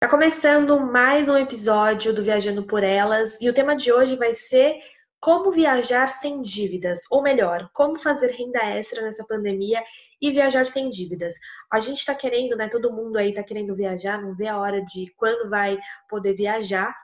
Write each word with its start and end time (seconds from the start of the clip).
Tá 0.00 0.08
começando 0.08 0.80
mais 0.80 1.28
um 1.28 1.36
episódio 1.36 2.14
do 2.14 2.22
Viajando 2.22 2.62
por 2.62 2.82
Elas 2.82 3.38
e 3.38 3.50
o 3.50 3.52
tema 3.52 3.76
de 3.76 3.92
hoje 3.92 4.16
vai 4.16 4.32
ser 4.32 4.80
como 5.20 5.52
viajar 5.52 6.06
sem 6.06 6.40
dívidas, 6.40 7.00
ou 7.10 7.20
melhor, 7.20 7.68
como 7.74 7.98
fazer 7.98 8.30
renda 8.30 8.60
extra 8.60 9.02
nessa 9.02 9.26
pandemia 9.26 9.84
e 10.18 10.30
viajar 10.30 10.66
sem 10.66 10.88
dívidas. 10.88 11.34
A 11.70 11.80
gente 11.80 12.02
tá 12.02 12.14
querendo, 12.14 12.56
né? 12.56 12.66
Todo 12.70 12.90
mundo 12.90 13.18
aí 13.18 13.34
tá 13.34 13.42
querendo 13.42 13.74
viajar, 13.74 14.22
não 14.22 14.34
vê 14.34 14.48
a 14.48 14.56
hora 14.56 14.82
de 14.82 15.12
quando 15.18 15.50
vai 15.50 15.78
poder 16.08 16.32
viajar. 16.32 16.96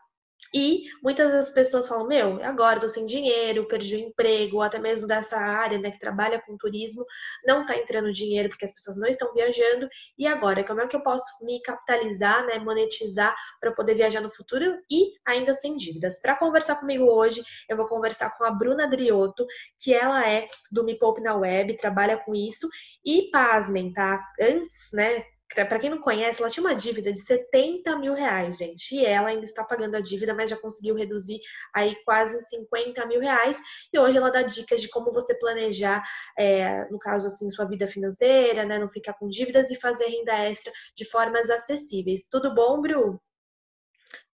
E 0.54 0.84
muitas 1.02 1.32
das 1.32 1.50
pessoas 1.50 1.88
falam: 1.88 2.06
Meu, 2.06 2.42
agora 2.42 2.76
estou 2.76 2.88
sem 2.88 3.06
dinheiro, 3.06 3.66
perdi 3.66 3.96
o 3.96 4.00
emprego, 4.00 4.56
ou 4.56 4.62
até 4.62 4.78
mesmo 4.78 5.06
dessa 5.06 5.36
área 5.36 5.78
né, 5.78 5.90
que 5.90 5.98
trabalha 5.98 6.40
com 6.40 6.56
turismo, 6.56 7.04
não 7.44 7.60
está 7.60 7.76
entrando 7.76 8.10
dinheiro 8.10 8.48
porque 8.48 8.64
as 8.64 8.72
pessoas 8.72 8.96
não 8.96 9.08
estão 9.08 9.32
viajando. 9.32 9.88
E 10.18 10.26
agora, 10.26 10.64
como 10.64 10.80
é 10.80 10.86
que 10.86 10.96
eu 10.96 11.02
posso 11.02 11.44
me 11.44 11.60
capitalizar, 11.62 12.46
né, 12.46 12.58
monetizar 12.58 13.34
para 13.60 13.72
poder 13.72 13.94
viajar 13.94 14.20
no 14.20 14.30
futuro 14.30 14.78
e 14.90 15.12
ainda 15.26 15.52
sem 15.54 15.76
dívidas? 15.76 16.20
Para 16.20 16.36
conversar 16.36 16.76
comigo 16.76 17.04
hoje, 17.04 17.42
eu 17.68 17.76
vou 17.76 17.86
conversar 17.86 18.36
com 18.36 18.44
a 18.44 18.50
Bruna 18.50 18.88
Driotto, 18.88 19.46
que 19.78 19.92
ela 19.92 20.28
é 20.28 20.46
do 20.70 20.84
Me 20.84 20.98
Poupe 20.98 21.20
na 21.20 21.34
Web, 21.34 21.76
trabalha 21.76 22.16
com 22.18 22.34
isso. 22.34 22.68
E 23.04 23.30
pasmem, 23.30 23.92
tá? 23.92 24.20
Antes, 24.40 24.90
né? 24.92 25.24
Para 25.54 25.78
quem 25.78 25.88
não 25.88 26.00
conhece, 26.00 26.40
ela 26.42 26.50
tinha 26.50 26.64
uma 26.66 26.74
dívida 26.74 27.12
de 27.12 27.20
70 27.20 27.96
mil 27.98 28.14
reais, 28.14 28.58
gente. 28.58 28.96
E 28.96 29.06
ela 29.06 29.28
ainda 29.28 29.44
está 29.44 29.62
pagando 29.64 29.94
a 29.94 30.00
dívida, 30.00 30.34
mas 30.34 30.50
já 30.50 30.56
conseguiu 30.56 30.94
reduzir 30.94 31.38
aí 31.72 31.96
quase 32.04 32.40
50 32.40 33.06
mil 33.06 33.20
reais. 33.20 33.60
E 33.92 33.98
hoje 33.98 34.18
ela 34.18 34.30
dá 34.30 34.42
dicas 34.42 34.82
de 34.82 34.88
como 34.88 35.12
você 35.12 35.38
planejar, 35.38 36.02
é, 36.36 36.84
no 36.90 36.98
caso 36.98 37.28
assim, 37.28 37.48
sua 37.50 37.64
vida 37.64 37.86
financeira, 37.86 38.64
né? 38.64 38.78
Não 38.78 38.90
ficar 38.90 39.14
com 39.14 39.28
dívidas 39.28 39.70
e 39.70 39.76
fazer 39.76 40.06
renda 40.06 40.34
extra 40.34 40.72
de 40.96 41.04
formas 41.04 41.48
acessíveis. 41.48 42.28
Tudo 42.28 42.52
bom, 42.52 42.80
Bru? 42.80 43.20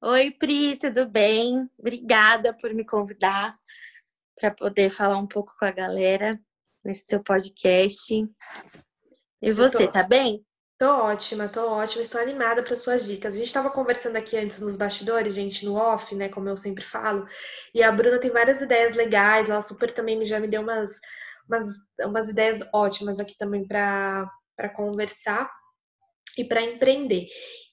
Oi, 0.03 0.31
Pri, 0.31 0.77
tudo 0.77 1.09
bem? 1.09 1.69
Obrigada 1.79 2.57
por 2.57 2.73
me 2.75 2.85
convidar 2.85 3.51
para 4.39 4.51
poder 4.51 4.91
falar 4.91 5.19
um 5.19 5.27
pouco 5.27 5.53
com 5.59 5.65
a 5.65 5.73
galera 5.73 6.41
nesse 6.85 7.05
seu 7.07 7.23
podcast. 7.23 8.15
E 9.43 9.53
você, 9.53 9.87
tô... 9.87 9.93
tá 9.93 10.03
bem? 10.03 10.45
Tô 10.79 10.87
ótima, 11.03 11.49
tô 11.49 11.69
ótima, 11.73 12.03
estou 12.03 12.21
animada 12.21 12.63
para 12.63 12.77
suas 12.77 13.05
dicas. 13.05 13.35
A 13.35 13.37
gente 13.37 13.49
estava 13.49 13.69
conversando 13.71 14.15
aqui 14.17 14.37
antes 14.37 14.61
nos 14.61 14.77
bastidores, 14.77 15.35
gente, 15.35 15.65
no 15.65 15.75
off, 15.75 16.15
né, 16.15 16.29
como 16.29 16.49
eu 16.49 16.57
sempre 16.57 16.85
falo, 16.85 17.27
e 17.75 17.83
a 17.83 17.91
Bruna 17.91 18.21
tem 18.21 18.31
várias 18.31 18.61
ideias 18.61 18.93
legais, 18.95 19.51
ela 19.51 19.61
super 19.61 19.91
também 19.93 20.25
já 20.25 20.39
me 20.39 20.47
deu 20.47 20.63
umas, 20.63 21.01
umas, 21.49 21.67
umas 22.03 22.29
ideias 22.29 22.61
ótimas 22.73 23.19
aqui 23.19 23.37
também 23.37 23.67
para 23.67 24.31
conversar 24.77 25.51
e 26.39 26.45
para 26.45 26.63
empreender. 26.63 27.27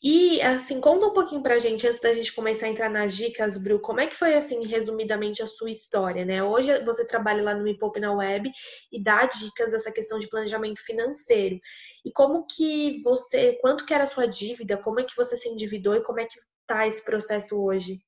E, 0.03 0.41
assim, 0.41 0.81
conta 0.81 1.05
um 1.05 1.13
pouquinho 1.13 1.41
pra 1.41 1.59
gente, 1.59 1.88
antes 1.88 2.02
da 2.02 2.13
gente 2.13 2.33
começar 2.33 2.66
a 2.66 2.69
entrar 2.69 2.89
nas 2.89 3.16
dicas, 3.16 3.57
Bru, 3.57 3.80
como 3.80 3.99
é 3.99 4.07
que 4.07 4.16
foi, 4.16 4.33
assim, 4.33 4.66
resumidamente, 4.66 5.41
a 5.41 5.47
sua 5.47 5.69
história, 5.69 6.25
né? 6.25 6.44
Hoje 6.44 6.83
você 6.83 7.05
trabalha 7.05 7.44
lá 7.44 7.53
no 7.53 7.63
Me 7.63 7.77
Poupe 7.77 7.99
na 7.99 8.11
Web 8.11 8.52
e 8.91 9.02
dá 9.02 9.25
dicas 9.25 9.72
dessa 9.72 9.91
questão 9.91 10.17
de 10.17 10.27
planejamento 10.27 10.83
financeiro. 10.83 11.59
E 12.03 12.11
como 12.11 12.45
que 12.45 13.02
você, 13.03 13.53
quanto 13.61 13.85
que 13.85 13.94
era 13.94 14.03
a 14.03 14.07
sua 14.07 14.27
dívida, 14.27 14.77
como 14.77 15.00
é 15.00 15.03
que 15.03 15.16
você 15.16 15.38
se 15.38 15.47
endividou 15.47 15.95
e 15.95 16.03
como 16.03 16.19
é 16.19 16.25
que 16.25 16.39
tá 16.67 16.88
esse 16.88 17.03
processo 17.05 17.59
hoje? 17.59 18.00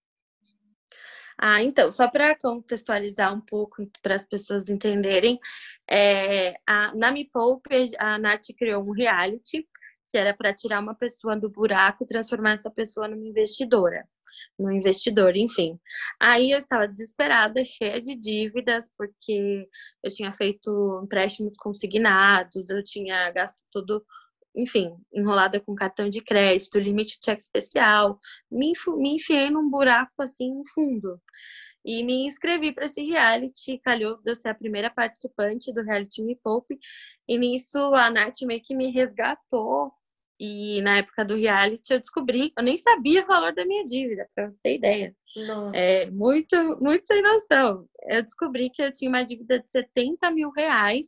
Ah, 1.39 1.61
então, 1.61 1.91
só 1.91 2.09
para 2.09 2.35
contextualizar 2.35 3.31
um 3.31 3.41
pouco, 3.41 3.87
para 4.01 4.15
as 4.15 4.25
pessoas 4.25 4.69
entenderem, 4.69 5.39
é, 5.87 6.55
a, 6.65 6.95
na 6.95 7.11
Me 7.11 7.25
Poupe, 7.25 7.91
a 7.99 8.17
Nath 8.17 8.47
criou 8.57 8.83
um 8.83 8.91
reality 8.91 9.67
que 10.09 10.17
era 10.17 10.33
para 10.33 10.53
tirar 10.53 10.79
uma 10.79 10.95
pessoa 10.95 11.35
do 11.37 11.49
buraco 11.49 12.03
e 12.03 12.07
transformar 12.07 12.53
essa 12.53 12.71
pessoa 12.71 13.07
numa 13.07 13.27
investidora, 13.27 14.07
no 14.57 14.71
investidor, 14.71 15.35
enfim. 15.35 15.79
Aí 16.19 16.51
eu 16.51 16.57
estava 16.57 16.87
desesperada, 16.87 17.63
cheia 17.65 18.01
de 18.01 18.15
dívidas, 18.15 18.89
porque 18.97 19.67
eu 20.03 20.11
tinha 20.11 20.31
feito 20.33 21.01
empréstimos 21.03 21.53
consignados, 21.57 22.69
eu 22.69 22.83
tinha 22.83 23.29
gasto 23.31 23.63
tudo, 23.71 24.05
enfim, 24.55 24.95
enrolada 25.13 25.59
com 25.59 25.75
cartão 25.75 26.09
de 26.09 26.21
crédito, 26.21 26.79
limite 26.79 27.19
de 27.19 27.25
cheque 27.25 27.41
especial, 27.41 28.19
me, 28.49 28.71
me 28.97 29.15
enfiei 29.15 29.49
num 29.49 29.69
buraco 29.69 30.21
assim 30.21 30.61
fundo. 30.73 31.21
E 31.87 32.03
me 32.03 32.27
inscrevi 32.27 32.73
para 32.73 32.83
esse 32.83 33.01
reality, 33.01 33.79
calhou 33.79 34.17
de 34.17 34.29
eu 34.29 34.35
ser 34.35 34.49
a 34.49 34.53
primeira 34.53 34.89
participante 34.89 35.71
do 35.73 35.81
reality 35.81 36.21
Me 36.21 36.35
Poupe. 36.35 36.77
E 37.25 37.37
nisso 37.37 37.79
a 37.95 38.09
Nath 38.09 38.41
meio 38.41 38.61
que 38.61 38.75
me 38.75 38.91
resgatou. 38.91 39.93
E 40.37 40.81
na 40.81 40.97
época 40.97 41.23
do 41.23 41.35
reality 41.35 41.93
eu 41.93 41.99
descobri, 41.99 42.51
eu 42.57 42.63
nem 42.63 42.77
sabia 42.77 43.23
o 43.23 43.25
valor 43.25 43.55
da 43.55 43.65
minha 43.65 43.85
dívida, 43.85 44.27
para 44.35 44.49
você 44.49 44.59
ter 44.61 44.75
ideia. 44.75 45.15
Nossa. 45.47 45.79
É, 45.79 46.11
muito, 46.11 46.55
muito 46.81 47.07
sem 47.07 47.21
noção. 47.21 47.87
Eu 48.09 48.21
descobri 48.21 48.69
que 48.69 48.83
eu 48.83 48.91
tinha 48.91 49.07
uma 49.09 49.23
dívida 49.23 49.57
de 49.59 49.71
70 49.71 50.29
mil 50.31 50.51
reais. 50.51 51.07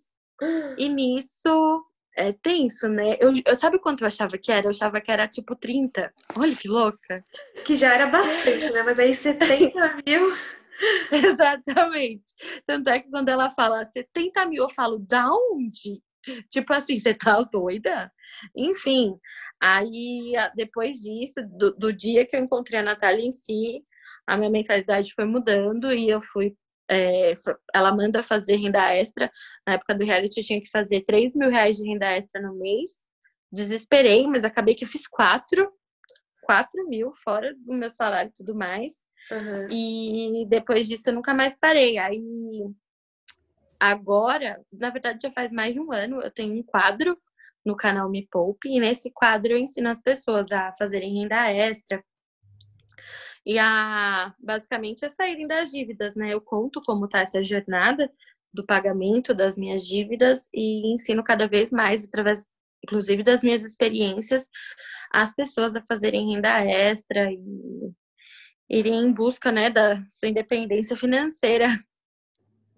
E 0.77 0.87
nisso 0.87 1.83
é 2.15 2.31
tenso, 2.31 2.87
né? 2.87 3.17
Eu, 3.19 3.33
eu 3.45 3.55
sabe 3.57 3.79
quanto 3.79 4.01
eu 4.01 4.07
achava 4.07 4.37
que 4.37 4.49
era? 4.49 4.67
Eu 4.67 4.69
achava 4.69 5.01
que 5.01 5.11
era 5.11 5.27
tipo 5.27 5.57
30. 5.57 6.13
Olha 6.37 6.55
que 6.55 6.69
louca. 6.69 7.25
Que 7.65 7.75
já 7.75 7.93
era 7.93 8.07
bastante, 8.07 8.71
né? 8.71 8.81
Mas 8.83 8.97
aí 8.97 9.13
70 9.13 9.73
mil. 10.07 10.33
Exatamente. 11.11 12.33
Tanto 12.65 12.89
é 12.89 12.99
que 12.99 13.09
quando 13.09 13.29
ela 13.29 13.49
fala 13.49 13.85
70 13.85 14.45
mil, 14.45 14.63
eu 14.63 14.69
falo, 14.69 14.99
da 14.99 15.29
onde? 15.31 16.01
Tipo 16.49 16.73
assim, 16.73 16.99
você 16.99 17.13
tá 17.13 17.41
doida? 17.41 18.11
Enfim, 18.55 19.15
aí 19.61 20.33
depois 20.55 20.99
disso, 20.99 21.35
do, 21.57 21.73
do, 21.75 21.93
dia 21.93 22.25
que 22.25 22.35
eu 22.35 22.41
encontrei 22.41 22.79
a 22.79 22.83
Natália 22.83 23.25
em 23.25 23.31
si, 23.31 23.83
a 24.27 24.37
minha 24.37 24.49
mentalidade 24.49 25.13
foi 25.13 25.25
mudando 25.25 25.91
e 25.93 26.09
eu 26.09 26.21
fui. 26.21 26.55
É, 26.91 27.33
ela 27.73 27.95
manda 27.95 28.23
fazer 28.23 28.55
renda 28.57 28.93
extra. 28.93 29.31
Na 29.65 29.73
época 29.73 29.95
do 29.95 30.05
reality, 30.05 30.39
eu 30.39 30.45
tinha 30.45 30.61
que 30.61 30.69
fazer 30.69 31.01
3 31.01 31.35
mil 31.35 31.49
reais 31.49 31.77
de 31.77 31.87
renda 31.87 32.07
extra 32.07 32.41
no 32.41 32.55
mês. 32.55 33.05
Desesperei, 33.51 34.27
mas 34.27 34.43
acabei 34.43 34.75
que 34.75 34.85
fiz 34.85 35.07
4. 35.07 35.71
4 36.43 36.87
mil, 36.87 37.13
fora 37.23 37.53
do 37.55 37.73
meu 37.73 37.89
salário 37.89 38.29
e 38.29 38.33
tudo 38.33 38.55
mais. 38.55 38.93
Uhum. 39.31 39.67
E 39.69 40.45
depois 40.47 40.87
disso 40.87 41.09
eu 41.09 41.13
nunca 41.13 41.33
mais 41.33 41.55
parei. 41.55 41.97
Aí 41.97 42.21
agora, 43.79 44.61
na 44.71 44.89
verdade 44.89 45.19
já 45.23 45.31
faz 45.31 45.51
mais 45.51 45.73
de 45.73 45.79
um 45.79 45.91
ano, 45.91 46.21
eu 46.21 46.31
tenho 46.31 46.53
um 46.53 46.63
quadro 46.63 47.17
no 47.65 47.75
canal 47.75 48.09
Me 48.09 48.27
Poupe, 48.29 48.69
e 48.69 48.79
nesse 48.79 49.11
quadro 49.11 49.53
eu 49.53 49.57
ensino 49.57 49.89
as 49.89 50.01
pessoas 50.01 50.51
a 50.51 50.73
fazerem 50.77 51.21
renda 51.21 51.51
extra 51.51 52.03
e 53.45 53.57
a 53.57 54.33
basicamente 54.39 55.05
a 55.05 55.09
saírem 55.09 55.47
das 55.47 55.71
dívidas, 55.71 56.15
né? 56.15 56.33
Eu 56.33 56.41
conto 56.41 56.81
como 56.81 57.07
tá 57.07 57.19
essa 57.19 57.43
jornada 57.43 58.11
do 58.53 58.65
pagamento 58.65 59.33
das 59.33 59.55
minhas 59.55 59.85
dívidas 59.85 60.49
e 60.53 60.93
ensino 60.93 61.23
cada 61.23 61.47
vez 61.47 61.69
mais 61.71 62.05
através 62.05 62.47
inclusive 62.83 63.23
das 63.23 63.43
minhas 63.43 63.63
experiências 63.63 64.49
as 65.11 65.35
pessoas 65.35 65.75
a 65.75 65.81
fazerem 65.81 66.33
renda 66.33 66.63
extra 66.65 67.31
e 67.31 67.91
irem 68.69 68.99
em 68.99 69.11
busca 69.11 69.51
né, 69.51 69.69
da 69.69 70.03
sua 70.07 70.29
independência 70.29 70.95
financeira. 70.95 71.67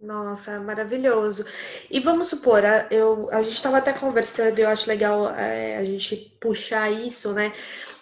Nossa, 0.02 0.60
maravilhoso. 0.60 1.46
E 1.90 2.00
vamos 2.00 2.28
supor, 2.28 2.64
eu, 2.90 3.30
a 3.32 3.44
gente 3.44 3.54
estava 3.54 3.78
até 3.78 3.94
conversando, 3.94 4.58
eu 4.58 4.68
acho 4.68 4.90
legal 4.90 5.30
é, 5.30 5.78
a 5.78 5.84
gente 5.86 6.16
puxar 6.42 6.92
isso, 6.92 7.34
né? 7.34 7.54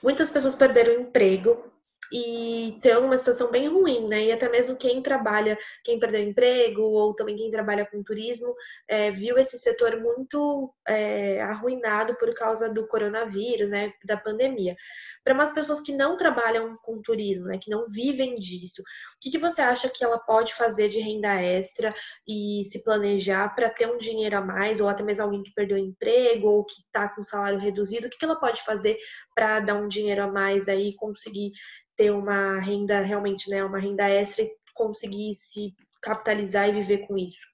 Muitas 0.01 0.29
pessoas 0.29 0.55
perderam 0.55 0.95
o 0.95 1.01
emprego 1.01 1.69
e 2.11 2.75
estão 2.75 3.05
uma 3.05 3.17
situação 3.17 3.51
bem 3.51 3.67
ruim, 3.67 4.07
né? 4.07 4.25
E 4.25 4.31
até 4.31 4.49
mesmo 4.49 4.75
quem 4.75 5.01
trabalha, 5.01 5.57
quem 5.83 5.99
perdeu 5.99 6.21
emprego, 6.21 6.81
ou 6.81 7.13
também 7.13 7.35
quem 7.35 7.51
trabalha 7.51 7.85
com 7.85 8.03
turismo, 8.03 8.53
é, 8.87 9.11
viu 9.11 9.37
esse 9.37 9.57
setor 9.57 9.99
muito 9.99 10.73
é, 10.87 11.41
arruinado 11.41 12.15
por 12.15 12.33
causa 12.33 12.69
do 12.69 12.87
coronavírus, 12.87 13.69
né? 13.69 13.93
Da 14.05 14.17
pandemia. 14.17 14.75
Para 15.23 15.33
umas 15.33 15.51
pessoas 15.51 15.81
que 15.81 15.93
não 15.93 16.17
trabalham 16.17 16.73
com 16.83 17.01
turismo, 17.01 17.47
né? 17.47 17.57
Que 17.61 17.69
não 17.69 17.87
vivem 17.87 18.35
disso, 18.35 18.81
o 18.81 19.19
que, 19.21 19.31
que 19.31 19.37
você 19.37 19.61
acha 19.61 19.89
que 19.89 20.03
ela 20.03 20.17
pode 20.17 20.53
fazer 20.53 20.87
de 20.87 20.99
renda 20.99 21.41
extra 21.41 21.93
e 22.27 22.63
se 22.65 22.83
planejar 22.83 23.53
para 23.55 23.69
ter 23.69 23.87
um 23.87 23.97
dinheiro 23.97 24.37
a 24.37 24.41
mais, 24.41 24.79
ou 24.79 24.87
até 24.87 25.03
mesmo 25.03 25.25
alguém 25.25 25.43
que 25.43 25.53
perdeu 25.53 25.77
emprego, 25.77 26.47
ou 26.47 26.65
que 26.65 26.81
está 26.81 27.09
com 27.09 27.23
salário 27.23 27.59
reduzido, 27.59 28.07
o 28.07 28.09
que, 28.09 28.17
que 28.17 28.25
ela 28.25 28.39
pode 28.39 28.63
fazer 28.63 28.97
para 29.35 29.59
dar 29.59 29.75
um 29.75 29.87
dinheiro 29.87 30.23
a 30.23 30.27
mais 30.27 30.67
aí 30.67 30.89
e 30.89 30.95
conseguir 30.95 31.51
ter 31.99 32.11
uma 32.11 32.61
renda 32.61 33.01
realmente, 33.01 33.49
né, 33.49 33.61
uma 33.61 33.77
renda 33.77 34.09
extra 34.09 34.45
e 34.45 34.55
conseguir 34.73 35.33
se 35.33 35.75
capitalizar 36.01 36.69
e 36.69 36.71
viver 36.71 36.99
com 36.99 37.17
isso? 37.17 37.45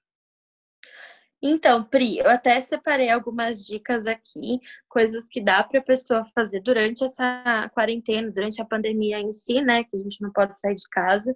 Então, 1.42 1.82
Pri, 1.82 2.18
eu 2.18 2.30
até 2.30 2.60
separei 2.60 3.10
algumas 3.10 3.66
dicas 3.66 4.06
aqui, 4.06 4.60
coisas 4.88 5.28
que 5.28 5.40
dá 5.40 5.64
para 5.64 5.80
a 5.80 5.84
pessoa 5.84 6.24
fazer 6.32 6.60
durante 6.60 7.02
essa 7.02 7.68
quarentena, 7.74 8.30
durante 8.30 8.62
a 8.62 8.64
pandemia 8.64 9.18
em 9.18 9.32
si, 9.32 9.60
né, 9.60 9.82
que 9.82 9.96
a 9.96 9.98
gente 9.98 10.22
não 10.22 10.30
pode 10.30 10.56
sair 10.60 10.76
de 10.76 10.88
casa. 10.92 11.34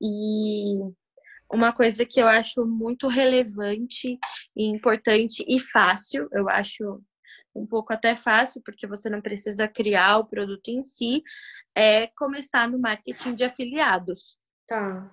E 0.00 0.78
uma 1.52 1.72
coisa 1.72 2.06
que 2.06 2.20
eu 2.20 2.28
acho 2.28 2.64
muito 2.64 3.08
relevante 3.08 4.16
e 4.56 4.66
importante 4.66 5.44
e 5.48 5.58
fácil, 5.58 6.28
eu 6.32 6.48
acho 6.48 7.02
um 7.54 7.66
pouco 7.66 7.92
até 7.92 8.14
fácil, 8.14 8.62
porque 8.64 8.86
você 8.86 9.08
não 9.10 9.20
precisa 9.20 9.68
criar 9.68 10.18
o 10.18 10.26
produto 10.26 10.68
em 10.68 10.80
si, 10.82 11.22
é 11.74 12.06
começar 12.08 12.68
no 12.68 12.78
marketing 12.78 13.34
de 13.34 13.44
afiliados. 13.44 14.38
Tá 14.68 15.10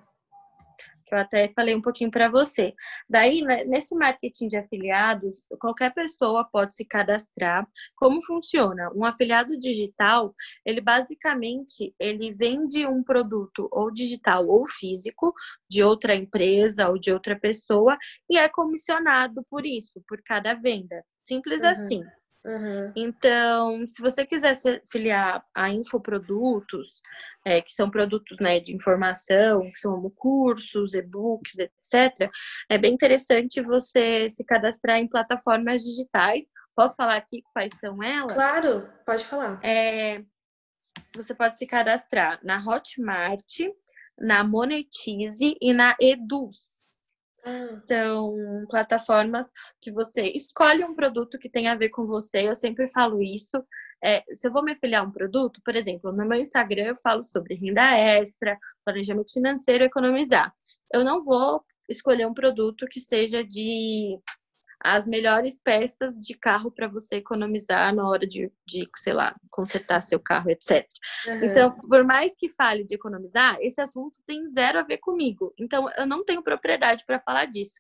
que 1.10 1.16
eu 1.16 1.20
até 1.20 1.52
falei 1.54 1.76
um 1.76 1.82
pouquinho 1.82 2.12
para 2.12 2.30
você. 2.30 2.74
Daí, 3.10 3.42
né, 3.42 3.64
nesse 3.66 3.96
marketing 3.96 4.48
de 4.48 4.58
afiliados, 4.58 5.48
qualquer 5.60 5.94
pessoa 5.94 6.46
pode 6.46 6.76
se 6.76 6.86
cadastrar. 6.86 7.68
Como 7.96 8.24
funciona? 8.24 8.92
Um 8.96 9.04
afiliado 9.04 9.58
digital, 9.58 10.34
ele 10.64 10.80
basicamente 10.80 11.94
ele 12.00 12.32
vende 12.32 12.86
um 12.86 13.04
produto 13.04 13.68
ou 13.72 13.92
digital 13.92 14.48
ou 14.48 14.68
físico 14.68 15.34
de 15.68 15.84
outra 15.84 16.16
empresa 16.16 16.88
ou 16.90 17.00
de 17.00 17.12
outra 17.12 17.38
pessoa 17.38 17.98
e 18.30 18.38
é 18.38 18.48
comissionado 18.48 19.44
por 19.50 19.66
isso, 19.66 20.02
por 20.08 20.22
cada 20.24 20.54
venda. 20.54 21.04
Simples 21.24 21.62
uhum. 21.62 21.68
assim. 21.68 22.04
Uhum. 22.50 22.92
Então, 22.96 23.86
se 23.86 24.02
você 24.02 24.26
quiser 24.26 24.56
se 24.56 24.82
filiar 24.92 25.46
a 25.54 25.70
infoprodutos, 25.70 27.00
é, 27.46 27.62
que 27.62 27.72
são 27.72 27.92
produtos 27.92 28.40
né, 28.40 28.60
de 28.60 28.76
informação, 28.76 29.62
que 29.62 29.80
são 29.80 30.10
cursos, 30.16 30.96
e-books, 30.96 31.60
etc., 31.60 32.28
é 32.68 32.78
bem 32.78 32.94
interessante 32.94 33.62
você 33.62 34.28
se 34.32 34.44
cadastrar 34.44 34.98
em 34.98 35.08
plataformas 35.08 35.84
digitais. 35.84 36.44
Posso 36.76 36.96
falar 36.96 37.18
aqui 37.18 37.44
quais 37.54 37.72
são 37.80 38.02
elas? 38.02 38.34
Claro, 38.34 38.90
pode 39.06 39.24
falar. 39.26 39.60
É, 39.64 40.24
você 41.16 41.36
pode 41.36 41.56
se 41.56 41.68
cadastrar 41.68 42.40
na 42.44 42.58
Hotmart, 42.66 43.60
na 44.18 44.44
Monetize 44.44 45.56
e 45.62 45.72
na 45.72 45.96
Eduz. 46.00 46.84
Ah. 47.44 47.74
São 47.76 48.66
plataformas 48.70 49.52
que 49.80 49.92
você 49.92 50.24
escolhe 50.24 50.84
um 50.84 50.94
produto 50.94 51.40
que 51.40 51.50
tem 51.50 51.68
a 51.68 51.76
ver 51.76 51.90
com 51.90 52.06
você. 52.06 52.48
Eu 52.48 52.56
sempre 52.56 52.88
falo 52.88 53.22
isso. 53.22 53.64
É, 54.04 54.24
se 54.34 54.48
eu 54.48 54.52
vou 54.52 54.64
me 54.64 54.72
afiliar 54.72 55.04
a 55.04 55.06
um 55.06 55.12
produto, 55.12 55.62
por 55.64 55.76
exemplo, 55.76 56.12
no 56.12 56.26
meu 56.26 56.40
Instagram 56.40 56.84
eu 56.86 56.96
falo 56.96 57.22
sobre 57.22 57.56
renda 57.56 57.98
extra, 57.98 58.58
planejamento 58.86 59.34
financeiro, 59.34 59.84
economizar. 59.84 60.54
Eu 60.94 61.04
não 61.04 61.22
vou 61.22 61.64
escolher 61.88 62.26
um 62.28 62.34
produto 62.34 62.86
que 62.88 63.00
seja 63.00 63.44
de 63.44 64.20
as 64.82 65.06
melhores 65.06 65.60
peças 65.62 66.16
de 66.16 66.34
carro 66.34 66.72
para 66.72 66.88
você 66.88 67.18
economizar 67.18 67.94
na 67.94 68.08
hora 68.08 68.26
de, 68.26 68.52
de, 68.66 68.88
sei 68.96 69.14
lá, 69.14 69.36
consertar 69.52 70.02
seu 70.02 70.20
carro, 70.20 70.50
etc. 70.50 70.88
Uhum. 71.28 71.44
Então, 71.44 71.72
por 71.72 72.04
mais 72.06 72.34
que 72.36 72.48
fale 72.50 72.84
de 72.84 72.96
economizar, 72.96 73.58
esse 73.60 73.82
assunto 73.82 74.20
tem 74.26 74.48
zero 74.48 74.80
a 74.80 74.84
ver 74.84 74.98
comigo. 74.98 75.54
Então, 75.60 75.90
eu 75.98 76.06
não 76.06 76.24
tenho 76.24 76.42
propriedade 76.42 77.04
para 77.06 77.20
falar 77.20 77.46
disso. 77.46 77.76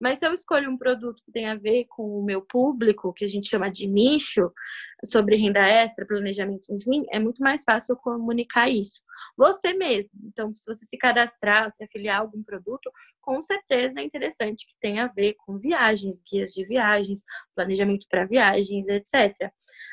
Mas 0.00 0.18
se 0.18 0.26
eu 0.26 0.32
escolho 0.32 0.70
um 0.70 0.78
produto 0.78 1.22
que 1.24 1.32
tem 1.32 1.46
a 1.46 1.56
ver 1.56 1.86
com 1.88 2.20
o 2.20 2.24
meu 2.24 2.40
público, 2.40 3.12
que 3.12 3.24
a 3.24 3.28
gente 3.28 3.48
chama 3.48 3.70
de 3.70 3.88
nicho, 3.88 4.52
sobre 5.04 5.36
renda 5.36 5.60
extra, 5.60 6.06
planejamento, 6.06 6.72
enfim, 6.72 7.04
é 7.12 7.18
muito 7.18 7.42
mais 7.42 7.62
fácil 7.64 7.96
comunicar 7.96 8.68
isso. 8.68 9.02
Você 9.36 9.72
mesmo. 9.72 10.10
Então, 10.24 10.54
se 10.56 10.66
você 10.66 10.84
se 10.84 10.96
cadastrar, 10.96 11.70
se 11.72 11.84
afiliar 11.84 12.18
a 12.18 12.20
algum 12.20 12.42
produto, 12.42 12.90
com 13.20 13.42
certeza 13.42 14.00
é 14.00 14.04
interessante 14.04 14.66
que 14.66 14.74
tenha 14.80 15.04
a 15.04 15.08
ver 15.08 15.34
com 15.34 15.58
viagens, 15.58 16.22
guias 16.22 16.52
de 16.52 16.64
viagens, 16.66 17.22
planejamento 17.54 18.06
para 18.08 18.26
viagens, 18.26 18.88
etc. 18.88 19.34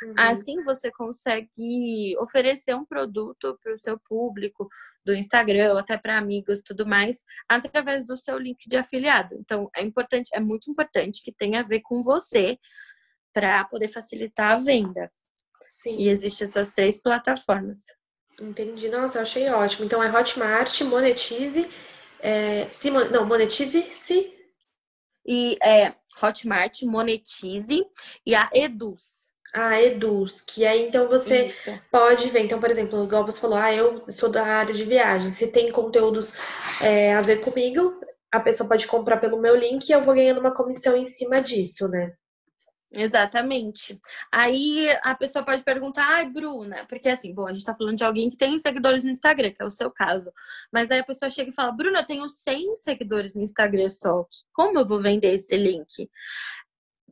Uhum. 0.04 0.14
Assim, 0.18 0.64
você 0.64 0.92
consegue 0.92 2.16
oferecer 2.20 2.76
um 2.76 2.86
produto 2.86 3.58
para 3.62 3.74
o 3.74 3.78
seu 3.78 4.00
público 4.00 4.68
do 5.06 5.14
Instagram, 5.14 5.78
até 5.78 5.98
para 5.98 6.18
amigos, 6.18 6.62
tudo 6.62 6.86
mais, 6.86 7.24
através 7.48 8.06
do 8.06 8.18
seu 8.18 8.38
link 8.38 8.60
de 8.68 8.78
afiliado. 8.78 9.36
Então, 9.40 9.70
é 9.76 9.82
importante, 9.82 10.30
é 10.34 10.40
muito 10.40 10.70
importante 10.70 11.22
que 11.24 11.32
tenha 11.32 11.62
a 11.62 11.64
ver 11.64 11.82
com 11.82 12.02
você 12.02 12.58
para 13.34 13.64
poder 13.66 13.88
facilitar 13.88 14.52
a 14.54 14.58
venda. 14.58 15.12
Sim. 15.68 15.98
E 15.98 16.10
existem 16.10 16.46
essas 16.46 16.74
três 16.74 17.02
plataformas. 17.02 17.84
Entendi. 18.40 18.90
Nossa, 18.90 19.18
eu 19.18 19.22
achei 19.22 19.50
ótimo. 19.50 19.86
Então 19.86 20.02
é 20.02 20.12
Hotmart, 20.12 20.82
Monetize, 20.82 21.70
é, 22.20 22.68
se, 22.72 22.90
não, 22.90 23.26
Monetize-se. 23.26 24.34
E 25.26 25.58
é 25.64 25.94
Hotmart, 26.22 26.82
Monetize 26.84 27.86
e 28.26 28.36
a 28.36 28.50
Eduz. 28.54 29.32
A 29.54 29.82
Eduz, 29.82 30.40
que 30.42 30.66
aí 30.66 30.88
então 30.88 31.08
você 31.08 31.48
Isso. 31.48 31.72
pode 31.92 32.30
ver. 32.30 32.42
Então, 32.42 32.60
por 32.60 32.70
exemplo, 32.70 33.04
igual 33.04 33.26
você 33.26 33.40
falou, 33.40 33.58
ah, 33.58 33.74
eu 33.74 34.10
sou 34.10 34.30
da 34.30 34.46
área 34.46 34.74
de 34.74 34.86
viagem. 34.86 35.32
Se 35.32 35.48
tem 35.48 35.72
conteúdos 35.72 36.34
é, 36.82 37.14
a 37.14 37.22
ver 37.22 37.42
comigo, 37.42 38.00
a 38.32 38.40
pessoa 38.40 38.70
pode 38.70 38.88
comprar 38.88 39.18
pelo 39.18 39.40
meu 39.40 39.56
link 39.56 39.88
e 39.88 39.92
eu 39.92 40.04
vou 40.04 40.16
ganhando 40.16 40.40
uma 40.40 40.56
comissão 40.56 40.96
em 40.96 41.06
cima 41.06 41.42
disso, 41.42 41.88
né? 41.90 42.14
Exatamente. 42.94 43.98
Aí 44.32 44.90
a 45.02 45.16
pessoa 45.16 45.46
pode 45.46 45.64
perguntar, 45.64 46.06
ai, 46.10 46.30
Bruna, 46.30 46.86
porque 46.88 47.08
assim, 47.08 47.34
bom, 47.34 47.48
a 47.48 47.54
gente 47.54 47.66
tá 47.66 47.74
falando 47.74 47.98
de 47.98 48.04
alguém 48.04 48.30
que 48.30 48.36
tem 48.36 48.60
seguidores 48.60 49.04
no 49.04 49.10
Instagram, 49.10 49.52
que 49.52 49.62
é 49.62 49.66
o 49.66 49.70
seu 49.70 49.90
caso. 49.90 50.32
Mas 50.72 50.92
aí 50.92 51.00
a 51.00 51.04
pessoa 51.04 51.30
chega 51.30 51.50
e 51.50 51.54
fala, 51.54 51.72
Bruna, 51.72 52.00
eu 52.00 52.06
tenho 52.06 52.28
100 52.28 52.76
seguidores 52.76 53.34
no 53.34 53.44
Instagram 53.44 53.90
só. 53.90 54.26
Como 54.52 54.78
eu 54.78 54.86
vou 54.86 55.02
vender 55.02 55.34
esse 55.34 55.56
link? 55.56 56.10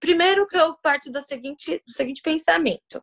Primeiro 0.01 0.47
que 0.47 0.57
eu 0.57 0.75
parto 0.75 1.09
do 1.09 1.21
seguinte, 1.21 1.81
do 1.85 1.93
seguinte 1.93 2.21
pensamento. 2.21 3.01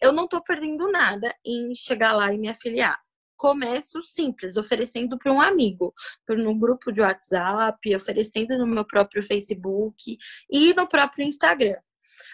Eu 0.00 0.12
não 0.12 0.28
tô 0.28 0.42
perdendo 0.42 0.90
nada 0.90 1.34
em 1.44 1.74
chegar 1.74 2.12
lá 2.12 2.32
e 2.32 2.38
me 2.38 2.48
afiliar 2.48 3.00
começo 3.38 4.02
simples, 4.02 4.56
oferecendo 4.56 5.16
para 5.16 5.32
um 5.32 5.40
amigo, 5.40 5.94
no 6.28 6.58
grupo 6.58 6.90
de 6.92 7.00
WhatsApp, 7.00 7.94
oferecendo 7.94 8.58
no 8.58 8.66
meu 8.66 8.84
próprio 8.84 9.22
Facebook 9.22 10.18
e 10.50 10.74
no 10.74 10.88
próprio 10.88 11.24
Instagram. 11.24 11.76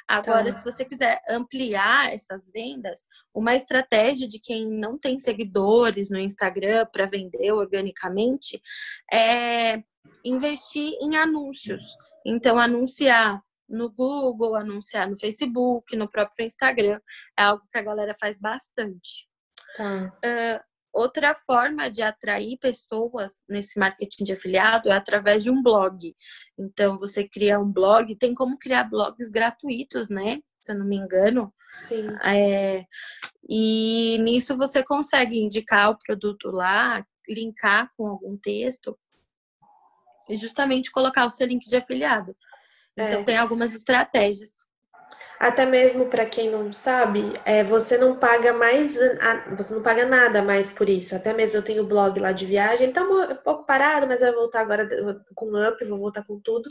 Agora, 0.08 0.46
tá. 0.46 0.52
se 0.52 0.64
você 0.64 0.84
quiser 0.84 1.20
ampliar 1.28 2.12
essas 2.12 2.50
vendas, 2.50 3.06
uma 3.34 3.54
estratégia 3.54 4.28
de 4.28 4.38
quem 4.40 4.68
não 4.68 4.98
tem 4.98 5.18
seguidores 5.18 6.10
no 6.10 6.18
Instagram 6.18 6.86
para 6.92 7.06
vender 7.06 7.52
organicamente 7.52 8.60
é 9.12 9.82
investir 10.24 10.92
em 11.00 11.16
anúncios. 11.16 11.82
Então, 12.26 12.58
anunciar 12.58 13.40
no 13.68 13.90
Google, 13.90 14.56
anunciar 14.56 15.08
no 15.08 15.18
Facebook, 15.18 15.96
no 15.96 16.08
próprio 16.08 16.46
Instagram. 16.46 17.00
É 17.38 17.44
algo 17.44 17.64
que 17.72 17.78
a 17.78 17.82
galera 17.82 18.14
faz 18.18 18.38
bastante. 18.38 19.28
Tá. 19.76 20.12
Uh, 20.24 20.73
Outra 20.94 21.34
forma 21.34 21.90
de 21.90 22.02
atrair 22.02 22.56
pessoas 22.56 23.34
nesse 23.48 23.76
marketing 23.76 24.22
de 24.22 24.32
afiliado 24.32 24.88
é 24.88 24.92
através 24.92 25.42
de 25.42 25.50
um 25.50 25.60
blog. 25.60 26.14
Então, 26.56 26.96
você 26.96 27.26
cria 27.26 27.58
um 27.58 27.68
blog, 27.68 28.14
tem 28.14 28.32
como 28.32 28.56
criar 28.56 28.84
blogs 28.84 29.28
gratuitos, 29.28 30.08
né? 30.08 30.38
Se 30.60 30.70
eu 30.70 30.78
não 30.78 30.86
me 30.86 30.96
engano. 30.96 31.52
Sim. 31.74 32.06
É, 32.24 32.84
e 33.48 34.16
nisso 34.20 34.56
você 34.56 34.84
consegue 34.84 35.36
indicar 35.36 35.90
o 35.90 35.98
produto 35.98 36.48
lá, 36.52 37.04
linkar 37.28 37.90
com 37.96 38.06
algum 38.06 38.36
texto 38.36 38.96
e 40.28 40.36
justamente 40.36 40.92
colocar 40.92 41.26
o 41.26 41.30
seu 41.30 41.48
link 41.48 41.68
de 41.68 41.74
afiliado. 41.74 42.36
Então, 42.92 43.20
é. 43.20 43.24
tem 43.24 43.36
algumas 43.36 43.74
estratégias. 43.74 44.64
Até 45.44 45.66
mesmo 45.66 46.06
para 46.06 46.24
quem 46.24 46.50
não 46.50 46.72
sabe, 46.72 47.20
é, 47.44 47.62
você 47.62 47.98
não 47.98 48.16
paga 48.16 48.50
mais, 48.50 48.96
você 49.54 49.74
não 49.74 49.82
paga 49.82 50.06
nada 50.06 50.40
mais 50.40 50.72
por 50.72 50.88
isso. 50.88 51.14
Até 51.14 51.34
mesmo 51.34 51.58
eu 51.58 51.62
tenho 51.62 51.82
o 51.82 51.86
blog 51.86 52.18
lá 52.18 52.32
de 52.32 52.46
viagem, 52.46 52.84
ele 52.84 52.94
tá 52.94 53.02
um 53.02 53.36
pouco 53.44 53.66
parado, 53.66 54.06
mas 54.06 54.22
vai 54.22 54.32
voltar 54.32 54.62
agora 54.62 54.88
com 55.34 55.54
up, 55.68 55.84
vou 55.84 55.98
voltar 55.98 56.24
com 56.24 56.40
tudo. 56.40 56.70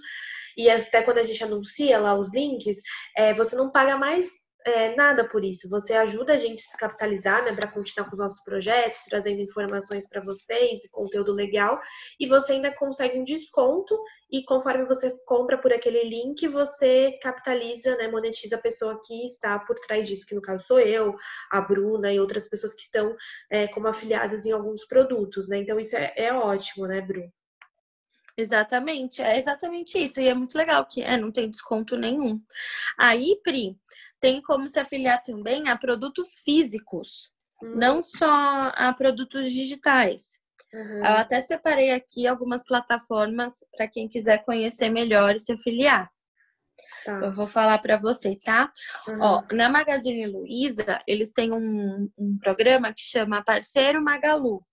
E 0.58 0.72
até 0.72 1.04
quando 1.04 1.20
a 1.20 1.24
gente 1.24 1.44
anuncia 1.44 2.00
lá 2.00 2.16
os 2.16 2.34
links, 2.34 2.78
é, 3.16 3.32
você 3.36 3.56
não 3.56 3.72
paga 3.72 3.96
mais 3.96 4.26
é, 4.66 4.96
nada 4.96 5.28
por 5.28 5.44
isso. 5.44 5.70
Você 5.70 5.94
ajuda 5.94 6.34
a 6.34 6.38
gente 6.38 6.60
a 6.62 6.72
se 6.72 6.78
capitalizar, 6.78 7.44
né, 7.44 7.54
para 7.54 7.72
continuar 7.72 8.08
com 8.10 8.16
os 8.16 8.20
nossos 8.20 8.44
projetos, 8.44 9.00
trazendo 9.10 9.42
informações 9.42 10.08
para 10.08 10.22
vocês, 10.22 10.90
conteúdo 10.92 11.34
legal, 11.34 11.82
e 12.20 12.28
você 12.28 12.54
ainda 12.54 12.74
consegue 12.74 13.18
um 13.18 13.24
desconto. 13.24 13.98
E 14.32 14.44
conforme 14.44 14.86
você 14.86 15.16
compra 15.26 15.58
por 15.58 15.72
aquele 15.72 16.04
link, 16.04 16.48
você 16.48 17.18
capitaliza, 17.22 17.96
né, 17.98 18.08
monetiza 18.08 18.56
a 18.56 18.62
pessoa 18.62 19.00
que 19.06 19.26
está 19.26 19.60
por 19.60 19.80
trás 19.80 20.08
disso, 20.08 20.26
que 20.28 20.36
no 20.36 20.42
caso 20.42 20.66
sou 20.66 20.80
eu, 20.80 21.16
a 21.52 21.62
Bruna 21.62 22.12
e 22.12 22.20
outras 22.20 22.48
pessoas 22.48 22.74
que 22.74 22.82
estão 22.82 23.16
é, 23.50 23.68
como 23.68 23.88
afiliadas 23.88 24.46
em 24.46 24.52
alguns 24.52 24.86
produtos, 24.86 25.48
né? 25.48 25.58
Então 25.58 25.80
isso 25.80 25.96
é, 25.96 26.14
é 26.16 26.34
ótimo, 26.34 26.88
né, 26.88 27.02
Bru? 27.02 27.32
Exatamente, 28.36 29.22
é 29.22 29.38
exatamente 29.38 29.98
isso. 29.98 30.20
E 30.20 30.28
é 30.28 30.34
muito 30.34 30.58
legal 30.58 30.86
que 30.86 31.02
é, 31.02 31.18
não 31.18 31.32
tem 31.32 31.50
desconto 31.50 31.96
nenhum. 31.96 32.42
Aí, 32.98 33.40
Pri, 33.44 33.78
tem 34.24 34.42
como 34.42 34.70
se 34.70 34.80
afiliar 34.80 35.22
também 35.22 35.68
a 35.68 35.78
produtos 35.78 36.40
físicos, 36.46 37.30
uhum. 37.62 37.76
não 37.76 38.02
só 38.02 38.72
a 38.74 38.94
produtos 38.94 39.52
digitais. 39.52 40.40
Uhum. 40.74 41.00
Eu 41.00 41.18
até 41.18 41.42
separei 41.42 41.92
aqui 41.92 42.26
algumas 42.26 42.64
plataformas 42.64 43.56
para 43.76 43.86
quem 43.86 44.08
quiser 44.08 44.46
conhecer 44.46 44.90
melhor 44.90 45.36
e 45.36 45.40
se 45.40 45.52
afiliar. 45.52 46.10
Tá. 47.04 47.20
Eu 47.20 47.34
vou 47.34 47.48
falar 47.48 47.78
para 47.80 47.98
você, 47.98 48.38
tá? 48.38 48.72
Uhum. 49.10 49.20
Ó, 49.20 49.44
na 49.52 49.68
Magazine 49.68 50.26
Luiza, 50.26 51.02
eles 51.06 51.34
têm 51.34 51.52
um, 51.52 52.10
um 52.18 52.38
programa 52.38 52.94
que 52.94 53.02
chama 53.02 53.44
Parceiro 53.44 54.02
Magalu. 54.02 54.66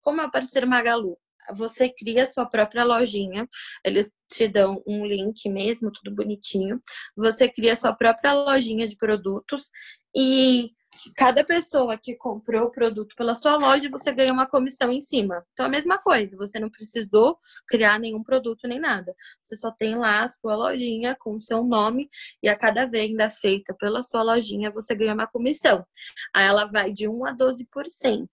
Como 0.00 0.20
é 0.20 0.26
o 0.26 0.30
Parceiro 0.30 0.68
Magalu? 0.68 1.18
Você 1.54 1.88
cria 1.88 2.26
sua 2.26 2.46
própria 2.46 2.84
lojinha. 2.84 3.48
Eles 3.84 4.10
te 4.30 4.48
dão 4.48 4.82
um 4.86 5.04
link 5.04 5.48
mesmo, 5.48 5.90
tudo 5.90 6.14
bonitinho. 6.14 6.80
Você 7.16 7.48
cria 7.48 7.76
sua 7.76 7.92
própria 7.92 8.32
lojinha 8.32 8.86
de 8.86 8.96
produtos 8.96 9.70
e 10.14 10.70
cada 11.16 11.42
pessoa 11.42 11.96
que 11.96 12.14
comprou 12.14 12.64
o 12.64 12.70
produto 12.70 13.14
pela 13.16 13.34
sua 13.34 13.56
loja, 13.56 13.88
você 13.90 14.12
ganha 14.12 14.32
uma 14.32 14.46
comissão 14.46 14.92
em 14.92 15.00
cima. 15.00 15.44
Então, 15.52 15.66
a 15.66 15.68
mesma 15.68 15.98
coisa, 15.98 16.36
você 16.36 16.60
não 16.60 16.70
precisou 16.70 17.38
criar 17.66 17.98
nenhum 17.98 18.22
produto 18.22 18.68
nem 18.68 18.78
nada. 18.78 19.14
Você 19.42 19.56
só 19.56 19.70
tem 19.70 19.94
lá 19.96 20.22
a 20.22 20.28
sua 20.28 20.54
lojinha 20.54 21.16
com 21.18 21.34
o 21.34 21.40
seu 21.40 21.64
nome 21.64 22.08
e 22.42 22.48
a 22.48 22.56
cada 22.56 22.86
venda 22.86 23.30
feita 23.30 23.74
pela 23.74 24.02
sua 24.02 24.22
lojinha, 24.22 24.70
você 24.70 24.94
ganha 24.94 25.14
uma 25.14 25.26
comissão. 25.26 25.84
Aí 26.34 26.46
ela 26.46 26.66
vai 26.66 26.92
de 26.92 27.08
1 27.08 27.26
a 27.26 27.34
12%. 27.34 28.28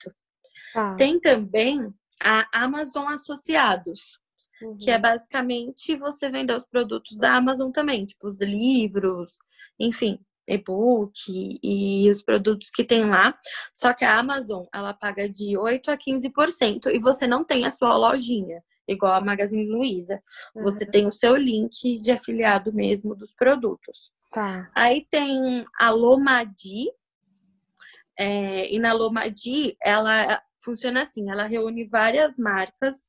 Ah. 0.76 0.96
Tem 0.96 1.20
também 1.20 1.94
a 2.22 2.48
Amazon 2.54 3.08
Associados, 3.08 4.20
uhum. 4.62 4.78
que 4.78 4.92
é 4.92 4.96
uhum. 4.96 5.02
basicamente 5.02 5.96
você 5.96 6.30
vender 6.30 6.56
os 6.56 6.66
produtos 6.66 7.18
da 7.18 7.36
Amazon 7.36 7.72
também, 7.72 8.06
tipo 8.06 8.28
os 8.28 8.40
livros, 8.40 9.38
enfim, 9.80 10.20
e-book 10.48 11.60
e 11.64 12.10
os 12.10 12.22
produtos 12.22 12.70
que 12.70 12.84
tem 12.84 13.06
lá. 13.06 13.38
Só 13.74 13.94
que 13.94 14.04
a 14.04 14.18
Amazon, 14.18 14.66
ela 14.74 14.94
paga 14.94 15.30
de 15.30 15.58
8 15.58 15.92
a 15.92 15.98
15% 15.98 16.88
e 16.94 17.00
você 17.00 17.28
não 17.28 17.44
tem 17.44 17.66
a 17.66 17.72
sua 17.72 17.96
lojinha, 17.96 18.62
igual 18.88 19.14
a 19.14 19.22
Magazine 19.22 19.68
Luiza. 19.68 20.22
Uhum. 20.56 20.64
Você 20.64 20.86
tem 20.86 21.08
o 21.08 21.12
seu 21.12 21.36
link 21.36 22.00
de 22.00 22.12
afiliado 22.12 22.74
mesmo 22.74 23.16
dos 23.16 23.32
produtos. 23.32 24.12
Tá. 24.32 24.70
Aí 24.76 25.06
tem 25.10 25.66
a 25.80 25.90
Lomadi. 25.90 26.92
É, 28.18 28.70
e 28.74 28.78
na 28.80 28.92
Lomadi, 28.92 29.78
ela 29.82 30.42
funciona 30.62 31.04
assim, 31.04 31.30
ela 31.30 31.46
reúne 31.46 31.88
várias 31.88 32.38
marcas, 32.38 33.08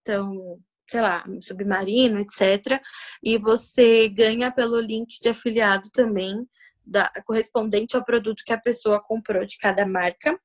então, 0.00 0.58
sei 0.88 1.00
lá, 1.00 1.24
submarino, 1.40 2.20
etc. 2.20 2.80
E 3.22 3.38
você 3.38 4.08
ganha 4.08 4.50
pelo 4.50 4.80
link 4.80 5.20
de 5.20 5.28
afiliado 5.28 5.90
também, 5.92 6.46
da, 6.84 7.10
correspondente 7.24 7.96
ao 7.96 8.04
produto 8.04 8.42
que 8.44 8.52
a 8.52 8.60
pessoa 8.60 9.02
comprou 9.02 9.46
de 9.46 9.56
cada 9.58 9.86
marca. 9.86 10.38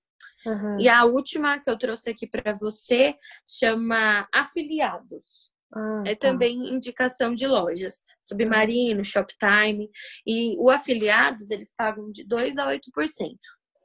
Uhum. 0.46 0.80
E 0.80 0.88
a 0.88 1.04
última 1.04 1.60
que 1.60 1.70
eu 1.70 1.78
trouxe 1.78 2.12
aqui 2.12 2.28
para 2.28 2.54
você 2.54 3.16
chama 3.46 4.28
afiliados. 4.34 5.52
Ah, 5.74 6.04
é 6.06 6.16
tá. 6.16 6.30
também 6.30 6.74
indicação 6.74 7.36
de 7.36 7.46
lojas, 7.46 8.06
Submarino, 8.24 9.04
Shoptime. 9.04 9.90
E 10.26 10.56
o 10.58 10.70
afiliados, 10.70 11.52
eles 11.52 11.74
pagam 11.76 12.12
de 12.12 12.24
2 12.24 12.58
a 12.58 12.68
8%. 12.68 12.80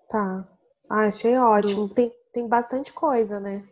Tá. 0.09 0.49
Ah, 0.89 1.07
achei 1.07 1.37
ótimo. 1.37 1.89
Tem, 1.93 2.13
tem 2.33 2.49
bastante 2.49 2.93
coisa, 2.93 3.39
né? 3.39 3.67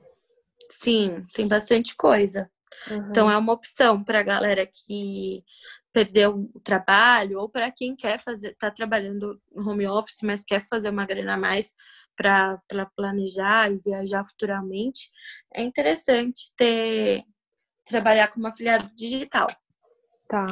Sim, 0.70 1.22
tem 1.34 1.48
bastante 1.48 1.96
coisa. 1.96 2.50
Uhum. 2.88 3.10
Então 3.10 3.30
é 3.30 3.36
uma 3.36 3.52
opção 3.52 4.02
para 4.02 4.20
a 4.20 4.22
galera 4.22 4.66
que 4.66 5.44
perdeu 5.92 6.48
o 6.54 6.60
trabalho 6.60 7.40
ou 7.40 7.48
para 7.48 7.70
quem 7.70 7.96
quer 7.96 8.20
fazer, 8.20 8.52
está 8.52 8.70
trabalhando 8.70 9.40
no 9.52 9.68
home 9.68 9.86
office, 9.86 10.22
mas 10.22 10.44
quer 10.44 10.60
fazer 10.68 10.88
uma 10.88 11.04
grana 11.04 11.34
a 11.34 11.36
mais 11.36 11.74
para 12.16 12.60
planejar 12.94 13.72
e 13.72 13.78
viajar 13.78 14.24
futuramente, 14.24 15.10
é 15.54 15.62
interessante 15.62 16.52
ter 16.54 17.24
trabalhar 17.84 18.28
como 18.28 18.46
afiliado 18.46 18.88
digital. 18.94 19.48
Tá, 20.28 20.46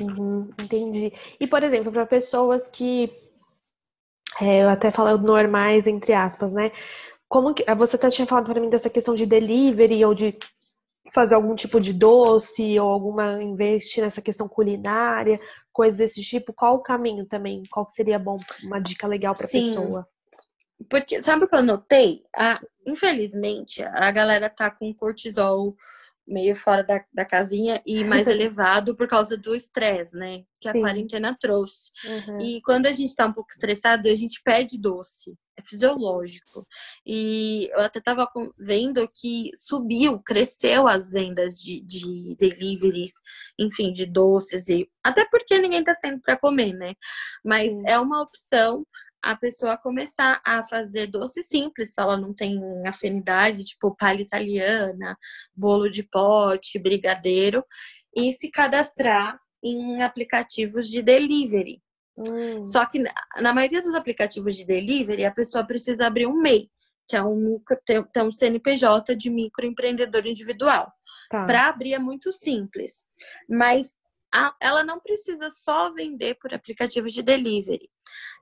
uhum, 0.00 0.50
entendi. 0.60 1.12
E 1.40 1.46
por 1.46 1.62
exemplo, 1.62 1.90
para 1.90 2.06
pessoas 2.06 2.68
que 2.68 3.10
é, 4.40 4.62
eu 4.62 4.68
até 4.68 4.90
falando 4.90 5.26
normais 5.26 5.86
entre 5.86 6.12
aspas, 6.12 6.52
né? 6.52 6.70
Como 7.28 7.54
que 7.54 7.64
você 7.74 7.96
até 7.96 8.08
tinha 8.08 8.26
falado 8.26 8.46
para 8.46 8.60
mim 8.60 8.70
dessa 8.70 8.90
questão 8.90 9.14
de 9.14 9.26
delivery 9.26 10.04
ou 10.04 10.14
de 10.14 10.38
fazer 11.12 11.34
algum 11.34 11.54
tipo 11.54 11.80
de 11.80 11.92
doce 11.92 12.78
ou 12.78 12.88
alguma 12.88 13.42
investir 13.42 14.02
nessa 14.02 14.20
questão 14.20 14.48
culinária, 14.48 15.40
coisas 15.72 15.98
desse 15.98 16.22
tipo, 16.22 16.52
qual 16.52 16.76
o 16.76 16.82
caminho 16.82 17.26
também? 17.26 17.62
Qual 17.70 17.88
seria 17.90 18.18
bom, 18.18 18.36
uma 18.64 18.80
dica 18.80 19.06
legal 19.06 19.34
para 19.34 19.48
pessoa? 19.48 20.06
Porque 20.90 21.22
sabe 21.22 21.44
o 21.44 21.48
que 21.48 21.54
eu 21.54 21.62
notei? 21.62 22.22
Ah, 22.36 22.60
infelizmente, 22.86 23.82
a 23.82 24.10
galera 24.10 24.50
tá 24.50 24.70
com 24.70 24.92
cortisol 24.94 25.74
meio 26.26 26.56
fora 26.56 26.82
da, 26.82 27.04
da 27.12 27.24
casinha 27.24 27.82
e 27.86 28.04
mais 28.04 28.26
elevado 28.28 28.96
por 28.96 29.06
causa 29.06 29.36
do 29.36 29.54
estresse, 29.54 30.14
né? 30.14 30.44
Que 30.60 30.68
a 30.68 30.72
Sim. 30.72 30.80
quarentena 30.80 31.36
trouxe. 31.38 31.90
Uhum. 32.04 32.40
E 32.40 32.60
quando 32.62 32.86
a 32.86 32.92
gente 32.92 33.14
tá 33.14 33.26
um 33.26 33.32
pouco 33.32 33.50
estressado, 33.50 34.08
a 34.08 34.14
gente 34.14 34.40
pede 34.44 34.78
doce. 34.78 35.34
É 35.58 35.62
fisiológico. 35.62 36.66
E 37.06 37.70
eu 37.72 37.80
até 37.80 37.98
tava 37.98 38.28
vendo 38.58 39.08
que 39.08 39.50
subiu, 39.56 40.20
cresceu 40.20 40.86
as 40.86 41.10
vendas 41.10 41.58
de, 41.58 41.80
de 41.80 42.28
deliveries, 42.38 43.12
enfim, 43.58 43.90
de 43.90 44.04
doces. 44.04 44.68
e 44.68 44.86
Até 45.02 45.24
porque 45.30 45.58
ninguém 45.58 45.82
tá 45.82 45.94
sendo 45.94 46.20
para 46.20 46.36
comer, 46.36 46.74
né? 46.74 46.94
Mas 47.42 47.72
Sim. 47.72 47.82
é 47.86 47.98
uma 47.98 48.20
opção 48.20 48.86
a 49.26 49.34
pessoa 49.34 49.76
começar 49.76 50.40
a 50.44 50.62
fazer 50.62 51.08
doce 51.08 51.42
simples, 51.42 51.92
se 51.92 52.00
ela 52.00 52.16
não 52.16 52.32
tem 52.32 52.60
afinidade, 52.86 53.64
tipo 53.64 53.94
palha 53.96 54.22
italiana, 54.22 55.18
bolo 55.54 55.90
de 55.90 56.04
pote, 56.04 56.78
brigadeiro, 56.78 57.64
e 58.14 58.32
se 58.32 58.48
cadastrar 58.50 59.38
em 59.62 60.00
aplicativos 60.02 60.88
de 60.88 61.02
delivery. 61.02 61.82
Hum. 62.16 62.64
Só 62.64 62.86
que 62.86 63.02
na 63.40 63.52
maioria 63.52 63.82
dos 63.82 63.94
aplicativos 63.94 64.54
de 64.54 64.64
delivery, 64.64 65.24
a 65.24 65.32
pessoa 65.32 65.66
precisa 65.66 66.06
abrir 66.06 66.26
um 66.26 66.40
MEI, 66.40 66.70
que 67.08 67.16
é 67.16 67.22
um, 67.22 67.34
micro, 67.36 67.76
tem 67.84 68.22
um 68.22 68.30
CNPJ 68.30 69.16
de 69.16 69.28
microempreendedor 69.28 70.24
individual. 70.24 70.92
Tá. 71.28 71.44
Para 71.44 71.68
abrir 71.68 71.94
é 71.94 71.98
muito 71.98 72.32
simples. 72.32 73.04
Mas 73.48 73.92
ela 74.60 74.84
não 74.84 75.00
precisa 75.00 75.50
só 75.50 75.92
vender 75.92 76.36
por 76.40 76.52
aplicativos 76.52 77.12
de 77.12 77.22
delivery 77.22 77.88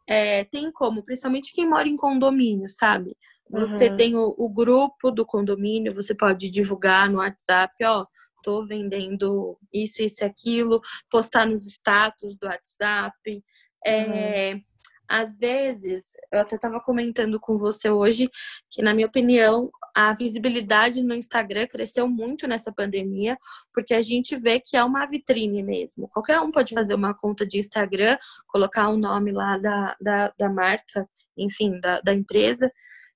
é, 0.07 0.45
tem 0.45 0.71
como, 0.71 1.03
principalmente 1.03 1.53
quem 1.53 1.69
mora 1.69 1.89
em 1.89 1.97
condomínio, 1.97 2.69
sabe? 2.69 3.17
Você 3.51 3.89
uhum. 3.89 3.97
tem 3.97 4.17
o, 4.17 4.35
o, 4.37 4.49
grupo 4.49 5.11
do 5.11 5.25
condomínio, 5.25 5.93
você 5.93 6.15
pode 6.15 6.51
divulgar 6.51 7.11
no 7.11 7.19
WhatsApp, 7.19 7.73
ó, 7.85 8.07
tô 8.43 8.65
vendendo 8.65 9.59
isso, 9.73 10.03
isso 10.03 10.23
e 10.23 10.27
aquilo, 10.27 10.81
postar 11.11 11.47
nos 11.47 11.67
status 11.67 12.37
do 12.37 12.47
WhatsApp. 12.47 13.43
É, 13.87 14.55
uhum. 14.55 14.63
Às 15.09 15.37
vezes, 15.37 16.13
eu 16.33 16.41
até 16.41 16.57
estava 16.57 16.81
comentando 16.81 17.39
com 17.39 17.57
você 17.57 17.91
hoje 17.91 18.31
que, 18.71 18.83
na 18.83 18.95
minha 18.95 19.07
opinião, 19.07 19.71
a 19.95 20.15
visibilidade 20.15 21.03
no 21.03 21.15
Instagram 21.15 21.67
cresceu 21.67 22.09
muito 22.09 22.49
nessa 22.49 22.73
pandemia, 22.73 23.39
porque 23.73 23.95
a 23.95 24.01
gente 24.01 24.37
vê 24.37 24.59
que 24.59 24.77
é 24.77 24.83
uma 24.83 25.07
vitrine 25.07 25.63
mesmo. 25.63 26.09
Qualquer 26.09 26.41
um 26.41 26.51
pode 26.51 26.75
fazer 26.75 26.95
uma 26.95 27.15
conta 27.15 27.47
de 27.47 27.59
Instagram, 27.59 28.17
colocar 28.47 28.89
o 28.89 28.95
um 28.95 28.99
nome 28.99 29.31
lá 29.31 29.59
da, 29.59 29.97
da, 30.01 30.33
da 30.39 30.49
marca, 30.49 31.09
enfim, 31.37 31.79
da, 31.81 32.01
da 32.01 32.15
empresa 32.15 32.71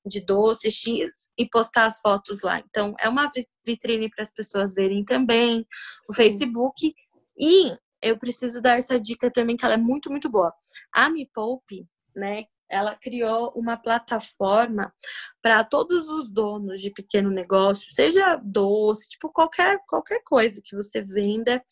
de 0.07 0.21
doce 0.21 0.71
X 0.71 1.31
e 1.37 1.47
postar 1.47 1.87
as 1.87 2.01
fotos 2.01 2.43
lá. 2.43 2.61
Então, 2.61 2.95
é 3.01 3.09
uma 3.09 3.31
vitrine 3.67 4.09
para 4.09 4.23
as 4.23 4.33
pessoas 4.33 4.75
verem 4.75 5.05
também. 5.05 5.67
O 6.09 6.15
Facebook. 6.15 6.95
E 7.41 7.77
eu 8.03 8.19
preciso 8.19 8.61
dar 8.61 8.79
essa 8.79 8.99
dica 8.99 9.31
também, 9.31 9.57
que 9.57 9.65
ela 9.65 9.75
é 9.75 9.79
muito, 9.79 10.11
muito 10.11 10.29
boa. 10.29 10.53
A 10.93 11.11
Me 11.11 11.29
Poupe, 11.33 11.87
né? 12.15 12.45
Ela 12.71 12.95
criou 12.95 13.51
uma 13.57 13.79
plataforma 13.79 14.93
para 15.41 15.65
todos 15.65 16.07
os 16.07 16.29
donos 16.31 16.81
de 16.81 16.91
pequeno 16.91 17.31
negócio, 17.31 17.91
seja 17.93 18.37
doce, 18.37 19.09
tipo 19.09 19.33
qualquer, 19.33 19.79
qualquer 19.87 20.23
coisa 20.23 20.61
que 20.63 20.77
você 20.77 21.01
venda, 21.01 21.65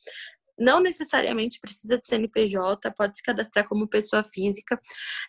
não 0.59 0.81
necessariamente 0.81 1.61
precisa 1.61 1.99
de 1.99 2.07
CNPJ, 2.07 2.91
pode 2.93 3.17
se 3.17 3.23
cadastrar 3.23 3.69
como 3.69 3.87
pessoa 3.87 4.25
física. 4.25 4.81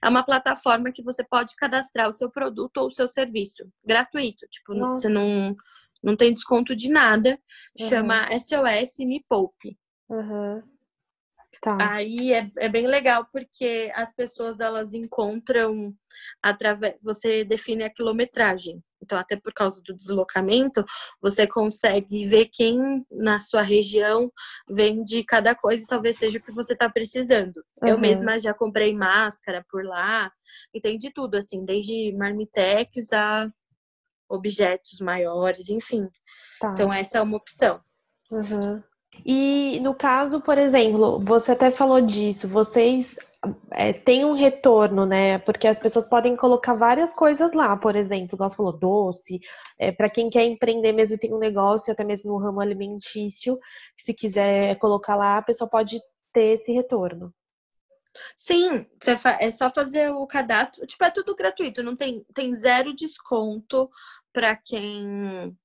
É 0.02 0.08
uma 0.08 0.24
plataforma 0.24 0.92
que 0.92 1.04
você 1.04 1.24
pode 1.24 1.56
cadastrar 1.56 2.08
o 2.08 2.14
seu 2.14 2.30
produto 2.32 2.78
ou 2.78 2.88
o 2.88 2.92
seu 2.92 3.08
serviço, 3.08 3.70
gratuito. 3.86 4.48
Tipo, 4.50 4.74
Nossa. 4.74 5.02
você 5.02 5.10
não, 5.10 5.56
não 6.02 6.16
tem 6.16 6.34
desconto 6.34 6.76
de 6.76 6.90
nada. 6.90 7.38
Uhum. 7.80 7.90
Chama 7.90 8.28
SOS 8.40 9.00
Me 9.00 9.24
Poupe. 9.28 9.78
Uhum. 10.10 10.64
Tá. 11.62 11.78
Aí 11.82 12.34
é, 12.34 12.50
é 12.58 12.70
bem 12.70 12.86
legal 12.88 13.28
porque 13.32 13.92
as 13.96 14.14
pessoas 14.14 14.60
elas 14.60 14.94
encontram 14.94 15.94
através. 16.42 16.96
Você 17.02 17.44
define 17.44 17.84
a 17.84 17.90
quilometragem. 17.90 18.84
Então, 19.02 19.18
até 19.18 19.36
por 19.36 19.54
causa 19.54 19.82
do 19.84 19.94
deslocamento, 19.96 20.84
você 21.22 21.46
consegue 21.48 22.28
ver 22.28 22.50
quem 22.52 23.06
na 23.12 23.40
sua 23.40 23.62
região 23.62 24.32
vende 24.70 25.24
cada 25.24 25.54
coisa 25.56 25.84
e 25.84 25.88
talvez 25.88 26.18
seja 26.18 26.40
o 26.40 26.42
que 26.42 26.52
você 26.52 26.74
está 26.74 26.90
precisando. 26.90 27.58
Uhum. 27.82 27.90
Eu 27.90 28.00
mesma 28.00 28.40
já 28.40 28.54
comprei 28.54 28.94
máscara 28.96 29.64
por 29.70 29.84
lá 29.84 30.32
e 30.74 30.82
tem 30.82 30.98
de 30.98 31.12
tudo, 31.12 31.36
assim, 31.36 31.64
desde 31.64 32.12
marmitex 32.14 33.12
a 33.14 33.52
objetos 34.30 35.00
maiores, 35.00 35.70
enfim. 35.70 36.08
Tá. 36.60 36.72
Então, 36.74 36.92
essa 36.92 37.20
é 37.20 37.22
uma 37.22 37.38
opção. 37.38 37.82
Uhum. 38.32 38.84
E 39.26 39.80
no 39.82 39.94
caso, 39.96 40.42
por 40.42 40.58
exemplo, 40.58 41.20
você 41.20 41.52
até 41.52 41.72
falou 41.72 42.02
disso, 42.02 42.48
vocês 42.48 43.18
é, 43.72 43.94
tem 43.94 44.26
um 44.26 44.34
retorno, 44.34 45.06
né? 45.06 45.38
Porque 45.40 45.68
as 45.68 45.80
pessoas 45.80 46.08
podem 46.08 46.36
colocar 46.36 46.74
várias 46.74 47.14
coisas 47.14 47.54
lá, 47.54 47.76
por 47.78 47.96
exemplo, 47.96 48.38
você 48.38 48.56
falou, 48.56 48.74
doce, 48.74 49.40
é, 49.78 49.92
para 49.92 50.10
quem 50.10 50.30
quer 50.30 50.46
empreender 50.46 50.92
mesmo 50.92 51.18
tem 51.18 51.34
um 51.34 51.40
negócio, 51.40 51.92
até 51.92 52.04
mesmo 52.04 52.32
no 52.32 52.38
ramo 52.38 52.60
alimentício, 52.62 53.60
se 53.96 54.14
quiser 54.14 54.76
colocar 54.78 55.16
lá, 55.16 55.38
a 55.38 55.42
pessoa 55.42 55.70
pode 55.70 56.00
ter 56.34 56.56
esse 56.56 56.72
retorno. 56.72 57.34
Sim, 58.36 58.86
é 59.40 59.52
só 59.52 59.70
fazer 59.70 60.10
o 60.12 60.26
cadastro. 60.26 60.86
Tipo, 60.88 61.04
é 61.04 61.12
tudo 61.12 61.36
gratuito, 61.36 61.84
não 61.84 61.96
tem, 61.96 62.26
tem 62.34 62.54
zero 62.54 62.96
desconto 62.96 63.90
para 64.34 64.56
quem. 64.56 65.56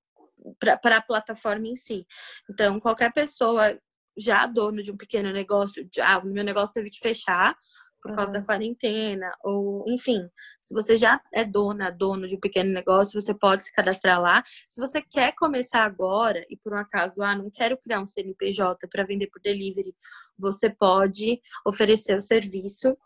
Para 0.59 0.97
a 0.97 1.03
plataforma 1.03 1.67
em 1.67 1.77
si. 1.77 2.07
Então, 2.51 2.81
qualquer 2.81 3.13
pessoa 3.13 3.79
já 4.17 4.47
dono 4.47 4.83
de 4.83 4.91
um 4.91 4.97
pequeno 4.97 5.33
negócio, 5.33 5.89
já, 5.95 6.19
o 6.19 6.27
meu 6.27 6.45
negócio 6.45 6.75
teve 6.75 6.91
que 6.91 6.99
fechar, 6.99 7.57
por 8.03 8.17
causa 8.17 8.33
uhum. 8.33 8.41
da 8.41 8.43
quarentena, 8.43 9.33
ou 9.45 9.85
enfim, 9.87 10.29
se 10.61 10.75
você 10.75 10.99
já 10.99 11.21
é 11.33 11.45
dona, 11.45 11.89
dono 11.89 12.27
de 12.27 12.35
um 12.35 12.41
pequeno 12.41 12.73
negócio, 12.73 13.19
você 13.19 13.33
pode 13.33 13.63
se 13.63 13.73
cadastrar 13.73 14.21
lá. 14.21 14.43
Se 14.69 14.81
você 14.81 15.01
quer 15.01 15.33
começar 15.37 15.85
agora 15.85 16.45
e 16.51 16.57
por 16.57 16.75
um 16.75 16.79
acaso, 16.79 17.23
ah, 17.23 17.35
não 17.35 17.49
quero 17.49 17.79
criar 17.79 18.01
um 18.01 18.07
CNPJ 18.07 18.89
para 18.89 19.05
vender 19.05 19.29
por 19.29 19.41
delivery, 19.41 19.95
você 20.37 20.69
pode 20.69 21.41
oferecer 21.65 22.19
o 22.19 22.23
serviço 22.23 22.97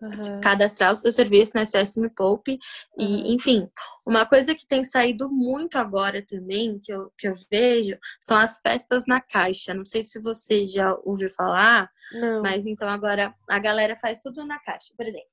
Uhum. 0.00 0.40
cadastrar 0.40 0.92
o 0.92 0.96
seu 0.96 1.12
serviço 1.12 1.52
na 1.54 1.66
SS 1.66 2.00
Me 2.00 2.08
Poupe. 2.08 2.58
E, 2.98 3.04
uhum. 3.04 3.26
enfim, 3.34 3.68
uma 4.06 4.24
coisa 4.24 4.54
que 4.54 4.66
tem 4.66 4.82
saído 4.82 5.30
muito 5.30 5.76
agora 5.76 6.24
também, 6.26 6.78
que 6.78 6.92
eu, 6.92 7.12
que 7.18 7.28
eu 7.28 7.34
vejo, 7.50 7.98
são 8.20 8.36
as 8.36 8.58
festas 8.58 9.04
na 9.06 9.20
caixa. 9.20 9.74
Não 9.74 9.84
sei 9.84 10.02
se 10.02 10.18
você 10.18 10.66
já 10.66 10.94
ouviu 11.04 11.28
falar, 11.30 11.90
Não. 12.12 12.42
mas 12.42 12.66
então 12.66 12.88
agora 12.88 13.34
a 13.48 13.58
galera 13.58 13.96
faz 13.96 14.20
tudo 14.20 14.44
na 14.46 14.58
caixa. 14.58 14.94
Por 14.96 15.06
exemplo, 15.06 15.28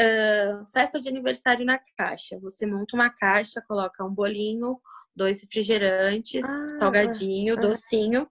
uh, 0.00 0.70
festa 0.70 1.00
de 1.00 1.08
aniversário 1.08 1.64
na 1.64 1.78
caixa. 1.96 2.38
Você 2.40 2.66
monta 2.66 2.94
uma 2.94 3.08
caixa, 3.08 3.62
coloca 3.66 4.04
um 4.04 4.12
bolinho, 4.12 4.78
dois 5.16 5.40
refrigerantes, 5.40 6.44
ah, 6.44 6.78
salgadinho, 6.78 7.56
docinho. 7.56 8.28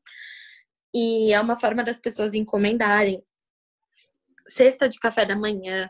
E 0.94 1.34
é 1.34 1.42
uma 1.42 1.58
forma 1.58 1.84
das 1.84 2.00
pessoas 2.00 2.36
encomendarem 2.36 3.24
cesta 4.48 4.88
de 4.88 5.00
café 5.00 5.26
da 5.26 5.36
manhã, 5.36 5.90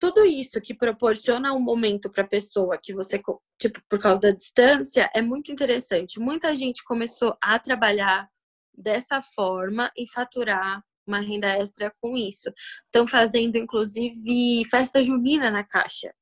tudo 0.00 0.24
isso 0.24 0.60
que 0.60 0.74
proporciona 0.74 1.52
um 1.52 1.60
momento 1.60 2.10
para 2.10 2.22
a 2.22 2.28
pessoa 2.28 2.78
que 2.80 2.94
você, 2.94 3.20
tipo, 3.58 3.80
por 3.88 3.98
causa 3.98 4.20
da 4.20 4.30
distância, 4.30 5.10
é 5.14 5.20
muito 5.20 5.50
interessante. 5.50 6.20
Muita 6.20 6.54
gente 6.54 6.84
começou 6.84 7.36
a 7.42 7.58
trabalhar 7.58 8.28
dessa 8.72 9.20
forma 9.20 9.90
e 9.96 10.08
faturar 10.08 10.82
uma 11.04 11.18
renda 11.18 11.48
extra 11.48 11.92
com 12.00 12.14
isso. 12.14 12.52
Estão 12.84 13.06
fazendo, 13.06 13.56
inclusive, 13.56 14.64
festa 14.70 15.02
junina 15.02 15.50
na 15.50 15.64
caixa. 15.64 16.14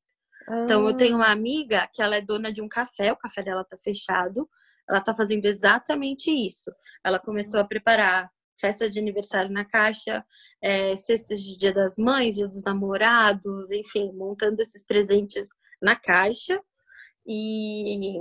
Ah. 0.48 0.62
Então, 0.62 0.88
eu 0.88 0.96
tenho 0.96 1.16
uma 1.16 1.30
amiga 1.30 1.88
que 1.92 2.00
ela 2.00 2.16
é 2.16 2.20
dona 2.20 2.52
de 2.52 2.62
um 2.62 2.68
café, 2.68 3.12
o 3.12 3.16
café 3.16 3.42
dela 3.42 3.64
tá 3.64 3.76
fechado. 3.76 4.48
Ela 4.88 5.00
tá 5.00 5.12
fazendo 5.12 5.44
exatamente 5.44 6.30
isso. 6.30 6.70
Ela 7.04 7.18
começou 7.18 7.58
a 7.58 7.64
preparar 7.64 8.30
festa 8.58 8.88
de 8.88 8.98
aniversário 8.98 9.50
na 9.50 9.64
caixa, 9.64 10.24
é, 10.62 10.96
cestas 10.96 11.40
de 11.40 11.58
Dia 11.58 11.72
das 11.72 11.96
Mães, 11.96 12.36
Dia 12.36 12.48
dos 12.48 12.62
Namorados, 12.62 13.70
enfim, 13.70 14.12
montando 14.12 14.60
esses 14.60 14.84
presentes 14.84 15.48
na 15.80 15.94
caixa 15.94 16.60
e, 17.26 18.18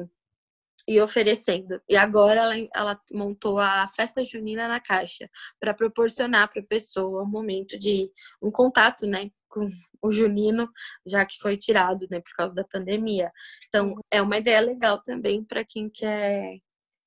e 0.87 1.01
oferecendo. 1.01 1.81
E 1.89 1.95
agora 1.95 2.41
ela, 2.41 2.69
ela 2.75 3.01
montou 3.11 3.59
a 3.59 3.87
festa 3.87 4.23
junina 4.23 4.67
na 4.67 4.79
caixa 4.79 5.29
para 5.59 5.73
proporcionar 5.73 6.49
para 6.51 6.61
a 6.61 6.65
pessoa 6.65 7.23
um 7.23 7.29
momento 7.29 7.77
de 7.79 8.11
um 8.41 8.51
contato, 8.51 9.07
né, 9.07 9.31
com 9.49 9.69
o 10.01 10.11
junino, 10.11 10.69
já 11.05 11.25
que 11.25 11.37
foi 11.39 11.57
tirado, 11.57 12.05
né, 12.11 12.19
por 12.19 12.35
causa 12.35 12.53
da 12.53 12.63
pandemia. 12.63 13.31
Então, 13.67 13.95
é 14.11 14.21
uma 14.21 14.37
ideia 14.37 14.59
legal 14.59 15.01
também 15.01 15.43
para 15.43 15.63
quem 15.63 15.89
quer 15.89 16.59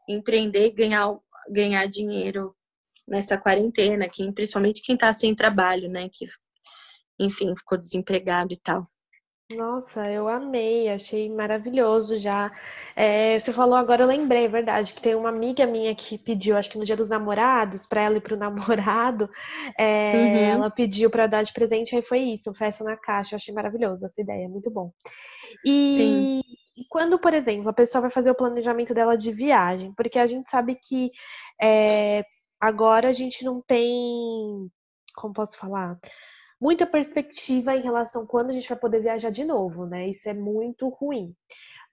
empreender, 0.08 0.70
ganhar 0.70 1.18
ganhar 1.50 1.86
dinheiro 1.86 2.54
nessa 3.08 3.38
quarentena, 3.38 4.06
que, 4.08 4.30
principalmente 4.32 4.82
quem 4.82 4.94
está 4.94 5.12
sem 5.12 5.34
trabalho, 5.34 5.88
né? 5.88 6.08
Que, 6.12 6.26
enfim, 7.18 7.54
ficou 7.56 7.78
desempregado 7.78 8.52
e 8.52 8.56
tal. 8.56 8.86
Nossa, 9.56 10.06
eu 10.10 10.28
amei, 10.28 10.90
achei 10.90 11.30
maravilhoso 11.30 12.18
já. 12.18 12.52
É, 12.94 13.38
você 13.38 13.50
falou 13.50 13.76
agora, 13.76 14.02
eu 14.02 14.06
lembrei, 14.06 14.44
é 14.44 14.48
verdade, 14.48 14.92
que 14.92 15.00
tem 15.00 15.14
uma 15.14 15.30
amiga 15.30 15.66
minha 15.66 15.94
que 15.94 16.18
pediu, 16.18 16.54
acho 16.54 16.70
que 16.70 16.76
no 16.76 16.84
Dia 16.84 16.96
dos 16.96 17.08
Namorados, 17.08 17.86
para 17.86 18.02
ela 18.02 18.18
e 18.18 18.20
para 18.20 18.34
o 18.34 18.38
namorado, 18.38 19.26
é, 19.78 20.12
uhum. 20.12 20.36
ela 20.36 20.70
pediu 20.70 21.08
para 21.08 21.26
dar 21.26 21.42
de 21.42 21.54
presente, 21.54 21.96
aí 21.96 22.02
foi 22.02 22.18
isso, 22.18 22.54
festa 22.54 22.84
na 22.84 22.94
caixa. 22.94 23.34
Eu 23.34 23.36
achei 23.38 23.54
maravilhoso 23.54 24.04
essa 24.04 24.20
ideia, 24.20 24.46
muito 24.50 24.70
bom. 24.70 24.92
E, 25.64 25.96
Sim. 25.96 26.42
quando, 26.90 27.18
por 27.18 27.32
exemplo, 27.32 27.70
a 27.70 27.72
pessoa 27.72 28.02
vai 28.02 28.10
fazer 28.10 28.30
o 28.30 28.36
planejamento 28.36 28.92
dela 28.92 29.16
de 29.16 29.32
viagem, 29.32 29.94
porque 29.96 30.18
a 30.18 30.26
gente 30.26 30.50
sabe 30.50 30.74
que 30.74 31.10
é, 31.58 32.22
Agora 32.60 33.08
a 33.08 33.12
gente 33.12 33.44
não 33.44 33.60
tem, 33.60 34.70
como 35.14 35.32
posso 35.34 35.56
falar, 35.56 35.98
muita 36.60 36.86
perspectiva 36.86 37.74
em 37.74 37.82
relação 37.82 38.22
a 38.22 38.26
quando 38.26 38.50
a 38.50 38.52
gente 38.52 38.68
vai 38.68 38.78
poder 38.78 39.00
viajar 39.00 39.30
de 39.30 39.44
novo, 39.44 39.86
né? 39.86 40.08
Isso 40.08 40.28
é 40.28 40.34
muito 40.34 40.88
ruim. 40.88 41.34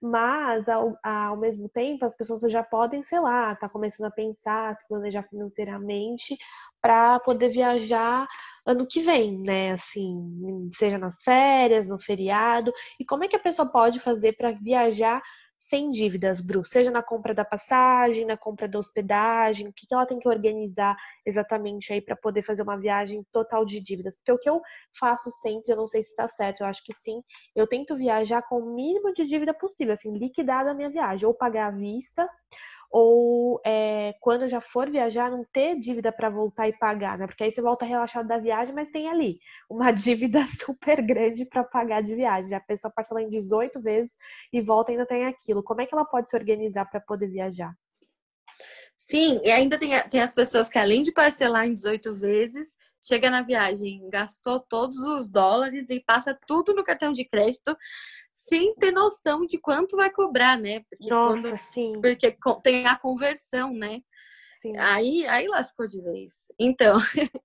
Mas, 0.00 0.68
ao, 0.68 0.94
ao 1.02 1.38
mesmo 1.38 1.68
tempo, 1.70 2.04
as 2.04 2.16
pessoas 2.16 2.42
já 2.52 2.62
podem, 2.62 3.02
sei 3.02 3.18
lá, 3.18 3.56
tá 3.56 3.68
começando 3.68 4.06
a 4.06 4.10
pensar, 4.10 4.74
se 4.74 4.86
planejar 4.86 5.22
financeiramente 5.22 6.36
para 6.82 7.18
poder 7.20 7.48
viajar 7.48 8.26
ano 8.66 8.86
que 8.86 9.00
vem, 9.00 9.38
né? 9.40 9.72
Assim, 9.72 10.68
seja 10.74 10.98
nas 10.98 11.22
férias, 11.22 11.88
no 11.88 11.98
feriado. 11.98 12.72
E 13.00 13.04
como 13.06 13.24
é 13.24 13.28
que 13.28 13.36
a 13.36 13.40
pessoa 13.40 13.70
pode 13.70 13.98
fazer 14.00 14.36
para 14.36 14.52
viajar 14.52 15.22
sem 15.58 15.90
dívidas, 15.90 16.40
Bru? 16.40 16.64
Seja 16.64 16.90
na 16.90 17.02
compra 17.02 17.34
da 17.34 17.44
passagem, 17.44 18.24
na 18.24 18.36
compra 18.36 18.68
da 18.68 18.78
hospedagem, 18.78 19.68
o 19.68 19.72
que 19.72 19.86
ela 19.90 20.06
tem 20.06 20.18
que 20.18 20.28
organizar 20.28 20.96
exatamente 21.24 21.92
aí 21.92 22.00
para 22.00 22.16
poder 22.16 22.42
fazer 22.42 22.62
uma 22.62 22.78
viagem 22.78 23.24
total 23.32 23.64
de 23.64 23.80
dívidas? 23.80 24.16
Porque 24.16 24.32
o 24.32 24.38
que 24.38 24.50
eu 24.50 24.60
faço 24.98 25.30
sempre, 25.30 25.72
eu 25.72 25.76
não 25.76 25.86
sei 25.86 26.02
se 26.02 26.10
está 26.10 26.28
certo, 26.28 26.60
eu 26.60 26.66
acho 26.66 26.84
que 26.84 26.94
sim, 26.94 27.22
eu 27.54 27.66
tento 27.66 27.96
viajar 27.96 28.42
com 28.42 28.58
o 28.60 28.74
mínimo 28.74 29.12
de 29.12 29.24
dívida 29.24 29.52
possível, 29.52 29.94
assim, 29.94 30.16
liquidar 30.16 30.66
a 30.66 30.74
minha 30.74 30.90
viagem, 30.90 31.26
ou 31.26 31.34
pagar 31.34 31.68
à 31.68 31.70
vista, 31.70 32.28
ou 32.90 33.60
é, 33.64 34.14
quando 34.20 34.48
já 34.48 34.60
for 34.60 34.90
viajar, 34.90 35.30
não 35.30 35.44
ter 35.52 35.78
dívida 35.78 36.12
para 36.12 36.30
voltar 36.30 36.68
e 36.68 36.78
pagar, 36.78 37.18
né? 37.18 37.26
Porque 37.26 37.44
aí 37.44 37.50
você 37.50 37.60
volta 37.60 37.84
relaxado 37.84 38.26
da 38.26 38.38
viagem, 38.38 38.74
mas 38.74 38.90
tem 38.90 39.08
ali 39.08 39.38
uma 39.68 39.90
dívida 39.92 40.44
super 40.46 41.02
grande 41.02 41.44
para 41.44 41.64
pagar 41.64 42.02
de 42.02 42.14
viagem. 42.14 42.54
A 42.54 42.60
pessoa 42.60 42.92
parcela 42.94 43.22
em 43.22 43.28
18 43.28 43.80
vezes 43.80 44.16
e 44.52 44.60
volta 44.60 44.90
e 44.90 44.94
ainda 44.94 45.06
tem 45.06 45.26
aquilo. 45.26 45.62
Como 45.62 45.80
é 45.80 45.86
que 45.86 45.94
ela 45.94 46.04
pode 46.04 46.30
se 46.30 46.36
organizar 46.36 46.86
para 46.86 47.00
poder 47.00 47.28
viajar? 47.28 47.72
Sim, 48.98 49.40
e 49.44 49.50
ainda 49.50 49.78
tem, 49.78 49.90
tem 50.08 50.20
as 50.20 50.34
pessoas 50.34 50.68
que, 50.68 50.78
além 50.78 51.02
de 51.02 51.12
parcelar 51.12 51.66
em 51.66 51.74
18 51.74 52.14
vezes, 52.14 52.66
chega 53.00 53.30
na 53.30 53.42
viagem, 53.42 54.08
gastou 54.10 54.58
todos 54.58 54.98
os 54.98 55.28
dólares 55.28 55.86
e 55.90 56.00
passa 56.00 56.36
tudo 56.46 56.74
no 56.74 56.82
cartão 56.82 57.12
de 57.12 57.24
crédito 57.24 57.76
sem 58.48 58.74
ter 58.76 58.92
noção 58.92 59.44
de 59.44 59.58
quanto 59.58 59.96
vai 59.96 60.10
cobrar, 60.10 60.58
né? 60.58 60.80
Porque 60.88 61.08
Nossa, 61.08 61.42
quando, 61.42 61.56
sim. 61.56 61.92
Porque 62.00 62.36
tem 62.62 62.86
a 62.86 62.96
conversão, 62.96 63.72
né? 63.72 64.00
Sim. 64.60 64.76
Aí, 64.78 65.26
aí 65.26 65.46
lascou 65.48 65.86
de 65.86 66.00
vez. 66.00 66.32
Então, 66.58 66.94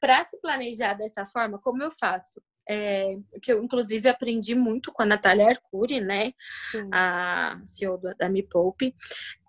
para 0.00 0.24
se 0.24 0.40
planejar 0.40 0.94
dessa 0.94 1.26
forma, 1.26 1.58
como 1.58 1.82
eu 1.82 1.90
faço? 1.90 2.40
É, 2.68 3.16
que 3.42 3.52
eu 3.52 3.64
inclusive 3.64 4.08
aprendi 4.08 4.54
muito 4.54 4.92
com 4.92 5.02
a 5.02 5.06
Natália 5.06 5.48
Arcuri, 5.48 6.00
né? 6.00 6.32
Sim. 6.70 6.88
A 6.92 7.60
CEO 7.64 8.00
da 8.16 8.28
Me 8.28 8.44
Poupe. 8.44 8.94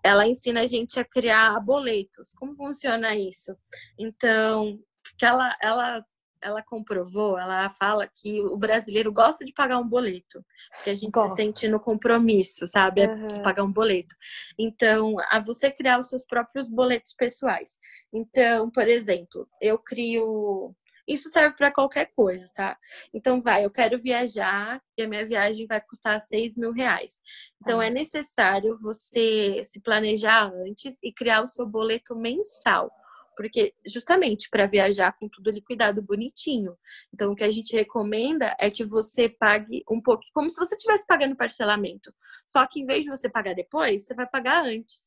Ela 0.02 0.26
ensina 0.26 0.62
a 0.62 0.66
gente 0.66 0.98
a 0.98 1.04
criar 1.04 1.60
boletos. 1.60 2.32
Como 2.34 2.56
funciona 2.56 3.14
isso? 3.14 3.56
Então, 3.96 4.80
que 5.16 5.24
ela, 5.24 5.56
ela 5.62 6.04
ela 6.42 6.62
comprovou, 6.62 7.38
ela 7.38 7.70
fala 7.70 8.06
que 8.06 8.40
o 8.40 8.56
brasileiro 8.56 9.12
gosta 9.12 9.44
de 9.44 9.52
pagar 9.52 9.78
um 9.78 9.88
boleto, 9.88 10.44
que 10.82 10.90
a 10.90 10.94
gente 10.94 11.10
gosta. 11.10 11.30
se 11.30 11.36
sente 11.36 11.68
no 11.68 11.80
compromisso, 11.80 12.66
sabe? 12.66 13.06
Uhum. 13.06 13.28
É 13.28 13.40
pagar 13.40 13.62
um 13.62 13.72
boleto. 13.72 14.14
Então, 14.58 15.14
a 15.30 15.40
você 15.40 15.70
criar 15.70 15.98
os 15.98 16.08
seus 16.08 16.24
próprios 16.24 16.68
boletos 16.68 17.14
pessoais. 17.14 17.78
Então, 18.12 18.70
por 18.70 18.88
exemplo, 18.88 19.48
eu 19.60 19.78
crio. 19.78 20.74
Isso 21.06 21.28
serve 21.30 21.56
para 21.56 21.72
qualquer 21.72 22.12
coisa, 22.14 22.48
tá? 22.54 22.78
Então, 23.12 23.42
vai, 23.42 23.64
eu 23.64 23.70
quero 23.70 24.00
viajar 24.00 24.80
e 24.96 25.02
a 25.02 25.08
minha 25.08 25.26
viagem 25.26 25.66
vai 25.66 25.80
custar 25.80 26.20
6 26.20 26.56
mil 26.56 26.72
reais. 26.72 27.20
Então, 27.60 27.78
uhum. 27.78 27.82
é 27.82 27.90
necessário 27.90 28.76
você 28.80 29.62
se 29.64 29.80
planejar 29.80 30.52
antes 30.54 30.98
e 31.02 31.12
criar 31.12 31.42
o 31.42 31.48
seu 31.48 31.66
boleto 31.66 32.14
mensal 32.14 32.90
porque 33.36 33.74
justamente 33.86 34.48
para 34.50 34.66
viajar 34.66 35.12
com 35.18 35.28
tudo 35.28 35.50
liquidado 35.50 36.02
bonitinho. 36.02 36.76
Então, 37.12 37.32
o 37.32 37.34
que 37.34 37.44
a 37.44 37.50
gente 37.50 37.74
recomenda 37.74 38.56
é 38.58 38.70
que 38.70 38.84
você 38.84 39.28
pague 39.28 39.82
um 39.90 40.00
pouco, 40.00 40.22
como 40.32 40.48
se 40.48 40.56
você 40.56 40.74
estivesse 40.74 41.06
pagando 41.06 41.36
parcelamento. 41.36 42.12
Só 42.46 42.66
que 42.66 42.80
em 42.80 42.86
vez 42.86 43.04
de 43.04 43.10
você 43.10 43.28
pagar 43.28 43.54
depois, 43.54 44.06
você 44.06 44.14
vai 44.14 44.26
pagar 44.26 44.64
antes. 44.64 45.02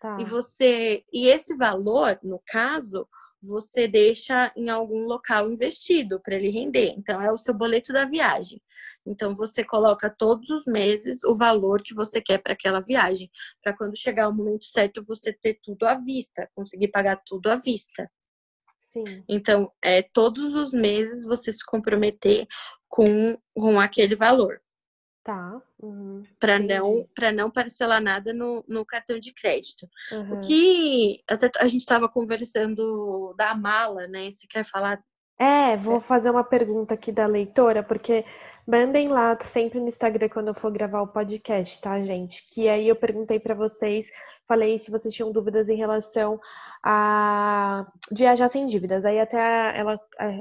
Tá. 0.00 0.16
E 0.20 0.24
você, 0.24 1.04
e 1.12 1.26
esse 1.28 1.56
valor, 1.56 2.18
no 2.22 2.40
caso, 2.46 3.08
você 3.42 3.86
deixa 3.86 4.52
em 4.56 4.68
algum 4.68 5.06
local 5.06 5.50
investido 5.50 6.20
para 6.20 6.34
ele 6.34 6.50
render. 6.50 6.94
Então, 6.96 7.20
é 7.22 7.32
o 7.32 7.36
seu 7.36 7.54
boleto 7.54 7.92
da 7.92 8.04
viagem. 8.04 8.60
Então, 9.06 9.34
você 9.34 9.64
coloca 9.64 10.10
todos 10.10 10.48
os 10.50 10.66
meses 10.66 11.24
o 11.24 11.36
valor 11.36 11.82
que 11.82 11.94
você 11.94 12.20
quer 12.20 12.38
para 12.38 12.52
aquela 12.52 12.80
viagem, 12.80 13.30
para 13.62 13.76
quando 13.76 13.96
chegar 13.96 14.28
o 14.28 14.34
momento 14.34 14.64
certo 14.64 15.04
você 15.04 15.32
ter 15.32 15.58
tudo 15.62 15.84
à 15.84 15.94
vista, 15.94 16.50
conseguir 16.54 16.88
pagar 16.88 17.22
tudo 17.24 17.50
à 17.50 17.56
vista. 17.56 18.10
Sim. 18.80 19.22
Então, 19.28 19.70
é 19.82 20.02
todos 20.02 20.54
os 20.54 20.72
meses 20.72 21.24
você 21.24 21.52
se 21.52 21.64
comprometer 21.64 22.46
com, 22.88 23.38
com 23.54 23.78
aquele 23.78 24.16
valor. 24.16 24.60
Tá. 25.28 25.60
Uhum. 25.82 26.22
Para 26.40 26.58
não, 26.58 27.06
para 27.14 27.30
não 27.30 27.50
parcelar 27.50 28.00
nada 28.00 28.32
no, 28.32 28.64
no 28.66 28.82
cartão 28.82 29.18
de 29.18 29.30
crédito. 29.30 29.86
Uhum. 30.10 30.38
O 30.38 30.40
que 30.40 31.22
até 31.28 31.50
a 31.58 31.68
gente 31.68 31.82
estava 31.82 32.08
conversando 32.08 33.34
da 33.36 33.54
mala, 33.54 34.06
né? 34.06 34.30
Você 34.30 34.46
quer 34.46 34.64
falar? 34.64 35.04
É, 35.38 35.76
vou 35.76 36.00
fazer 36.00 36.30
uma 36.30 36.42
pergunta 36.42 36.94
aqui 36.94 37.12
da 37.12 37.26
leitora, 37.26 37.82
porque 37.82 38.24
mandem 38.66 39.10
lá 39.10 39.38
sempre 39.42 39.78
no 39.78 39.88
Instagram 39.88 40.30
quando 40.30 40.48
eu 40.48 40.54
for 40.54 40.72
gravar 40.72 41.02
o 41.02 41.08
podcast, 41.08 41.78
tá, 41.82 42.00
gente? 42.00 42.46
Que 42.46 42.66
aí 42.66 42.88
eu 42.88 42.96
perguntei 42.96 43.38
para 43.38 43.54
vocês 43.54 44.06
falei 44.48 44.78
se 44.78 44.90
vocês 44.90 45.14
tinham 45.14 45.30
dúvidas 45.30 45.68
em 45.68 45.76
relação 45.76 46.40
a 46.82 47.86
viajar 48.10 48.48
sem 48.48 48.66
dívidas. 48.66 49.04
Aí 49.04 49.20
até 49.20 49.78
ela 49.78 50.00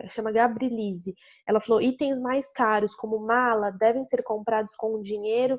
chama 0.10 0.32
Gabrilise. 0.32 1.14
Ela 1.48 1.62
falou: 1.62 1.82
itens 1.82 2.20
mais 2.20 2.52
caros, 2.52 2.94
como 2.94 3.20
mala, 3.20 3.72
devem 3.72 4.04
ser 4.04 4.22
comprados 4.24 4.76
com 4.76 4.96
o 4.96 5.00
dinheiro 5.00 5.58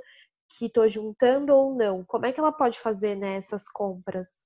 que 0.57 0.66
estou 0.66 0.88
juntando 0.88 1.55
ou 1.55 1.74
não? 1.74 2.05
Como 2.05 2.27
é 2.27 2.33
que 2.33 2.40
ela 2.40 2.53
pode 2.53 2.79
fazer 2.79 3.14
nessas 3.14 3.64
né, 3.64 3.70
compras? 3.72 4.42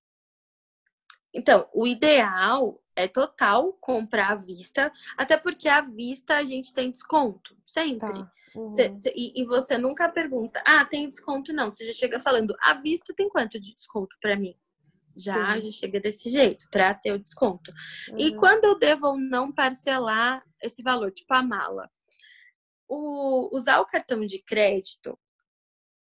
Então, 1.35 1.69
o 1.73 1.87
ideal 1.87 2.81
é 2.95 3.09
total 3.09 3.73
comprar 3.81 4.33
à 4.33 4.35
vista, 4.35 4.93
até 5.17 5.37
porque 5.37 5.69
à 5.69 5.81
vista 5.81 6.37
a 6.37 6.45
gente 6.45 6.75
tem 6.75 6.91
desconto, 6.91 7.57
sempre. 7.65 8.13
Tá. 8.13 8.33
Uhum. 8.55 8.75
Cê, 8.75 8.93
cê, 8.93 9.13
e, 9.17 9.41
e, 9.41 9.47
você 9.47 9.79
nunca 9.79 10.11
pergunta, 10.11 10.63
ah, 10.67 10.85
tem 10.85 11.09
desconto 11.09 11.55
não. 11.55 11.73
Você 11.73 11.87
já 11.87 11.95
chega 11.95 12.21
falando, 12.21 12.55
à 12.61 12.75
vista 12.75 13.15
tem 13.17 13.29
quanto 13.31 13.59
de 13.59 13.75
desconto 13.75 14.15
para 14.21 14.37
mim? 14.37 14.55
Já, 15.17 15.59
já 15.59 15.71
chega 15.71 16.01
desse 16.01 16.31
jeito, 16.31 16.67
para 16.71 16.95
ter 16.95 17.13
o 17.13 17.19
desconto. 17.19 17.73
Uhum. 18.11 18.19
E 18.19 18.37
quando 18.37 18.65
eu 18.65 18.79
devo 18.79 19.09
ou 19.09 19.19
não 19.19 19.53
parcelar 19.53 20.43
esse 20.63 20.83
valor, 20.83 21.13
tipo 21.13 21.33
a 21.35 21.43
mala? 21.43 21.91
O, 22.89 23.55
usar 23.55 23.81
o 23.81 23.87
cartão 23.87 24.25
de 24.25 24.43
crédito, 24.43 25.19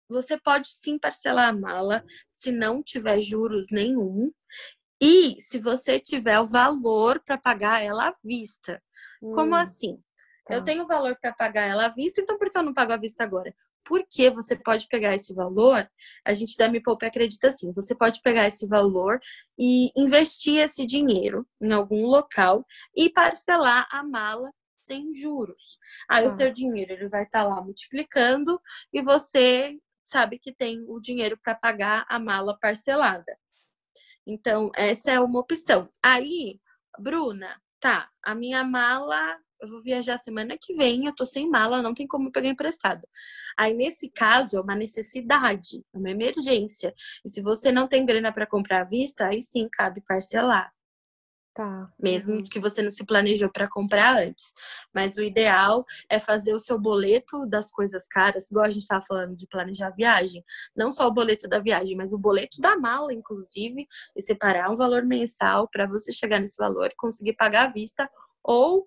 você 0.09 0.39
pode 0.39 0.69
sim 0.69 0.99
parcelar 0.99 1.49
a 1.49 1.53
mala 1.53 2.05
se 2.33 2.53
não 2.53 2.83
tiver 2.83 3.21
juros 3.21 3.67
nenhum 3.71 4.33
e 5.01 5.41
se 5.41 5.59
você 5.59 5.99
tiver 5.99 6.39
o 6.41 6.47
valor 6.47 7.21
para 7.25 7.37
pagar 7.37 7.83
ela 7.83 8.09
à 8.09 8.15
vista. 8.25 8.83
Hum. 9.23 9.33
Como 9.33 9.55
assim? 9.55 10.03
Tá. 10.47 10.55
Eu 10.55 10.65
tenho 10.65 10.87
valor 10.87 11.17
para 11.21 11.33
pagar 11.33 11.67
ela 11.67 11.87
à 11.87 11.89
vista, 11.89 12.21
então 12.21 12.39
por 12.39 12.51
que 12.51 12.59
eu 12.59 12.63
não 12.63 12.73
pago 12.73 12.93
à 12.93 12.97
vista 12.97 13.25
agora? 13.25 13.55
Porque 13.87 14.29
você 14.31 14.57
pode 14.57 14.89
pegar 14.89 15.15
esse 15.15 15.33
valor, 15.33 15.89
a 16.25 16.33
gente 16.33 16.57
da 16.57 16.69
Me 16.69 16.83
Poupe 16.83 17.07
acredita 17.07 17.49
assim, 17.49 17.73
você 17.73 17.95
pode 17.95 18.21
pegar 18.21 18.49
esse 18.49 18.67
valor 18.67 19.21
e 19.57 19.93
investir 19.97 20.57
esse 20.57 20.85
dinheiro 20.85 21.47
em 21.63 21.73
algum 21.73 22.05
local 22.05 22.67
e 22.97 23.09
parcelar 23.09 23.87
a 23.91 24.03
mala 24.03 24.53
sem 24.87 25.13
juros. 25.13 25.79
Aí 26.09 26.25
o 26.25 26.29
tá. 26.29 26.35
seu 26.35 26.53
dinheiro 26.53 26.93
ele 26.93 27.09
vai 27.09 27.23
estar 27.23 27.45
tá 27.45 27.49
lá 27.49 27.63
multiplicando 27.63 28.61
e 28.93 29.01
você 29.01 29.79
sabe 30.05 30.39
que 30.39 30.53
tem 30.53 30.85
o 30.89 31.01
dinheiro 31.01 31.39
para 31.43 31.55
pagar 31.55 32.05
a 32.09 32.19
mala 32.19 32.59
parcelada. 32.59 33.37
Então, 34.27 34.71
essa 34.75 35.13
é 35.13 35.21
uma 35.21 35.41
opção. 35.41 35.89
Aí, 36.03 36.61
Bruna, 36.99 37.61
tá, 37.79 38.11
a 38.23 38.35
minha 38.35 38.65
mala 38.65 39.39
eu 39.61 39.69
vou 39.69 39.83
viajar 39.83 40.19
semana 40.19 40.57
que 40.61 40.75
vem, 40.75 41.07
eu 41.07 41.15
tô 41.15 41.25
sem 41.25 41.49
mala, 41.49 41.83
não 41.83 41.95
tem 41.95 42.07
como 42.07 42.31
pegar 42.33 42.49
emprestado. 42.49 43.07
Aí, 43.59 43.75
nesse 43.75 44.09
caso, 44.11 44.57
é 44.57 44.61
uma 44.61 44.75
necessidade, 44.75 45.85
é 45.95 45.99
uma 45.99 46.11
emergência. 46.11 46.95
E 47.25 47.29
se 47.29 47.41
você 47.41 47.73
não 47.73 47.89
tem 47.89 48.05
grana 48.05 48.33
para 48.33 48.47
comprar 48.47 48.81
à 48.83 48.85
vista, 48.85 49.27
aí 49.27 49.41
sim 49.43 49.69
cabe 49.71 50.01
parcelar. 50.03 50.73
Tá. 51.57 51.91
Mesmo 51.99 52.35
uhum. 52.35 52.43
que 52.43 52.61
você 52.61 52.83
não 52.83 52.91
se 52.91 53.03
planejou 53.07 53.51
para 53.51 53.67
comprar 53.67 54.19
antes. 54.19 54.53
Mas 54.95 55.17
o 55.17 55.23
ideal 55.23 55.87
é 56.07 56.19
fazer 56.19 56.53
o 56.53 56.61
seu 56.61 56.79
boleto 56.79 57.47
das 57.47 57.71
coisas 57.71 58.07
caras, 58.07 58.51
igual 58.51 58.67
a 58.67 58.71
gente 58.71 58.83
estava 58.83 59.03
falando 59.03 59.35
de 59.35 59.47
planejar 59.47 59.87
a 59.87 59.91
viagem. 59.91 60.45
Não 60.77 60.93
só 60.93 61.09
o 61.09 61.15
boleto 61.15 61.49
da 61.49 61.59
viagem, 61.59 61.97
mas 61.97 62.13
o 62.13 62.19
boleto 62.19 62.61
da 62.61 62.77
mala, 62.77 63.11
inclusive, 63.15 63.89
e 64.15 64.21
separar 64.21 64.71
um 64.71 64.77
valor 64.77 65.03
mensal 65.07 65.67
para 65.67 65.87
você 65.87 66.13
chegar 66.13 66.41
nesse 66.41 66.59
valor 66.59 66.91
e 66.93 66.97
conseguir 66.97 67.33
pagar 67.33 67.71
à 67.71 67.73
vista 67.73 68.07
ou 68.45 68.87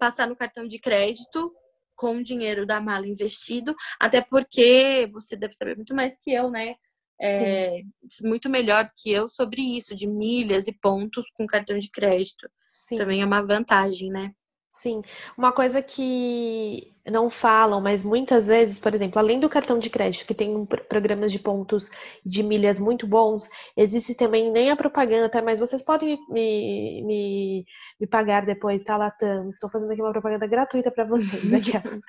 passar 0.00 0.26
no 0.26 0.34
cartão 0.34 0.66
de 0.66 0.78
crédito 0.78 1.54
com 1.94 2.16
o 2.16 2.24
dinheiro 2.24 2.64
da 2.64 2.80
mala 2.80 3.06
investido, 3.06 3.74
até 4.00 4.22
porque 4.22 5.06
você 5.12 5.36
deve 5.36 5.52
saber 5.52 5.76
muito 5.76 5.94
mais 5.94 6.16
que 6.18 6.32
eu, 6.32 6.50
né? 6.50 6.74
É, 7.22 7.82
muito 8.22 8.48
melhor 8.48 8.90
que 8.96 9.12
eu 9.12 9.28
sobre 9.28 9.60
isso, 9.60 9.94
de 9.94 10.06
milhas 10.06 10.66
e 10.66 10.72
pontos 10.72 11.26
com 11.36 11.46
cartão 11.46 11.78
de 11.78 11.90
crédito. 11.90 12.50
Sim. 12.66 12.96
Também 12.96 13.20
é 13.20 13.26
uma 13.26 13.42
vantagem, 13.42 14.10
né? 14.10 14.32
Sim. 14.70 15.02
Uma 15.36 15.52
coisa 15.52 15.82
que 15.82 16.96
não 17.08 17.30
falam, 17.30 17.80
mas 17.80 18.02
muitas 18.02 18.48
vezes, 18.48 18.78
por 18.78 18.94
exemplo, 18.94 19.18
além 19.18 19.40
do 19.40 19.48
cartão 19.48 19.78
de 19.78 19.88
crédito, 19.88 20.26
que 20.26 20.34
tem 20.34 20.66
programas 20.88 21.32
de 21.32 21.38
pontos 21.38 21.90
de 22.24 22.42
milhas 22.42 22.78
muito 22.78 23.06
bons, 23.06 23.48
existe 23.76 24.14
também 24.14 24.50
nem 24.50 24.70
a 24.70 24.76
propaganda, 24.76 25.28
tá? 25.28 25.40
Mas 25.40 25.60
vocês 25.60 25.82
podem 25.82 26.18
me, 26.28 27.02
me, 27.02 27.64
me 27.98 28.06
pagar 28.06 28.44
depois, 28.44 28.84
tá, 28.84 28.96
Latam? 28.96 29.50
Estou 29.50 29.70
fazendo 29.70 29.90
aqui 29.90 30.02
uma 30.02 30.12
propaganda 30.12 30.46
gratuita 30.46 30.90
para 30.90 31.04
vocês, 31.04 31.52
aquelas. 31.54 32.00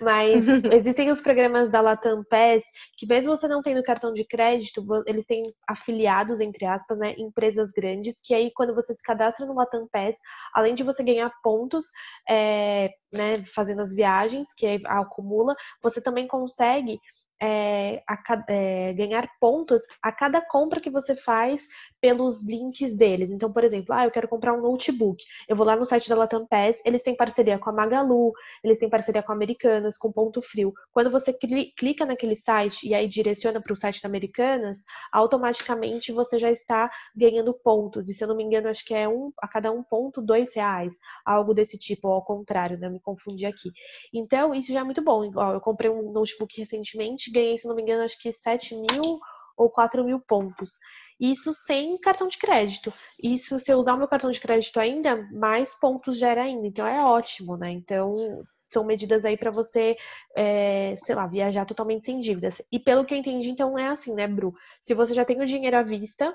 mas 0.00 0.48
existem 0.72 1.10
os 1.10 1.20
programas 1.20 1.70
da 1.70 1.80
Latam 1.80 2.24
Pass, 2.28 2.62
que 2.96 3.06
mesmo 3.06 3.36
você 3.36 3.46
não 3.46 3.62
tendo 3.62 3.82
cartão 3.82 4.12
de 4.12 4.24
crédito, 4.24 4.84
eles 5.06 5.26
têm 5.26 5.42
afiliados, 5.68 6.40
entre 6.40 6.64
aspas, 6.64 6.98
né, 6.98 7.14
empresas 7.18 7.70
grandes, 7.70 8.20
que 8.24 8.34
aí 8.34 8.50
quando 8.54 8.74
você 8.74 8.94
se 8.94 9.02
cadastra 9.02 9.46
no 9.46 9.54
Latam 9.54 9.86
Pass, 9.92 10.16
além 10.54 10.74
de 10.74 10.82
você 10.82 11.02
ganhar 11.02 11.30
pontos, 11.42 11.84
é, 12.28 12.90
né, 13.12 13.34
fazendo 13.54 13.82
as 13.82 13.94
viagens, 13.94 14.49
que 14.54 14.80
acumula, 14.86 15.54
você 15.82 16.00
também 16.00 16.26
consegue 16.26 17.00
é, 17.40 18.02
a, 18.06 18.44
é, 18.48 18.92
ganhar 18.92 19.28
pontos 19.40 19.82
a 20.02 20.12
cada 20.12 20.40
compra 20.40 20.80
que 20.80 20.90
você 20.90 21.16
faz 21.16 21.66
pelos 22.00 22.42
links 22.46 22.96
deles. 22.96 23.30
Então, 23.30 23.52
por 23.52 23.64
exemplo, 23.64 23.94
ah, 23.94 24.04
eu 24.04 24.10
quero 24.10 24.28
comprar 24.28 24.52
um 24.54 24.60
notebook. 24.60 25.22
Eu 25.48 25.56
vou 25.56 25.66
lá 25.66 25.76
no 25.76 25.86
site 25.86 26.08
da 26.08 26.16
Latam 26.16 26.46
Pass, 26.46 26.80
eles 26.84 27.02
têm 27.02 27.16
parceria 27.16 27.58
com 27.58 27.70
a 27.70 27.72
Magalu, 27.72 28.32
eles 28.62 28.78
têm 28.78 28.88
parceria 28.88 29.22
com 29.22 29.32
a 29.32 29.34
Americanas, 29.34 29.96
com 29.96 30.12
Ponto 30.12 30.42
Frio. 30.42 30.72
Quando 30.92 31.10
você 31.10 31.32
clica 31.32 32.04
naquele 32.04 32.34
site 32.34 32.88
e 32.88 32.94
aí 32.94 33.08
direciona 33.08 33.60
para 33.60 33.72
o 33.72 33.76
site 33.76 34.02
da 34.02 34.08
Americanas, 34.08 34.84
automaticamente 35.12 36.12
você 36.12 36.38
já 36.38 36.50
está 36.50 36.90
ganhando 37.14 37.52
pontos. 37.54 38.08
E 38.08 38.14
se 38.14 38.22
eu 38.24 38.28
não 38.28 38.36
me 38.36 38.44
engano, 38.44 38.68
acho 38.68 38.84
que 38.84 38.94
é 38.94 39.08
um 39.08 39.32
a 39.40 39.48
cada 39.48 39.70
um 39.72 39.82
ponto 39.82 40.20
dois 40.20 40.54
reais, 40.54 40.94
algo 41.24 41.54
desse 41.54 41.78
tipo, 41.78 42.08
ou 42.08 42.14
ao 42.14 42.24
contrário, 42.24 42.78
né? 42.78 42.88
Me 42.88 43.00
confundi 43.00 43.46
aqui. 43.46 43.70
Então, 44.12 44.54
isso 44.54 44.72
já 44.72 44.80
é 44.80 44.84
muito 44.84 45.02
bom. 45.02 45.24
Eu 45.24 45.60
comprei 45.60 45.90
um 45.90 46.12
notebook 46.12 46.58
recentemente, 46.58 47.29
ganhei, 47.32 47.58
se 47.58 47.66
não 47.66 47.74
me 47.74 47.82
engano, 47.82 48.02
acho 48.02 48.20
que 48.20 48.32
7 48.32 48.74
mil 48.76 49.20
ou 49.56 49.70
4 49.70 50.02
mil 50.04 50.20
pontos. 50.20 50.78
Isso 51.20 51.52
sem 51.52 51.98
cartão 51.98 52.28
de 52.28 52.38
crédito. 52.38 52.92
Isso, 53.22 53.58
se 53.60 53.70
eu 53.70 53.78
usar 53.78 53.94
o 53.94 53.98
meu 53.98 54.08
cartão 54.08 54.30
de 54.30 54.40
crédito 54.40 54.80
ainda, 54.80 55.28
mais 55.32 55.78
pontos 55.78 56.18
gera 56.18 56.42
ainda. 56.42 56.66
Então 56.66 56.86
é 56.86 57.04
ótimo, 57.04 57.56
né? 57.56 57.70
Então 57.70 58.42
são 58.72 58.84
medidas 58.84 59.24
aí 59.24 59.36
para 59.36 59.50
você, 59.50 59.96
é, 60.36 60.94
sei 60.96 61.14
lá, 61.14 61.26
viajar 61.26 61.66
totalmente 61.66 62.06
sem 62.06 62.20
dívidas. 62.20 62.62
E 62.70 62.78
pelo 62.78 63.04
que 63.04 63.12
eu 63.12 63.18
entendi, 63.18 63.50
então 63.50 63.78
é 63.78 63.88
assim, 63.88 64.14
né, 64.14 64.26
Bru? 64.26 64.54
Se 64.80 64.94
você 64.94 65.12
já 65.12 65.24
tem 65.24 65.40
o 65.40 65.46
dinheiro 65.46 65.76
à 65.76 65.82
vista, 65.82 66.34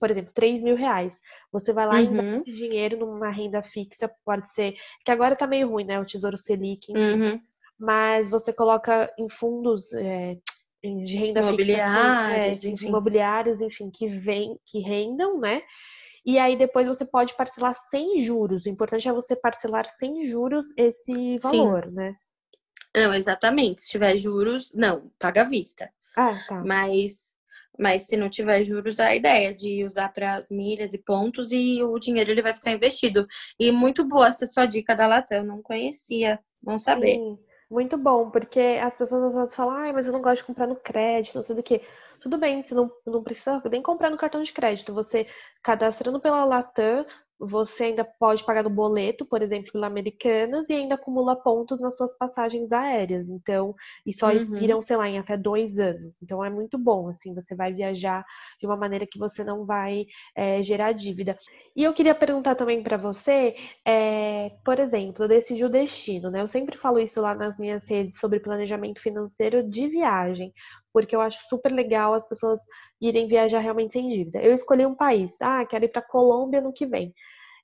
por 0.00 0.10
exemplo, 0.10 0.32
3 0.34 0.62
mil 0.62 0.76
reais. 0.76 1.20
Você 1.52 1.72
vai 1.72 1.86
lá 1.86 1.94
uhum. 1.94 2.00
e 2.00 2.04
investe 2.04 2.52
dinheiro 2.52 2.98
numa 2.98 3.30
renda 3.30 3.62
fixa, 3.62 4.10
pode 4.24 4.50
ser, 4.50 4.74
que 5.04 5.10
agora 5.10 5.36
tá 5.36 5.46
meio 5.46 5.68
ruim, 5.68 5.84
né? 5.84 6.00
O 6.00 6.06
Tesouro 6.06 6.38
Selic. 6.38 6.90
Uhum. 6.90 7.40
Mas 7.78 8.30
você 8.30 8.52
coloca 8.52 9.12
em 9.18 9.28
fundos, 9.28 9.92
é, 9.92 10.38
de 10.82 11.16
renda 11.16 11.40
imobiliários, 11.40 12.56
fixa, 12.56 12.68
é, 12.68 12.72
enfim. 12.72 12.88
imobiliários, 12.88 13.60
enfim, 13.60 13.90
que 13.90 14.06
vem, 14.08 14.58
que 14.64 14.80
rendam, 14.80 15.38
né? 15.38 15.62
E 16.24 16.38
aí 16.38 16.56
depois 16.56 16.88
você 16.88 17.04
pode 17.04 17.34
parcelar 17.34 17.74
sem 17.90 18.20
juros. 18.20 18.64
O 18.64 18.68
importante 18.68 19.08
é 19.08 19.12
você 19.12 19.36
parcelar 19.36 19.86
sem 19.98 20.26
juros 20.26 20.66
esse 20.76 21.38
valor, 21.38 21.84
Sim. 21.84 21.90
né? 21.90 22.16
Não, 22.96 23.12
exatamente. 23.12 23.82
Se 23.82 23.90
tiver 23.90 24.16
juros, 24.16 24.72
não, 24.72 25.10
paga 25.18 25.42
à 25.42 25.44
vista. 25.44 25.90
Ah, 26.16 26.38
tá. 26.48 26.62
Mas, 26.64 27.34
mas 27.78 28.02
se 28.06 28.16
não 28.16 28.30
tiver 28.30 28.64
juros, 28.64 29.00
a 29.00 29.14
ideia 29.14 29.50
é 29.50 29.52
de 29.52 29.84
usar 29.84 30.10
para 30.10 30.36
as 30.36 30.48
milhas 30.48 30.94
e 30.94 30.98
pontos 30.98 31.50
e 31.50 31.82
o 31.82 31.98
dinheiro 31.98 32.30
ele 32.30 32.42
vai 32.42 32.54
ficar 32.54 32.72
investido. 32.72 33.26
E 33.58 33.70
muito 33.72 34.04
boa 34.04 34.28
essa 34.28 34.46
sua 34.46 34.64
dica 34.64 34.94
da 34.94 35.06
Latam, 35.06 35.38
eu 35.38 35.44
não 35.44 35.60
conhecia, 35.60 36.38
não 36.62 36.78
saber. 36.78 37.16
Sim. 37.16 37.38
Muito 37.70 37.96
bom, 37.96 38.30
porque 38.30 38.60
as 38.82 38.96
pessoas 38.96 39.22
às 39.24 39.34
vezes 39.34 39.54
falam, 39.54 39.74
ah, 39.74 39.92
mas 39.92 40.06
eu 40.06 40.12
não 40.12 40.20
gosto 40.22 40.42
de 40.42 40.46
comprar 40.46 40.66
no 40.66 40.76
crédito, 40.76 41.34
não 41.36 41.42
sei 41.42 41.56
do 41.56 41.62
que. 41.62 41.80
Tudo 42.20 42.38
bem, 42.38 42.62
você 42.62 42.74
não, 42.74 42.90
não 43.06 43.22
precisa 43.22 43.60
nem 43.70 43.82
comprar 43.82 44.10
no 44.10 44.16
cartão 44.16 44.42
de 44.42 44.52
crédito. 44.52 44.94
Você 44.94 45.26
cadastrando 45.62 46.20
pela 46.20 46.44
Latam, 46.44 47.04
você 47.38 47.84
ainda 47.84 48.04
pode 48.04 48.44
pagar 48.44 48.62
no 48.62 48.70
boleto, 48.70 49.26
por 49.26 49.42
exemplo, 49.42 49.72
pela 49.72 49.86
Americanas, 49.86 50.68
e 50.70 50.74
ainda 50.74 50.94
acumula 50.94 51.36
pontos 51.36 51.80
nas 51.80 51.96
suas 51.96 52.16
passagens 52.16 52.72
aéreas. 52.72 53.28
Então, 53.28 53.74
e 54.06 54.12
só 54.12 54.28
uhum. 54.28 54.36
expiram, 54.36 54.82
sei 54.82 54.96
lá, 54.96 55.08
em 55.08 55.18
até 55.18 55.36
dois 55.36 55.78
anos. 55.78 56.20
Então 56.22 56.44
é 56.44 56.50
muito 56.50 56.78
bom, 56.78 57.08
assim, 57.08 57.34
você 57.34 57.54
vai 57.54 57.72
viajar 57.72 58.24
de 58.60 58.66
uma 58.66 58.76
maneira 58.76 59.06
que 59.06 59.18
você 59.18 59.42
não 59.44 59.64
vai 59.64 60.06
é, 60.36 60.62
gerar 60.62 60.92
dívida. 60.92 61.36
E 61.76 61.82
eu 61.82 61.92
queria 61.92 62.14
perguntar 62.14 62.54
também 62.54 62.82
para 62.82 62.96
você, 62.96 63.54
é, 63.84 64.50
por 64.64 64.78
exemplo, 64.78 65.28
decidir 65.28 65.64
o 65.64 65.68
destino, 65.68 66.30
né? 66.30 66.40
Eu 66.40 66.48
sempre 66.48 66.78
falo 66.78 66.98
isso 66.98 67.20
lá 67.20 67.34
nas 67.34 67.58
minhas 67.58 67.88
redes 67.88 68.18
sobre 68.18 68.40
planejamento 68.40 69.00
financeiro 69.00 69.68
de 69.68 69.88
viagem 69.88 70.52
porque 70.94 71.14
eu 71.14 71.20
acho 71.20 71.40
super 71.48 71.72
legal 71.72 72.14
as 72.14 72.26
pessoas 72.28 72.60
irem 73.00 73.26
viajar 73.26 73.58
realmente 73.58 73.94
sem 73.94 74.08
dívida. 74.08 74.40
Eu 74.40 74.54
escolhi 74.54 74.86
um 74.86 74.94
país, 74.94 75.36
ah, 75.42 75.66
quero 75.66 75.84
ir 75.84 75.88
para 75.88 76.00
Colômbia 76.00 76.60
no 76.60 76.72
que 76.72 76.86
vem. 76.86 77.12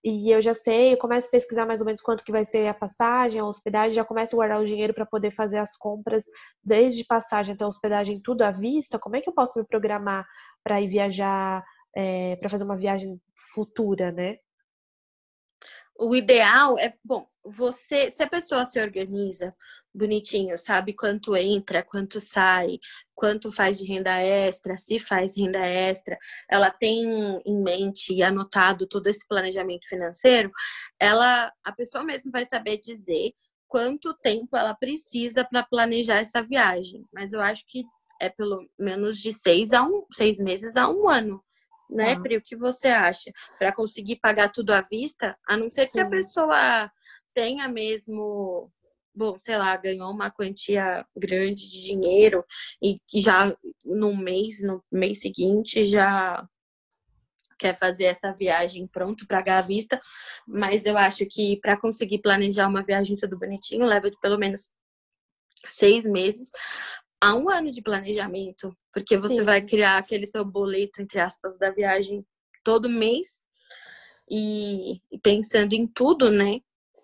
E 0.02 0.34
eu 0.34 0.42
já 0.42 0.52
sei, 0.52 0.94
eu 0.94 0.96
começo 0.96 1.28
a 1.28 1.30
pesquisar 1.30 1.64
mais 1.64 1.80
ou 1.80 1.86
menos 1.86 2.00
quanto 2.00 2.24
que 2.24 2.32
vai 2.32 2.44
ser 2.44 2.66
a 2.66 2.74
passagem, 2.74 3.40
a 3.40 3.44
hospedagem, 3.44 3.92
já 3.92 4.04
começo 4.04 4.34
a 4.34 4.38
guardar 4.38 4.60
o 4.60 4.66
dinheiro 4.66 4.92
para 4.92 5.06
poder 5.06 5.30
fazer 5.30 5.58
as 5.58 5.76
compras 5.76 6.24
desde 6.64 7.04
passagem 7.04 7.54
até 7.54 7.64
hospedagem 7.64 8.20
tudo 8.20 8.42
à 8.42 8.50
vista. 8.50 8.98
Como 8.98 9.14
é 9.14 9.20
que 9.20 9.28
eu 9.28 9.34
posso 9.34 9.58
me 9.58 9.64
programar 9.64 10.26
para 10.64 10.80
ir 10.80 10.88
viajar, 10.88 11.62
é, 11.94 12.34
para 12.36 12.50
fazer 12.50 12.64
uma 12.64 12.76
viagem 12.76 13.20
futura, 13.54 14.10
né? 14.10 14.38
O 15.96 16.16
ideal 16.16 16.78
é, 16.78 16.94
bom, 17.04 17.26
você, 17.44 18.10
se 18.10 18.22
a 18.22 18.26
pessoa 18.26 18.64
se 18.64 18.80
organiza 18.80 19.54
bonitinho, 19.94 20.56
sabe 20.56 20.92
quanto 20.94 21.36
entra, 21.36 21.82
quanto 21.82 22.20
sai, 22.20 22.78
quanto 23.14 23.50
faz 23.50 23.78
de 23.78 23.84
renda 23.84 24.20
extra, 24.22 24.78
se 24.78 24.98
faz 24.98 25.36
renda 25.36 25.58
extra, 25.58 26.16
ela 26.48 26.70
tem 26.70 27.04
em 27.44 27.62
mente 27.62 28.14
e 28.14 28.22
anotado 28.22 28.86
todo 28.86 29.06
esse 29.08 29.26
planejamento 29.26 29.86
financeiro, 29.88 30.50
ela, 30.98 31.52
a 31.64 31.72
pessoa 31.72 32.04
mesmo 32.04 32.30
vai 32.30 32.46
saber 32.46 32.78
dizer 32.78 33.32
quanto 33.68 34.14
tempo 34.14 34.56
ela 34.56 34.74
precisa 34.74 35.44
para 35.44 35.62
planejar 35.62 36.18
essa 36.18 36.42
viagem. 36.42 37.06
Mas 37.12 37.32
eu 37.32 37.40
acho 37.40 37.64
que 37.68 37.84
é 38.20 38.28
pelo 38.28 38.58
menos 38.78 39.18
de 39.18 39.32
seis 39.32 39.72
a 39.72 39.82
um, 39.82 40.04
seis 40.12 40.38
meses 40.38 40.76
a 40.76 40.88
um 40.88 41.08
ano. 41.08 41.42
Né, 41.88 42.12
ah. 42.12 42.20
Pri? 42.20 42.36
O 42.36 42.42
que 42.42 42.56
você 42.56 42.88
acha? 42.88 43.32
Para 43.58 43.72
conseguir 43.72 44.16
pagar 44.16 44.50
tudo 44.52 44.72
à 44.72 44.80
vista, 44.80 45.36
a 45.48 45.56
não 45.56 45.70
ser 45.70 45.86
Sim. 45.86 45.92
que 45.92 46.00
a 46.00 46.08
pessoa 46.08 46.90
tenha 47.34 47.68
mesmo 47.68 48.70
bom, 49.14 49.36
sei 49.38 49.56
lá, 49.56 49.76
ganhou 49.76 50.10
uma 50.10 50.30
quantia 50.30 51.04
grande 51.16 51.68
de 51.68 51.82
dinheiro 51.82 52.44
e 52.82 52.98
já 53.14 53.54
no 53.84 54.16
mês, 54.16 54.62
no 54.62 54.82
mês 54.90 55.20
seguinte, 55.20 55.86
já 55.86 56.46
quer 57.58 57.74
fazer 57.76 58.04
essa 58.04 58.32
viagem 58.32 58.86
pronto 58.86 59.26
para 59.26 59.58
à 59.58 59.60
vista, 59.60 60.00
mas 60.46 60.86
eu 60.86 60.96
acho 60.96 61.26
que 61.26 61.58
para 61.60 61.76
conseguir 61.76 62.18
planejar 62.18 62.66
uma 62.66 62.82
viagem 62.82 63.16
tudo 63.16 63.38
bonitinho, 63.38 63.84
leva 63.84 64.10
de 64.10 64.18
pelo 64.18 64.38
menos 64.38 64.70
seis 65.68 66.04
meses 66.04 66.50
a 67.20 67.34
um 67.34 67.50
ano 67.50 67.70
de 67.70 67.82
planejamento, 67.82 68.74
porque 68.92 69.16
você 69.18 69.36
Sim. 69.36 69.44
vai 69.44 69.60
criar 69.60 69.98
aquele 69.98 70.24
seu 70.24 70.42
boleto, 70.42 71.02
entre 71.02 71.20
aspas, 71.20 71.58
da 71.58 71.70
viagem 71.70 72.24
todo 72.64 72.88
mês 72.88 73.42
e 74.28 75.02
pensando 75.22 75.74
em 75.74 75.86
tudo, 75.86 76.30
né? 76.30 76.60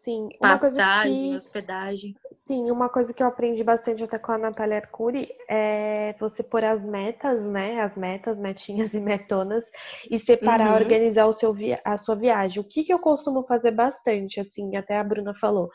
Sim, 0.06 0.28
uma 0.40 0.56
passagem, 0.56 1.30
que, 1.30 1.36
hospedagem. 1.36 2.14
Sim, 2.30 2.70
uma 2.70 2.88
coisa 2.88 3.12
que 3.12 3.20
eu 3.20 3.26
aprendi 3.26 3.64
bastante 3.64 4.04
até 4.04 4.16
com 4.16 4.30
a 4.30 4.38
Natália 4.38 4.76
Arcuri 4.76 5.28
é 5.50 6.14
você 6.20 6.44
pôr 6.44 6.62
as 6.62 6.84
metas, 6.84 7.44
né? 7.44 7.80
As 7.80 7.96
metas, 7.96 8.38
metinhas 8.38 8.94
e 8.94 9.00
metonas, 9.00 9.64
e 10.08 10.16
separar, 10.16 10.70
uhum. 10.70 10.76
organizar 10.76 11.26
o 11.26 11.32
seu 11.32 11.52
via 11.52 11.80
a 11.84 11.96
sua 11.96 12.14
viagem. 12.14 12.62
O 12.62 12.68
que, 12.68 12.84
que 12.84 12.94
eu 12.94 13.00
costumo 13.00 13.44
fazer 13.48 13.72
bastante, 13.72 14.38
assim, 14.38 14.76
até 14.76 14.96
a 14.96 15.02
Bruna 15.02 15.34
falou. 15.40 15.68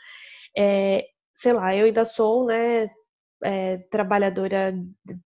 É, 0.57 1.03
sei 1.33 1.51
lá, 1.51 1.75
eu 1.75 1.85
ainda 1.85 2.05
sou, 2.05 2.45
né, 2.45 2.89
é, 3.43 3.77
trabalhadora 3.89 4.73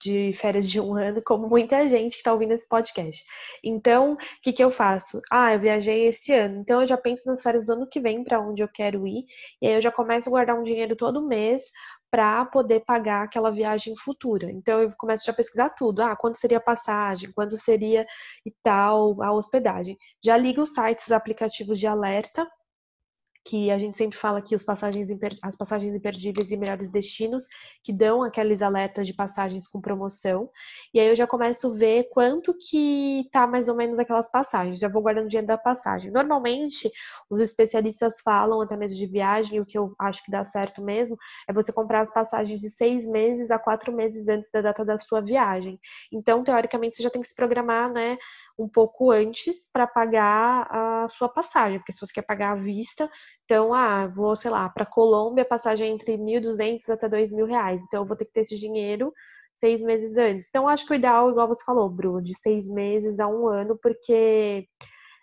de 0.01 0.33
férias 0.33 0.69
de 0.69 0.79
um 0.79 0.95
ano, 0.95 1.21
como 1.23 1.47
muita 1.47 1.87
gente 1.87 2.13
que 2.13 2.17
está 2.17 2.33
ouvindo 2.33 2.53
esse 2.53 2.67
podcast. 2.67 3.23
Então, 3.63 4.13
o 4.13 4.17
que, 4.41 4.53
que 4.53 4.63
eu 4.63 4.69
faço? 4.69 5.21
Ah, 5.31 5.53
eu 5.53 5.59
viajei 5.59 6.07
esse 6.07 6.33
ano, 6.33 6.59
então 6.61 6.81
eu 6.81 6.87
já 6.87 6.97
penso 6.97 7.27
nas 7.27 7.41
férias 7.41 7.65
do 7.65 7.73
ano 7.73 7.87
que 7.89 7.99
vem 7.99 8.23
para 8.23 8.39
onde 8.39 8.61
eu 8.61 8.67
quero 8.67 9.07
ir, 9.07 9.25
e 9.61 9.67
aí 9.67 9.73
eu 9.75 9.81
já 9.81 9.91
começo 9.91 10.29
a 10.29 10.31
guardar 10.31 10.57
um 10.57 10.63
dinheiro 10.63 10.95
todo 10.95 11.25
mês 11.27 11.63
para 12.15 12.45
poder 12.45 12.81
pagar 12.85 13.23
aquela 13.23 13.51
viagem 13.51 13.93
futura. 13.97 14.49
Então 14.49 14.81
eu 14.81 14.93
começo 14.97 15.25
já 15.25 15.33
a 15.33 15.35
pesquisar 15.35 15.69
tudo. 15.71 16.01
Ah, 16.01 16.15
quanto 16.15 16.37
seria 16.37 16.59
a 16.59 16.61
passagem, 16.61 17.31
quanto 17.33 17.57
seria 17.57 18.05
e 18.45 18.53
tal 18.63 19.21
a 19.21 19.33
hospedagem. 19.33 19.97
Já 20.23 20.37
ligo 20.37 20.61
os 20.61 20.73
sites, 20.73 21.11
aplicativos 21.11 21.77
de 21.77 21.87
alerta 21.87 22.47
que 23.45 23.69
a 23.69 23.77
gente 23.77 23.95
sempre 23.95 24.17
fala 24.17 24.41
que 24.41 24.57
passagens, 24.65 25.09
as 25.41 25.55
passagens 25.55 25.93
imperdíveis 25.93 26.49
e 26.49 26.57
melhores 26.57 26.89
destinos, 26.89 27.45
que 27.83 27.93
dão 27.93 28.23
aqueles 28.23 28.63
alertas 28.63 29.05
de 29.05 29.13
passagens 29.13 29.67
com 29.67 29.79
promoção. 29.79 30.49
E 30.91 30.99
aí 30.99 31.07
eu 31.07 31.15
já 31.15 31.27
começo 31.27 31.67
a 31.67 31.77
ver 31.77 32.09
quanto 32.09 32.55
que 32.57 33.29
tá 33.31 33.45
mais 33.45 33.67
ou 33.67 33.75
menos 33.75 33.99
aquelas 33.99 34.29
passagens. 34.31 34.79
Já 34.79 34.89
vou 34.89 35.03
guardando 35.03 35.27
dinheiro 35.27 35.45
da 35.45 35.59
passagem. 35.59 36.11
Normalmente, 36.11 36.91
os 37.29 37.39
especialistas 37.39 38.19
falam, 38.21 38.61
até 38.61 38.75
mesmo 38.75 38.97
de 38.97 39.05
viagem, 39.05 39.59
o 39.59 39.65
que 39.65 39.77
eu 39.77 39.93
acho 39.99 40.25
que 40.25 40.31
dá 40.31 40.43
certo 40.43 40.81
mesmo, 40.81 41.15
é 41.47 41.53
você 41.53 41.71
comprar 41.71 42.01
as 42.01 42.11
passagens 42.11 42.59
de 42.61 42.69
seis 42.71 43.05
meses 43.05 43.51
a 43.51 43.59
quatro 43.59 43.93
meses 43.93 44.27
antes 44.27 44.49
da 44.49 44.61
data 44.61 44.83
da 44.83 44.97
sua 44.97 45.21
viagem. 45.21 45.79
Então, 46.11 46.43
teoricamente, 46.43 46.97
você 46.97 47.03
já 47.03 47.11
tem 47.11 47.21
que 47.21 47.27
se 47.27 47.35
programar, 47.35 47.91
né, 47.91 48.17
um 48.57 48.67
pouco 48.67 49.11
antes 49.11 49.69
para 49.71 49.85
pagar 49.85 50.67
a 50.69 51.07
sua 51.09 51.29
passagem, 51.29 51.79
porque 51.79 51.91
se 51.91 51.99
você 51.99 52.13
quer 52.13 52.21
pagar 52.21 52.53
à 52.53 52.55
vista, 52.55 53.09
então, 53.43 53.73
ah, 53.73 54.07
vou, 54.07 54.35
sei 54.35 54.49
lá, 54.51 54.69
para 54.69 54.85
Colômbia, 54.85 55.43
passagem 55.43 55.93
entre 55.93 56.17
1.200 56.17 56.89
até 56.89 57.09
2.000 57.09 57.45
reais. 57.45 57.81
Então, 57.83 58.01
eu 58.01 58.07
vou 58.07 58.15
ter 58.15 58.25
que 58.25 58.33
ter 58.33 58.41
esse 58.41 58.57
dinheiro 58.57 59.13
seis 59.55 59.81
meses 59.81 60.17
antes. 60.17 60.47
Então, 60.49 60.67
acho 60.67 60.85
que 60.85 60.93
o 60.93 60.95
ideal, 60.95 61.29
igual 61.29 61.47
você 61.47 61.63
falou, 61.63 61.89
Bruno, 61.89 62.21
de 62.21 62.37
seis 62.37 62.69
meses 62.69 63.19
a 63.19 63.27
um 63.27 63.47
ano, 63.47 63.77
porque 63.81 64.67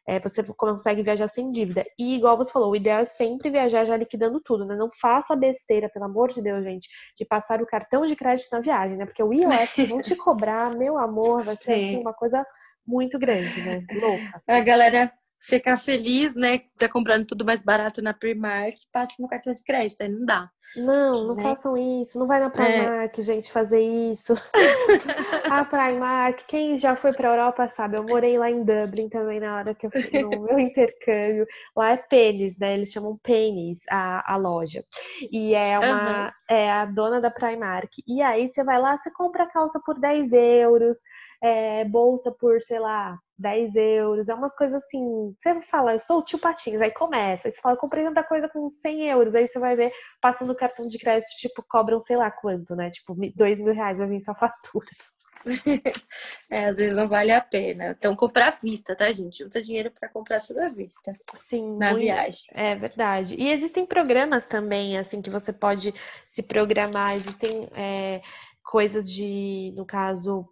é, 0.07 0.19
você 0.19 0.43
consegue 0.43 1.03
viajar 1.03 1.29
sem 1.29 1.51
dívida. 1.53 1.85
E, 1.99 2.17
igual 2.17 2.37
você 2.37 2.51
falou, 2.51 2.71
o 2.71 2.77
ideal 2.77 3.01
é 3.01 3.05
sempre 3.05 3.51
viajar 3.51 3.85
já 3.85 3.97
liquidando 3.97 4.41
tudo, 4.41 4.65
né? 4.65 4.75
Não 4.75 4.91
faça 5.01 5.37
besteira, 5.37 5.89
pelo 5.89 6.07
amor 6.07 6.29
de 6.29 6.43
Deus, 6.43 6.65
gente, 6.65 6.89
de 7.17 7.25
passar 7.25 7.63
o 7.63 7.67
cartão 7.67 8.07
de 8.07 8.17
crédito 8.17 8.49
na 8.53 8.61
viagem, 8.61 8.97
né? 8.97 9.07
Porque 9.07 9.23
o 9.23 9.33
IOF 9.33 9.85
vão 9.87 10.01
te 10.01 10.17
cobrar, 10.17 10.75
meu 10.77 10.99
amor, 10.99 11.45
vai 11.45 11.57
ser 11.57 11.75
assim, 11.75 11.99
uma 11.99 12.13
coisa 12.13 12.45
muito 12.87 13.19
grande, 13.19 13.63
né? 13.63 13.85
Louca. 13.93 14.41
A 14.49 14.61
galera 14.61 15.13
ficar 15.41 15.77
feliz, 15.77 16.35
né? 16.35 16.59
Que 16.59 16.69
tá 16.79 16.89
comprando 16.89 17.27
tudo 17.27 17.45
mais 17.45 17.63
barato 17.63 18.01
na 18.01 18.15
Primark, 18.15 18.77
passa 18.93 19.15
no 19.19 19.29
cartão 19.29 19.53
de 19.53 19.63
crédito, 19.63 20.01
aí 20.01 20.09
não 20.09 20.25
dá. 20.25 20.51
Não, 20.77 21.27
não 21.27 21.35
né? 21.35 21.43
façam 21.43 21.77
isso. 21.77 22.19
Não 22.19 22.27
vai 22.27 22.41
na 22.41 22.47
é. 22.47 22.51
Primark, 22.51 23.19
é. 23.19 23.23
gente, 23.23 23.53
fazer 23.53 23.81
isso. 23.81 24.33
a 25.51 25.65
Primark, 25.65 26.45
quem 26.47 26.79
já 26.79 26.97
foi 26.97 27.13
pra 27.13 27.31
Europa 27.31 27.69
sabe, 27.69 27.99
eu 27.99 28.05
morei 28.05 28.39
lá 28.39 28.51
em 28.51 28.65
Dublin 28.65 29.09
também 29.09 29.39
na 29.39 29.57
hora 29.57 29.75
que 29.75 29.87
eu 29.87 29.91
fui 29.91 30.23
no 30.23 30.43
meu 30.43 30.59
intercâmbio. 30.59 31.47
Lá 31.77 31.91
é 31.91 31.97
Pennies, 31.97 32.57
né? 32.59 32.75
Eles 32.75 32.91
chamam 32.91 33.19
Pennies 33.23 33.81
a, 33.91 34.33
a 34.33 34.37
loja. 34.37 34.83
E 35.31 35.55
é 35.55 35.79
uma. 35.79 36.27
Uhum. 36.27 36.31
É 36.49 36.71
a 36.71 36.87
dona 36.87 37.21
da 37.21 37.31
Primark. 37.31 37.91
E 38.07 38.23
aí 38.23 38.51
você 38.51 38.65
vai 38.65 38.81
lá, 38.81 38.97
você 38.97 39.11
compra 39.11 39.45
a 39.45 39.51
calça 39.51 39.81
por 39.85 39.99
10 39.99 40.33
euros 40.33 40.99
é, 41.43 41.85
bolsa 41.85 42.31
por, 42.31 42.63
sei 42.63 42.79
lá, 42.79 43.19
10 43.37 43.75
euros, 43.75 44.29
é 44.29 44.35
umas 44.35 44.55
coisas 44.55 44.83
assim. 44.83 45.35
Você 45.41 45.61
fala, 45.63 45.93
eu 45.93 45.99
sou 45.99 46.21
o 46.21 46.25
tio 46.25 46.39
Patinhos, 46.39 46.81
aí 46.81 46.93
começa. 46.93 47.49
Aí 47.49 47.53
você 47.53 47.61
fala, 47.61 47.75
eu 47.75 47.81
comprei 47.81 48.05
tanta 48.05 48.23
coisa 48.23 48.49
com 48.49 48.69
100 48.69 49.11
euros. 49.11 49.35
Aí 49.35 49.49
você 49.49 49.59
vai 49.59 49.75
ver, 49.75 49.93
passando 50.21 50.51
o 50.51 50.57
cartão 50.57 50.87
de 50.87 50.99
crédito, 50.99 51.31
tipo, 51.39 51.65
cobram 51.69 51.99
sei 51.99 52.17
lá 52.17 52.31
quanto, 52.31 52.77
né? 52.77 52.91
Tipo, 52.91 53.17
2 53.35 53.59
mil 53.59 53.75
reais 53.75 53.99
vai 53.99 54.07
vir 54.07 54.21
só 54.21 54.35
fatura. 54.35 54.87
é, 56.49 56.67
às 56.67 56.77
vezes 56.77 56.95
não 56.95 57.09
vale 57.09 57.33
a 57.33 57.41
pena. 57.41 57.97
Então, 57.99 58.15
comprar 58.15 58.49
à 58.49 58.51
vista, 58.63 58.95
tá, 58.95 59.11
gente? 59.13 59.43
Junta 59.43 59.61
dinheiro 59.61 59.91
para 59.91 60.09
comprar 60.09 60.41
tudo 60.41 60.61
à 60.61 60.69
vista. 60.69 61.13
Sim, 61.41 61.77
na 61.77 61.91
muito... 61.91 62.05
viagem. 62.05 62.45
É 62.53 62.77
verdade. 62.77 63.35
E 63.35 63.51
existem 63.51 63.85
programas 63.85 64.47
também, 64.47 64.97
assim, 64.97 65.21
que 65.21 65.31
você 65.31 65.53
pode 65.53 65.93
se 66.25 66.45
programar. 66.45 67.17
Existem 67.17 67.69
é, 67.75 68.23
coisas 68.63 69.11
de, 69.11 69.73
no 69.75 69.85
caso, 69.85 70.49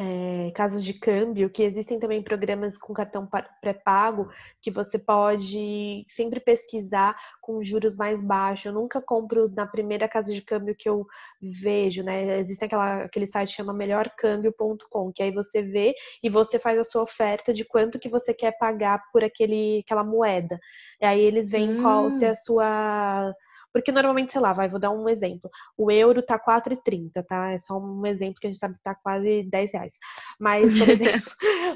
é, 0.00 0.52
casas 0.54 0.84
de 0.84 0.94
câmbio, 0.94 1.50
que 1.50 1.62
existem 1.62 1.98
também 1.98 2.22
programas 2.22 2.78
com 2.78 2.94
cartão 2.94 3.28
pré-pago, 3.60 4.30
que 4.62 4.70
você 4.70 4.98
pode 4.98 6.04
sempre 6.08 6.38
pesquisar 6.38 7.16
com 7.40 7.62
juros 7.62 7.96
mais 7.96 8.20
baixos. 8.20 8.66
Eu 8.66 8.72
nunca 8.72 9.02
compro 9.02 9.50
na 9.50 9.66
primeira 9.66 10.08
casa 10.08 10.32
de 10.32 10.40
câmbio 10.40 10.76
que 10.76 10.88
eu 10.88 11.06
vejo, 11.40 12.04
né? 12.04 12.38
Existe 12.38 12.64
aquela, 12.64 13.04
aquele 13.04 13.26
site 13.26 13.50
que 13.50 13.56
chama 13.56 13.72
melhorcâmbio.com, 13.72 15.12
que 15.12 15.22
aí 15.22 15.32
você 15.32 15.62
vê 15.62 15.94
e 16.22 16.30
você 16.30 16.58
faz 16.58 16.78
a 16.78 16.84
sua 16.84 17.02
oferta 17.02 17.52
de 17.52 17.64
quanto 17.64 17.98
que 17.98 18.08
você 18.08 18.32
quer 18.32 18.56
pagar 18.56 19.02
por 19.12 19.24
aquele, 19.24 19.82
aquela 19.84 20.04
moeda. 20.04 20.58
E 21.00 21.06
aí 21.06 21.20
eles 21.20 21.50
veem 21.50 21.78
hum. 21.78 21.82
qual 21.82 22.10
se 22.10 22.24
a 22.24 22.34
sua 22.34 23.34
Porque 23.72 23.92
normalmente, 23.92 24.32
sei 24.32 24.40
lá, 24.40 24.52
vai, 24.52 24.68
vou 24.68 24.80
dar 24.80 24.90
um 24.90 25.08
exemplo. 25.08 25.50
O 25.76 25.90
euro 25.90 26.22
tá 26.22 26.38
4,30, 26.38 27.22
tá? 27.26 27.50
É 27.50 27.58
só 27.58 27.78
um 27.78 28.06
exemplo 28.06 28.40
que 28.40 28.46
a 28.46 28.50
gente 28.50 28.58
sabe 28.58 28.74
que 28.74 28.82
tá 28.82 28.94
quase 28.94 29.42
10 29.44 29.72
reais. 29.72 29.94
Mas, 30.40 30.78
por 30.78 30.88
exemplo, 30.88 31.32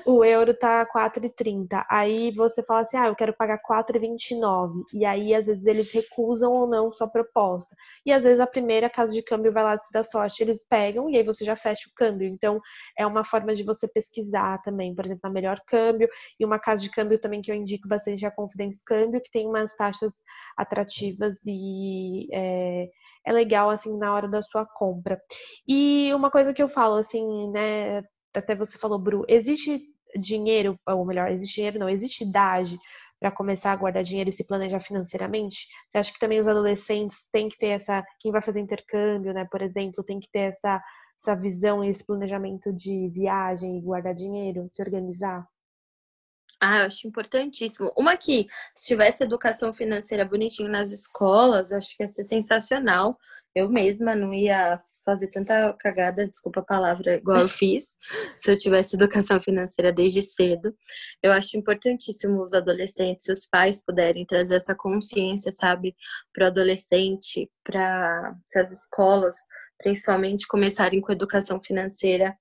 o 0.07 0.25
euro 0.25 0.55
tá 0.55 0.87
4,30. 0.87 1.85
Aí 1.91 2.33
você 2.33 2.63
fala 2.63 2.81
assim, 2.81 2.97
ah, 2.97 3.09
eu 3.09 3.15
quero 3.15 3.35
pagar 3.35 3.61
4,29. 3.63 4.83
E 4.93 5.05
aí, 5.05 5.35
às 5.35 5.47
vezes, 5.47 5.67
eles 5.67 5.93
recusam 5.93 6.53
ou 6.53 6.67
não 6.67 6.91
sua 6.93 7.09
proposta. 7.09 7.75
E 8.07 8.13
às 8.13 8.25
vezes 8.25 8.41
a 8.41 8.47
primeira 8.47 8.89
casa 8.89 9.13
de 9.13 9.23
câmbio 9.23 9.53
vai 9.53 9.63
lá 9.63 9.79
se 9.79 9.93
dar 9.93 10.05
sorte, 10.05 10.43
eles 10.43 10.65
pegam 10.69 11.11
e 11.11 11.17
aí 11.17 11.23
você 11.23 11.45
já 11.45 11.57
fecha 11.57 11.89
o 11.89 11.95
câmbio. 11.95 12.27
Então, 12.27 12.61
é 12.99 13.07
uma 13.07 13.25
forma 13.25 13.55
de 13.55 13.63
você 13.63 13.87
pesquisar 13.87 14.61
também, 14.63 14.95
por 14.95 15.05
exemplo, 15.05 15.23
a 15.25 15.31
melhor 15.31 15.61
câmbio. 15.67 16.09
E 16.41 16.45
uma 16.45 16.59
casa 16.59 16.83
de 16.83 16.91
câmbio 16.91 17.21
também 17.21 17.43
que 17.43 17.51
eu 17.51 17.55
indico 17.55 17.87
bastante 17.87 18.25
é 18.25 18.29
a 18.29 18.31
Confidence 18.31 18.83
Câmbio, 18.85 19.21
que 19.21 19.31
tem 19.31 19.47
umas 19.47 19.75
taxas 19.77 20.15
atrativas 20.57 21.45
e 21.47 21.82
é, 22.33 22.89
é 23.27 23.33
legal, 23.33 23.71
assim, 23.71 23.97
na 23.99 24.15
hora 24.15 24.29
da 24.29 24.43
sua 24.43 24.67
compra. 24.67 25.21
E 25.67 26.13
uma 26.15 26.31
coisa 26.31 26.53
que 26.55 26.63
eu 26.63 26.69
falo, 26.69 26.97
assim, 26.97 27.51
né, 27.51 28.03
até 28.35 28.55
você 28.55 28.79
falou, 28.79 28.99
Bru, 28.99 29.25
existe 29.29 29.81
dinheiro, 30.21 30.79
ou 30.87 31.05
melhor, 31.05 31.31
existe 31.31 31.55
dinheiro 31.57 31.79
não, 31.79 31.89
existe 31.89 32.25
idade 32.25 32.79
para 33.21 33.31
começar 33.31 33.73
a 33.73 33.77
guardar 33.77 34.03
dinheiro 34.03 34.31
e 34.31 34.33
se 34.33 34.47
planejar 34.47 34.81
financeiramente? 34.81 35.67
Você 35.89 35.99
acha 35.99 36.13
que 36.13 36.19
também 36.19 36.41
os 36.41 36.49
adolescentes 36.49 37.27
têm 37.33 37.49
que 37.49 37.57
ter 37.59 37.69
essa, 37.69 38.05
quem 38.21 38.33
vai 38.33 38.43
fazer 38.43 38.61
intercâmbio, 38.61 39.33
né, 39.33 39.47
por 39.51 39.63
exemplo, 39.63 40.05
tem 40.05 40.19
que 40.21 40.29
ter 40.33 40.51
essa, 40.51 40.83
essa 41.19 41.35
visão 41.37 41.85
e 41.85 41.89
esse 41.89 42.05
planejamento 42.05 42.73
de 42.73 43.09
viagem 43.11 43.79
e 43.79 43.83
guardar 43.83 44.15
dinheiro, 44.15 44.67
se 44.69 44.83
organizar? 44.83 45.47
Ah, 46.65 46.79
eu 46.83 46.87
acho 46.87 47.09
importantíssimo. 47.09 47.93
Uma 47.97 48.17
que, 48.17 48.47
se 48.73 48.87
tivesse 48.87 49.25
educação 49.25 49.75
financeira 49.75 50.25
bonitinho 50.25 50.69
nas 50.69 50.93
escolas, 50.93 51.73
eu 51.73 51.79
acho 51.79 51.97
que 51.97 52.05
ia 52.05 52.07
ser 52.07 52.23
sensacional. 52.23 53.19
Eu 53.53 53.69
mesma 53.69 54.15
não 54.15 54.33
ia 54.33 54.81
fazer 55.05 55.27
tanta 55.27 55.73
cagada, 55.75 56.25
desculpa 56.25 56.61
a 56.61 56.65
palavra, 56.65 57.17
igual 57.17 57.41
eu 57.41 57.49
fiz, 57.49 57.97
se 58.39 58.53
eu 58.53 58.57
tivesse 58.57 58.95
educação 58.95 59.43
financeira 59.43 59.93
desde 59.93 60.23
cedo. 60.23 60.73
Eu 61.21 61.33
acho 61.33 61.57
importantíssimo 61.57 62.41
os 62.41 62.55
adolescentes 62.55 63.27
e 63.27 63.33
os 63.33 63.45
pais 63.45 63.83
puderem 63.85 64.25
trazer 64.25 64.55
essa 64.55 64.73
consciência, 64.73 65.51
sabe, 65.51 65.97
para 66.33 66.45
o 66.45 66.47
adolescente, 66.47 67.51
para 67.65 68.37
as 68.55 68.71
escolas, 68.71 69.35
principalmente, 69.79 70.47
começarem 70.47 71.01
com 71.01 71.11
educação 71.11 71.61
financeira. 71.61 72.37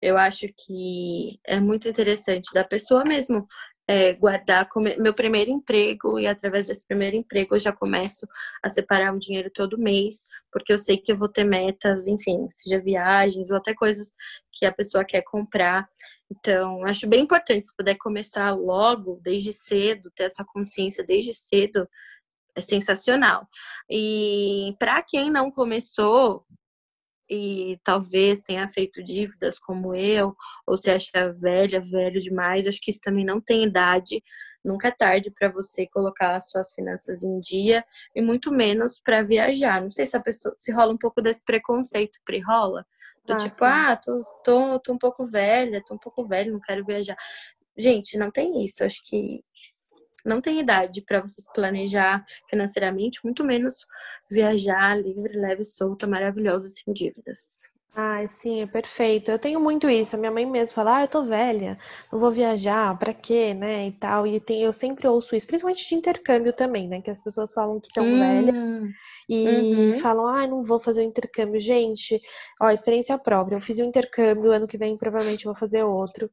Eu 0.00 0.16
acho 0.16 0.46
que 0.56 1.38
é 1.46 1.60
muito 1.60 1.88
interessante 1.88 2.52
da 2.52 2.64
pessoa 2.64 3.04
mesmo 3.04 3.46
é, 3.90 4.12
guardar 4.12 4.68
meu 4.98 5.12
primeiro 5.12 5.50
emprego 5.50 6.16
e 6.16 6.24
através 6.24 6.66
desse 6.66 6.86
primeiro 6.86 7.16
emprego 7.16 7.56
eu 7.56 7.58
já 7.58 7.72
começo 7.72 8.24
a 8.62 8.68
separar 8.68 9.12
um 9.12 9.18
dinheiro 9.18 9.50
todo 9.52 9.76
mês, 9.76 10.26
porque 10.52 10.72
eu 10.72 10.78
sei 10.78 10.96
que 10.96 11.10
eu 11.10 11.16
vou 11.16 11.28
ter 11.28 11.42
metas, 11.42 12.06
enfim, 12.06 12.48
seja 12.52 12.78
viagens 12.78 13.50
ou 13.50 13.56
até 13.56 13.74
coisas 13.74 14.12
que 14.52 14.64
a 14.64 14.72
pessoa 14.72 15.04
quer 15.04 15.22
comprar. 15.22 15.88
Então, 16.30 16.84
acho 16.84 17.08
bem 17.08 17.22
importante 17.22 17.66
se 17.66 17.76
puder 17.76 17.96
começar 17.96 18.52
logo, 18.52 19.18
desde 19.24 19.52
cedo, 19.52 20.08
ter 20.14 20.24
essa 20.24 20.44
consciência 20.44 21.02
desde 21.02 21.34
cedo, 21.34 21.88
é 22.54 22.60
sensacional. 22.60 23.48
E 23.90 24.72
para 24.78 25.02
quem 25.02 25.32
não 25.32 25.50
começou, 25.50 26.46
e 27.30 27.78
talvez 27.84 28.40
tenha 28.40 28.66
feito 28.66 29.02
dívidas 29.02 29.58
como 29.60 29.94
eu, 29.94 30.34
ou 30.66 30.76
se 30.76 30.90
acha 30.90 31.32
velha, 31.32 31.80
velho 31.80 32.20
demais, 32.20 32.66
acho 32.66 32.80
que 32.80 32.90
isso 32.90 33.00
também 33.00 33.24
não 33.24 33.40
tem 33.40 33.62
idade. 33.62 34.22
Nunca 34.64 34.88
é 34.88 34.90
tarde 34.90 35.30
para 35.30 35.48
você 35.48 35.86
colocar 35.86 36.34
as 36.34 36.50
suas 36.50 36.72
finanças 36.72 37.22
em 37.22 37.38
dia 37.40 37.84
e 38.14 38.20
muito 38.20 38.52
menos 38.52 39.00
para 39.00 39.22
viajar. 39.22 39.80
Não 39.80 39.90
sei 39.90 40.06
se 40.06 40.16
a 40.16 40.20
pessoa 40.20 40.54
se 40.58 40.72
rola 40.72 40.92
um 40.92 40.98
pouco 40.98 41.22
desse 41.22 41.44
preconceito, 41.44 42.18
pre-rola. 42.24 42.84
Do 43.24 43.34
ah, 43.34 43.38
tipo, 43.38 43.50
sim. 43.50 43.64
ah, 43.64 43.96
tô, 43.96 44.24
tô, 44.44 44.80
tô 44.80 44.92
um 44.92 44.98
pouco 44.98 45.24
velha, 45.24 45.82
tô 45.86 45.94
um 45.94 45.98
pouco 45.98 46.26
velho, 46.26 46.52
não 46.52 46.60
quero 46.60 46.84
viajar. 46.84 47.16
Gente, 47.78 48.18
não 48.18 48.30
tem 48.30 48.64
isso. 48.64 48.82
Acho 48.84 49.00
que 49.04 49.42
não 50.24 50.40
tem 50.40 50.60
idade 50.60 51.02
para 51.02 51.20
você 51.20 51.40
se 51.40 51.52
planejar 51.52 52.24
financeiramente, 52.48 53.20
muito 53.24 53.44
menos 53.44 53.86
viajar 54.30 54.96
livre, 55.00 55.38
leve, 55.38 55.64
solta, 55.64 56.06
maravilhosa, 56.06 56.68
sem 56.68 56.92
dívidas. 56.94 57.62
Ai, 57.94 58.28
sim, 58.28 58.62
é 58.62 58.66
perfeito. 58.66 59.30
Eu 59.30 59.38
tenho 59.38 59.60
muito 59.60 59.88
isso. 59.88 60.16
A 60.16 60.18
minha 60.18 60.30
mãe 60.30 60.44
mesmo 60.46 60.74
fala: 60.74 60.98
"Ah, 60.98 61.02
eu 61.02 61.08
tô 61.08 61.24
velha, 61.24 61.78
não 62.12 62.18
vou 62.20 62.30
viajar, 62.32 62.96
para 62.98 63.12
quê, 63.14 63.52
né?" 63.54 63.86
e 63.88 63.92
tal. 63.92 64.26
E 64.26 64.40
tem, 64.40 64.62
eu 64.62 64.72
sempre 64.72 65.06
ouço 65.08 65.34
isso, 65.36 65.46
principalmente 65.46 65.88
de 65.88 65.94
intercâmbio 65.94 66.52
também, 66.52 66.88
né, 66.88 67.00
que 67.02 67.10
as 67.10 67.22
pessoas 67.22 67.52
falam 67.52 67.80
que 67.80 67.88
estão 67.88 68.04
hum, 68.04 68.16
velhas 68.16 68.56
e 69.28 69.92
uhum. 69.92 70.00
falam: 70.00 70.26
"Ah, 70.28 70.46
não 70.48 70.64
vou 70.64 70.80
fazer 70.80 71.02
o 71.02 71.04
intercâmbio". 71.06 71.60
Gente, 71.60 72.20
ó, 72.60 72.70
experiência 72.70 73.18
própria. 73.18 73.56
Eu 73.56 73.62
fiz 73.62 73.78
um 73.80 73.86
intercâmbio, 73.86 74.52
ano 74.52 74.68
que 74.68 74.78
vem 74.78 74.96
provavelmente 74.98 75.44
vou 75.46 75.56
fazer 75.56 75.84
outro 75.84 76.30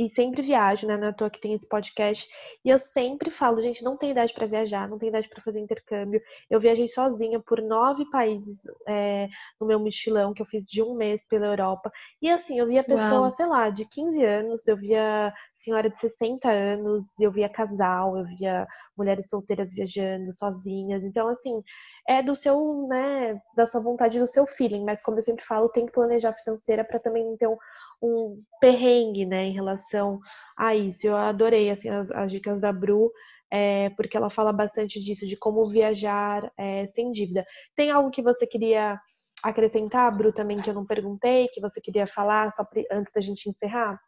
e 0.00 0.08
sempre 0.08 0.40
viajo, 0.40 0.86
né? 0.86 0.96
Não 0.96 1.08
é 1.08 1.10
à 1.10 1.12
toa 1.12 1.28
que 1.28 1.38
tem 1.38 1.52
esse 1.52 1.68
podcast. 1.68 2.26
E 2.64 2.70
eu 2.70 2.78
sempre 2.78 3.30
falo, 3.30 3.60
gente, 3.60 3.84
não 3.84 3.98
tem 3.98 4.12
idade 4.12 4.32
para 4.32 4.46
viajar, 4.46 4.88
não 4.88 4.98
tem 4.98 5.10
idade 5.10 5.28
para 5.28 5.42
fazer 5.42 5.60
intercâmbio. 5.60 6.22
Eu 6.48 6.58
viajei 6.58 6.88
sozinha 6.88 7.38
por 7.38 7.60
nove 7.60 8.08
países 8.10 8.56
é, 8.88 9.28
no 9.60 9.66
meu 9.66 9.78
mochilão, 9.78 10.32
que 10.32 10.40
eu 10.40 10.46
fiz 10.46 10.66
de 10.66 10.82
um 10.82 10.94
mês 10.94 11.26
pela 11.28 11.44
Europa. 11.44 11.92
E 12.22 12.30
assim, 12.30 12.58
eu 12.58 12.66
via 12.66 12.82
pessoa, 12.82 13.20
Uau. 13.20 13.30
sei 13.30 13.44
lá, 13.44 13.68
de 13.68 13.84
15 13.84 14.24
anos, 14.24 14.66
eu 14.66 14.76
via 14.76 15.34
senhora 15.54 15.90
de 15.90 16.00
60 16.00 16.50
anos, 16.50 17.04
eu 17.20 17.30
via 17.30 17.50
casal, 17.50 18.16
eu 18.16 18.24
via 18.24 18.66
mulheres 18.96 19.28
solteiras 19.28 19.70
viajando 19.70 20.34
sozinhas. 20.34 21.04
Então, 21.04 21.28
assim, 21.28 21.62
é 22.08 22.22
do 22.22 22.34
seu, 22.34 22.86
né, 22.88 23.38
da 23.54 23.66
sua 23.66 23.82
vontade, 23.82 24.18
do 24.18 24.26
seu 24.26 24.46
feeling. 24.46 24.82
Mas 24.82 25.02
como 25.02 25.18
eu 25.18 25.22
sempre 25.22 25.44
falo, 25.44 25.68
tem 25.68 25.84
que 25.84 25.92
planejar 25.92 26.32
financeira 26.32 26.84
para 26.84 26.98
também 26.98 27.36
ter 27.36 27.48
um 27.48 27.58
um 28.02 28.42
perrengue, 28.60 29.26
né, 29.26 29.44
em 29.44 29.52
relação 29.52 30.20
a 30.56 30.74
isso. 30.74 31.06
Eu 31.06 31.16
adorei, 31.16 31.70
assim, 31.70 31.88
as, 31.88 32.10
as 32.10 32.30
dicas 32.30 32.60
da 32.60 32.72
Bru, 32.72 33.10
é, 33.50 33.90
porque 33.90 34.16
ela 34.16 34.30
fala 34.30 34.52
bastante 34.52 35.02
disso, 35.02 35.26
de 35.26 35.36
como 35.36 35.68
viajar 35.68 36.50
é, 36.58 36.86
sem 36.86 37.10
dívida. 37.12 37.44
Tem 37.76 37.90
algo 37.90 38.10
que 38.10 38.22
você 38.22 38.46
queria 38.46 38.98
acrescentar, 39.42 40.16
Bru, 40.16 40.32
também, 40.32 40.60
que 40.60 40.70
eu 40.70 40.74
não 40.74 40.86
perguntei, 40.86 41.48
que 41.48 41.60
você 41.60 41.80
queria 41.80 42.06
falar, 42.06 42.50
só 42.50 42.64
antes 42.92 43.12
da 43.12 43.20
gente 43.20 43.48
encerrar? 43.48 43.98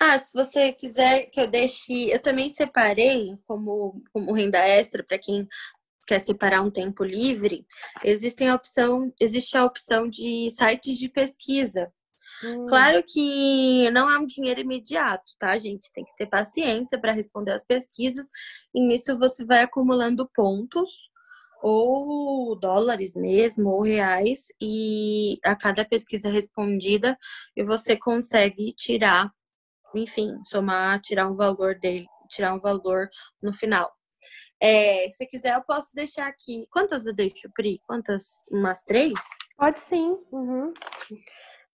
Ah, 0.00 0.18
se 0.18 0.32
você 0.32 0.72
quiser 0.72 1.26
que 1.26 1.40
eu 1.40 1.46
deixe, 1.46 2.10
eu 2.10 2.20
também 2.20 2.50
separei 2.50 3.36
como, 3.46 4.02
como 4.12 4.32
renda 4.32 4.58
extra 4.58 5.04
para 5.04 5.18
quem 5.18 5.46
quer 6.06 6.18
separar 6.18 6.62
um 6.62 6.70
tempo 6.70 7.04
livre, 7.04 7.64
existem 8.04 8.48
a 8.48 8.54
opção, 8.54 9.12
existe 9.20 9.56
a 9.56 9.64
opção 9.64 10.08
de 10.08 10.50
sites 10.50 10.98
de 10.98 11.08
pesquisa. 11.08 11.92
Hum. 12.44 12.66
Claro 12.66 13.02
que 13.06 13.90
não 13.90 14.10
é 14.10 14.18
um 14.18 14.26
dinheiro 14.26 14.60
imediato, 14.60 15.32
tá, 15.38 15.56
gente? 15.58 15.92
Tem 15.92 16.04
que 16.04 16.16
ter 16.16 16.26
paciência 16.26 16.98
para 16.98 17.12
responder 17.12 17.52
as 17.52 17.64
pesquisas, 17.64 18.26
e 18.74 18.80
nisso 18.80 19.18
você 19.18 19.44
vai 19.44 19.62
acumulando 19.62 20.28
pontos, 20.34 20.88
ou 21.62 22.58
dólares 22.58 23.14
mesmo, 23.14 23.70
ou 23.70 23.82
reais, 23.82 24.46
e 24.60 25.38
a 25.44 25.54
cada 25.54 25.84
pesquisa 25.84 26.28
respondida, 26.28 27.16
e 27.56 27.62
você 27.62 27.96
consegue 27.96 28.72
tirar, 28.74 29.30
enfim, 29.94 30.34
somar, 30.44 31.00
tirar 31.00 31.28
um 31.28 31.36
valor 31.36 31.78
dele, 31.78 32.06
tirar 32.28 32.54
um 32.54 32.60
valor 32.60 33.08
no 33.40 33.52
final. 33.52 33.92
É, 34.60 35.08
se 35.10 35.26
quiser, 35.26 35.54
eu 35.54 35.62
posso 35.62 35.92
deixar 35.92 36.28
aqui. 36.28 36.66
Quantas 36.70 37.04
eu 37.04 37.12
deixo, 37.12 37.50
Pri? 37.52 37.80
Quantas? 37.84 38.34
Umas 38.50 38.80
três? 38.84 39.14
Pode 39.56 39.80
sim. 39.80 40.16
Uhum. 40.30 40.72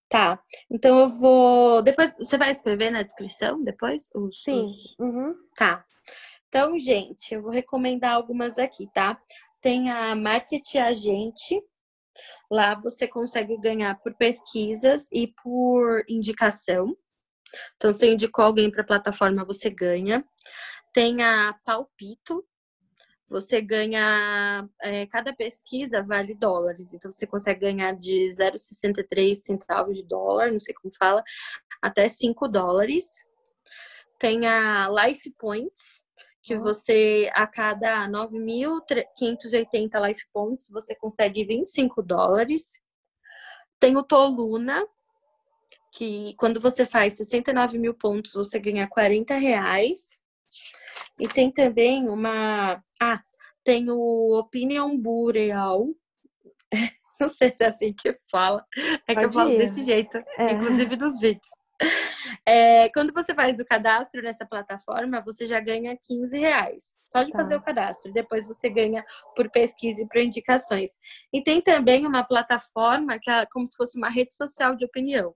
Tá. 0.09 0.43
Então 0.71 1.01
eu 1.01 1.09
vou. 1.09 1.83
Depois 1.83 2.15
você 2.17 2.39
vai 2.39 2.51
escrever 2.51 2.91
na 2.91 3.03
descrição 3.03 3.63
depois? 3.63 4.09
Os, 4.15 4.43
Sim. 4.43 4.65
Os... 4.65 4.97
Uhum. 4.99 5.35
Tá. 5.55 5.85
Então, 6.49 6.79
gente, 6.79 7.35
eu 7.35 7.43
vou 7.43 7.51
recomendar 7.51 8.15
algumas 8.15 8.59
aqui, 8.59 8.89
tá? 8.95 9.21
Tem 9.61 9.91
a 9.91 10.15
Market 10.15 10.77
Agente. 10.77 11.63
Lá 12.51 12.75
você 12.75 13.07
consegue 13.07 13.59
ganhar 13.59 13.99
por 14.01 14.15
pesquisas 14.15 15.07
e 15.13 15.27
por 15.43 16.03
indicação. 16.09 16.97
Então, 17.77 17.93
você 17.93 18.11
indicou 18.11 18.45
alguém 18.45 18.71
para 18.71 18.81
a 18.83 18.87
plataforma, 18.87 19.45
você 19.45 19.69
ganha. 19.69 20.25
Tem 20.95 21.23
a 21.23 21.55
Palpito, 21.65 22.43
você 23.29 23.61
ganha, 23.61 24.69
é, 24.81 25.07
cada 25.07 25.35
pesquisa 25.35 26.03
vale 26.03 26.35
dólares, 26.35 26.95
então 26.95 27.11
você 27.11 27.27
consegue 27.27 27.61
ganhar 27.61 27.95
de 27.95 28.29
0,63 28.29 29.35
centavos 29.35 29.97
de 29.97 30.05
dólar, 30.05 30.51
não 30.51 30.61
sei 30.61 30.75
como 30.75 30.95
fala, 30.95 31.23
até 31.83 32.09
5 32.09 32.49
dólares. 32.49 33.11
Tem 34.19 34.47
a 34.47 34.89
Life 34.89 35.31
Points, 35.39 36.05
que 36.43 36.57
você, 36.57 37.31
a 37.35 37.47
cada 37.47 38.09
9.580 38.09 40.09
Life 40.09 40.25
Points, 40.33 40.69
você 40.71 40.95
consegue 40.95 41.45
25 41.45 42.03
dólares. 42.03 42.81
Tem 43.79 43.97
o 43.97 44.03
Toluna, 44.03 44.85
que 45.93 46.35
quando 46.37 46.61
você 46.61 46.85
faz 46.85 47.15
69 47.15 47.79
mil 47.79 47.95
pontos, 47.95 48.33
você 48.33 48.59
ganha 48.59 48.89
40 48.89 49.35
reais. 49.35 50.18
E 51.19 51.29
tem 51.29 51.51
também 51.51 52.09
uma. 52.09 52.83
Ah, 53.01 53.23
tem 53.65 53.91
o 53.91 54.39
Opinion 54.39 54.97
Bureau. 54.97 55.95
Não 57.21 57.29
sei 57.29 57.51
se 57.51 57.65
é 57.65 57.67
assim 57.67 57.93
que 57.93 58.15
fala. 58.31 58.65
É 59.07 59.15
Pode 59.15 59.19
que 59.21 59.25
eu 59.25 59.33
falo 59.33 59.51
ir. 59.53 59.59
desse 59.59 59.85
jeito, 59.85 60.17
é. 60.39 60.53
inclusive 60.53 60.97
nos 60.97 61.19
vídeos. 61.19 61.49
É, 62.47 62.89
quando 62.91 63.13
você 63.13 63.35
faz 63.35 63.59
o 63.61 63.65
cadastro 63.65 64.23
nessa 64.23 64.47
plataforma, 64.47 65.21
você 65.21 65.47
já 65.47 65.61
ganha 65.61 65.97
15 65.97 66.39
reais. 66.39 66.85
Só 67.09 67.23
de 67.23 67.33
tá. 67.33 67.39
fazer 67.39 67.57
o 67.57 67.63
cadastro. 67.63 68.13
Depois 68.13 68.47
você 68.47 68.69
ganha 68.69 69.05
por 69.35 69.51
pesquisa 69.51 70.03
e 70.03 70.07
por 70.07 70.19
indicações. 70.19 70.99
E 71.33 71.43
tem 71.43 71.61
também 71.61 72.07
uma 72.07 72.25
plataforma 72.25 73.19
que 73.21 73.31
é 73.31 73.47
como 73.47 73.67
se 73.67 73.77
fosse 73.77 73.97
uma 73.97 74.11
rede 74.11 74.35
social 74.35 74.75
de 74.75 74.85
opinião. 74.85 75.35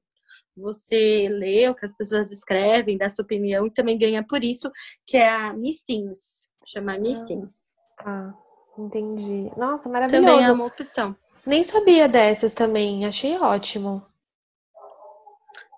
Você 0.57 1.29
lê 1.31 1.69
o 1.69 1.75
que 1.75 1.85
as 1.85 1.97
pessoas 1.97 2.31
escrevem, 2.31 2.99
dá 2.99 3.09
sua 3.09 3.25
opinião 3.25 3.67
e 3.67 3.71
também 3.71 3.99
ganha 3.99 4.25
por 4.25 4.45
isso, 4.45 4.71
que 5.07 5.17
é 5.17 5.29
a 5.29 5.53
Missins. 5.53 6.51
Chama 6.65 6.99
Missins. 6.99 7.73
Ah, 7.99 8.33
entendi. 8.79 9.51
Nossa, 9.57 9.89
maravilhoso. 9.89 10.27
Também 10.27 10.45
é 10.45 10.53
uma 10.53 10.67
opção. 10.67 11.17
Nem 11.45 11.63
sabia 11.63 12.09
dessas 12.09 12.55
também. 12.55 13.05
Achei 13.05 13.37
ótimo. 13.39 14.07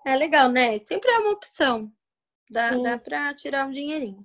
É 0.05 0.15
legal, 0.15 0.49
né? 0.49 0.79
Sempre 0.85 1.11
é 1.11 1.19
uma 1.19 1.31
opção. 1.31 1.91
Dá, 2.51 2.69
dá 2.75 2.97
pra 2.97 3.33
tirar 3.33 3.67
um 3.67 3.71
dinheirinho. 3.71 4.19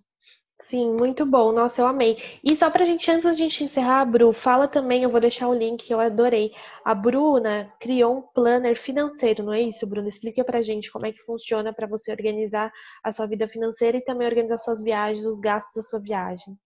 Sim, 0.61 0.93
muito 0.93 1.27
bom. 1.27 1.51
Nossa, 1.53 1.81
eu 1.81 1.87
amei. 1.87 2.17
E 2.45 2.55
só 2.55 2.71
pra 2.71 2.85
gente, 2.85 3.11
antes 3.11 3.25
da 3.25 3.33
gente 3.33 3.65
encerrar, 3.65 4.05
Bru, 4.05 4.33
fala 4.33 4.69
também, 4.69 5.03
eu 5.03 5.11
vou 5.11 5.21
deixar 5.21 5.49
o 5.49 5.55
link 5.55 5.91
eu 5.91 5.99
adorei. 5.99 6.53
A 6.85 6.95
Bruna 6.95 7.73
criou 7.81 8.19
um 8.19 8.23
planner 8.23 8.79
financeiro, 8.79 9.43
não 9.43 9.53
é 9.53 9.61
isso, 9.63 9.87
Bruna? 9.87 10.09
Explica 10.09 10.45
pra 10.45 10.63
gente 10.63 10.91
como 10.93 11.07
é 11.07 11.13
que 11.13 11.23
funciona 11.25 11.73
para 11.73 11.87
você 11.89 12.13
organizar 12.13 12.71
a 13.03 13.11
sua 13.11 13.27
vida 13.27 13.49
financeira 13.49 13.97
e 13.97 14.05
também 14.05 14.29
organizar 14.29 14.59
suas 14.59 14.81
viagens, 14.83 15.27
os 15.27 15.41
gastos 15.41 15.75
da 15.83 15.83
sua 15.89 15.99
viagem. 16.01 16.57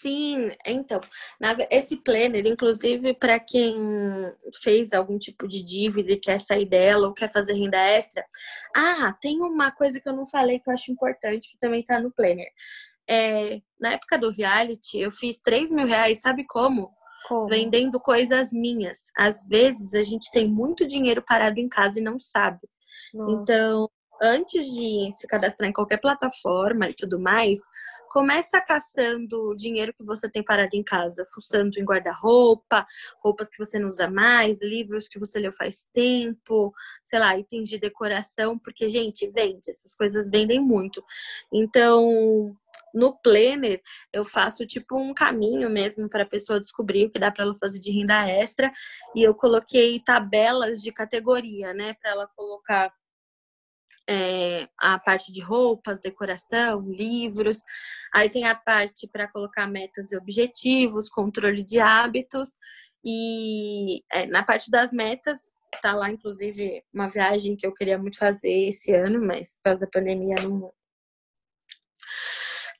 Sim, 0.00 0.48
então, 0.66 0.98
esse 1.70 1.96
planner, 1.96 2.46
inclusive 2.46 3.12
para 3.12 3.38
quem 3.38 3.76
fez 4.62 4.94
algum 4.94 5.18
tipo 5.18 5.46
de 5.46 5.62
dívida 5.62 6.12
e 6.12 6.16
quer 6.16 6.40
sair 6.40 6.64
dela 6.64 7.08
ou 7.08 7.12
quer 7.12 7.30
fazer 7.30 7.52
renda 7.52 7.76
extra. 7.76 8.24
Ah, 8.74 9.14
tem 9.20 9.42
uma 9.42 9.70
coisa 9.70 10.00
que 10.00 10.08
eu 10.08 10.16
não 10.16 10.26
falei 10.26 10.58
que 10.58 10.70
eu 10.70 10.72
acho 10.72 10.90
importante, 10.90 11.50
que 11.50 11.58
também 11.58 11.80
está 11.80 12.00
no 12.00 12.10
planner. 12.10 12.48
É, 13.06 13.60
na 13.78 13.92
época 13.92 14.16
do 14.16 14.30
reality, 14.30 14.98
eu 14.98 15.12
fiz 15.12 15.38
3 15.38 15.70
mil 15.70 15.86
reais, 15.86 16.20
sabe 16.20 16.46
como? 16.46 16.90
como? 17.28 17.46
Vendendo 17.46 18.00
coisas 18.00 18.52
minhas. 18.52 19.10
Às 19.14 19.46
vezes 19.46 19.92
a 19.92 20.02
gente 20.02 20.30
tem 20.30 20.48
muito 20.48 20.86
dinheiro 20.86 21.22
parado 21.26 21.60
em 21.60 21.68
casa 21.68 21.98
e 22.00 22.02
não 22.02 22.18
sabe. 22.18 22.66
Nossa. 23.12 23.42
Então, 23.42 23.90
antes 24.20 24.66
de 24.66 25.10
se 25.14 25.26
cadastrar 25.26 25.68
em 25.68 25.72
qualquer 25.72 26.00
plataforma 26.00 26.88
e 26.88 26.94
tudo 26.94 27.18
mais, 27.18 27.58
começa 28.10 28.60
caçando 28.60 29.50
o 29.50 29.54
dinheiro 29.54 29.94
que 29.94 30.04
você 30.04 30.28
tem 30.28 30.42
parado 30.42 30.74
em 30.74 30.82
casa, 30.82 31.24
fuçando 31.32 31.78
em 31.78 31.84
guarda-roupa, 31.84 32.84
roupas 33.22 33.48
que 33.48 33.56
você 33.56 33.78
não 33.78 33.88
usa 33.88 34.10
mais, 34.10 34.58
livros 34.60 35.08
que 35.08 35.18
você 35.18 35.38
leu 35.38 35.52
faz 35.52 35.86
tempo, 35.94 36.74
sei 37.04 37.20
lá, 37.20 37.36
itens 37.38 37.68
de 37.68 37.78
decoração, 37.78 38.58
porque, 38.58 38.88
gente, 38.88 39.30
vende, 39.30 39.70
essas 39.70 39.94
coisas 39.94 40.28
vendem 40.28 40.60
muito. 40.60 41.04
Então, 41.52 42.56
no 42.92 43.16
Planner, 43.16 43.80
eu 44.12 44.24
faço 44.24 44.66
tipo 44.66 44.98
um 44.98 45.14
caminho 45.14 45.70
mesmo 45.70 46.08
para 46.08 46.24
a 46.24 46.28
pessoa 46.28 46.58
descobrir 46.58 47.06
o 47.06 47.10
que 47.10 47.20
dá 47.20 47.30
para 47.30 47.44
ela 47.44 47.54
fazer 47.54 47.78
de 47.78 47.92
renda 47.92 48.28
extra, 48.28 48.72
e 49.14 49.22
eu 49.22 49.34
coloquei 49.34 50.00
tabelas 50.00 50.82
de 50.82 50.92
categoria, 50.92 51.72
né, 51.72 51.94
para 51.94 52.10
ela 52.10 52.26
colocar 52.36 52.92
é, 54.10 54.68
a 54.76 54.98
parte 54.98 55.30
de 55.32 55.40
roupas, 55.40 56.00
decoração, 56.00 56.80
livros. 56.80 57.58
Aí 58.12 58.28
tem 58.28 58.44
a 58.44 58.56
parte 58.56 59.06
para 59.06 59.30
colocar 59.30 59.68
metas 59.68 60.10
e 60.10 60.16
objetivos, 60.16 61.08
controle 61.08 61.62
de 61.62 61.78
hábitos. 61.78 62.58
E 63.04 64.02
é, 64.12 64.26
na 64.26 64.42
parte 64.42 64.68
das 64.68 64.92
metas, 64.92 65.48
tá 65.80 65.94
lá, 65.94 66.10
inclusive, 66.10 66.82
uma 66.92 67.08
viagem 67.08 67.56
que 67.56 67.64
eu 67.64 67.72
queria 67.72 67.98
muito 67.98 68.18
fazer 68.18 68.68
esse 68.68 68.92
ano, 68.92 69.24
mas 69.24 69.54
por 69.54 69.62
causa 69.62 69.80
da 69.80 69.86
pandemia 69.86 70.34
não. 70.42 70.72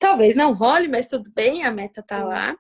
Talvez 0.00 0.34
não 0.34 0.52
role, 0.52 0.88
mas 0.88 1.06
tudo 1.06 1.30
bem, 1.32 1.62
a 1.62 1.70
meta 1.70 2.02
tá 2.02 2.24
lá. 2.24 2.56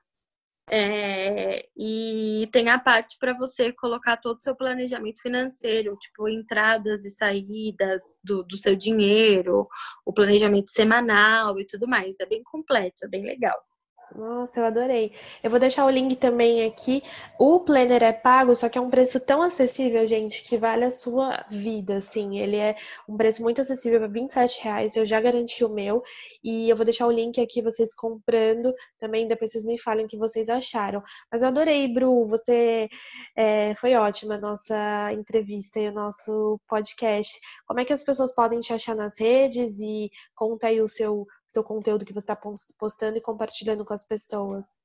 É, 0.68 1.68
e 1.76 2.48
tem 2.52 2.68
a 2.70 2.78
parte 2.78 3.16
para 3.18 3.32
você 3.36 3.72
colocar 3.72 4.16
todo 4.16 4.38
o 4.38 4.42
seu 4.42 4.54
planejamento 4.54 5.20
financeiro, 5.20 5.96
tipo 5.96 6.28
entradas 6.28 7.04
e 7.04 7.10
saídas 7.10 8.02
do, 8.22 8.44
do 8.44 8.56
seu 8.56 8.76
dinheiro, 8.76 9.68
o 10.04 10.12
planejamento 10.12 10.70
semanal 10.70 11.58
e 11.58 11.66
tudo 11.66 11.88
mais. 11.88 12.16
É 12.20 12.26
bem 12.26 12.42
completo, 12.44 13.04
é 13.04 13.08
bem 13.08 13.24
legal. 13.24 13.69
Nossa, 14.14 14.58
eu 14.58 14.64
adorei. 14.64 15.12
Eu 15.42 15.50
vou 15.50 15.60
deixar 15.60 15.86
o 15.86 15.90
link 15.90 16.16
também 16.16 16.64
aqui. 16.66 17.02
O 17.38 17.60
Planner 17.60 18.02
é 18.02 18.12
pago, 18.12 18.56
só 18.56 18.68
que 18.68 18.76
é 18.76 18.80
um 18.80 18.90
preço 18.90 19.20
tão 19.20 19.40
acessível, 19.40 20.06
gente, 20.06 20.42
que 20.42 20.56
vale 20.56 20.84
a 20.84 20.90
sua 20.90 21.44
vida, 21.48 21.98
assim. 21.98 22.38
Ele 22.38 22.56
é 22.56 22.76
um 23.08 23.16
preço 23.16 23.40
muito 23.42 23.60
acessível, 23.60 24.08
27 24.10 24.64
reais. 24.64 24.96
Eu 24.96 25.04
já 25.04 25.20
garanti 25.20 25.64
o 25.64 25.68
meu. 25.68 26.02
E 26.42 26.68
eu 26.68 26.76
vou 26.76 26.84
deixar 26.84 27.06
o 27.06 27.10
link 27.10 27.40
aqui, 27.40 27.62
vocês 27.62 27.94
comprando. 27.94 28.74
Também 28.98 29.28
depois 29.28 29.52
vocês 29.52 29.64
me 29.64 29.78
falem 29.78 30.06
o 30.06 30.08
que 30.08 30.16
vocês 30.16 30.48
acharam. 30.48 31.02
Mas 31.30 31.42
eu 31.42 31.48
adorei, 31.48 31.86
Bru. 31.86 32.26
Você 32.26 32.88
é, 33.36 33.74
foi 33.76 33.94
ótima 33.94 34.34
a 34.34 34.40
nossa 34.40 35.12
entrevista 35.12 35.78
e 35.78 35.88
o 35.88 35.92
nosso 35.92 36.60
podcast. 36.68 37.38
Como 37.64 37.78
é 37.78 37.84
que 37.84 37.92
as 37.92 38.02
pessoas 38.02 38.34
podem 38.34 38.58
te 38.58 38.72
achar 38.72 38.96
nas 38.96 39.18
redes? 39.18 39.78
E 39.78 40.10
conta 40.34 40.66
aí 40.66 40.80
o 40.80 40.88
seu 40.88 41.26
seu 41.50 41.64
conteúdo 41.64 42.04
que 42.04 42.12
você 42.12 42.32
está 42.32 42.38
postando 42.78 43.18
e 43.18 43.20
compartilhando 43.20 43.84
com 43.84 43.92
as 43.92 44.04
pessoas. 44.04 44.80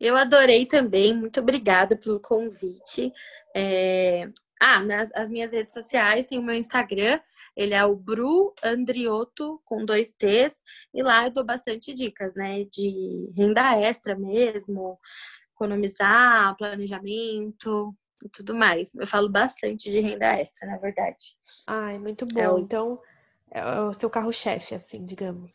Eu 0.00 0.16
adorei 0.16 0.64
também, 0.64 1.14
muito 1.14 1.40
obrigada 1.40 1.96
pelo 1.96 2.18
convite. 2.18 3.12
É... 3.54 4.28
Ah, 4.60 4.80
nas 4.80 5.10
as 5.14 5.28
minhas 5.28 5.52
redes 5.52 5.74
sociais 5.74 6.24
tem 6.24 6.38
o 6.38 6.42
meu 6.42 6.54
Instagram, 6.54 7.20
ele 7.54 7.74
é 7.74 7.84
o 7.84 7.94
Bru 7.94 8.54
Andrioto 8.64 9.60
com 9.64 9.84
dois 9.84 10.10
T's, 10.10 10.62
e 10.94 11.02
lá 11.02 11.24
eu 11.24 11.30
dou 11.30 11.44
bastante 11.44 11.92
dicas, 11.92 12.34
né? 12.34 12.64
De 12.64 13.30
renda 13.36 13.78
extra 13.78 14.16
mesmo, 14.16 14.98
economizar, 15.54 16.56
planejamento 16.56 17.94
e 18.24 18.28
tudo 18.30 18.54
mais. 18.54 18.94
Eu 18.94 19.06
falo 19.06 19.28
bastante 19.28 19.90
de 19.90 20.00
renda 20.00 20.26
extra, 20.38 20.66
na 20.66 20.78
verdade. 20.78 21.36
Ai, 21.66 21.98
muito 21.98 22.24
bom. 22.26 22.40
É 22.40 22.50
o... 22.50 22.58
Então, 22.58 23.00
é 23.50 23.80
o 23.82 23.92
seu 23.92 24.10
carro-chefe, 24.10 24.74
assim, 24.74 25.04
digamos. 25.04 25.52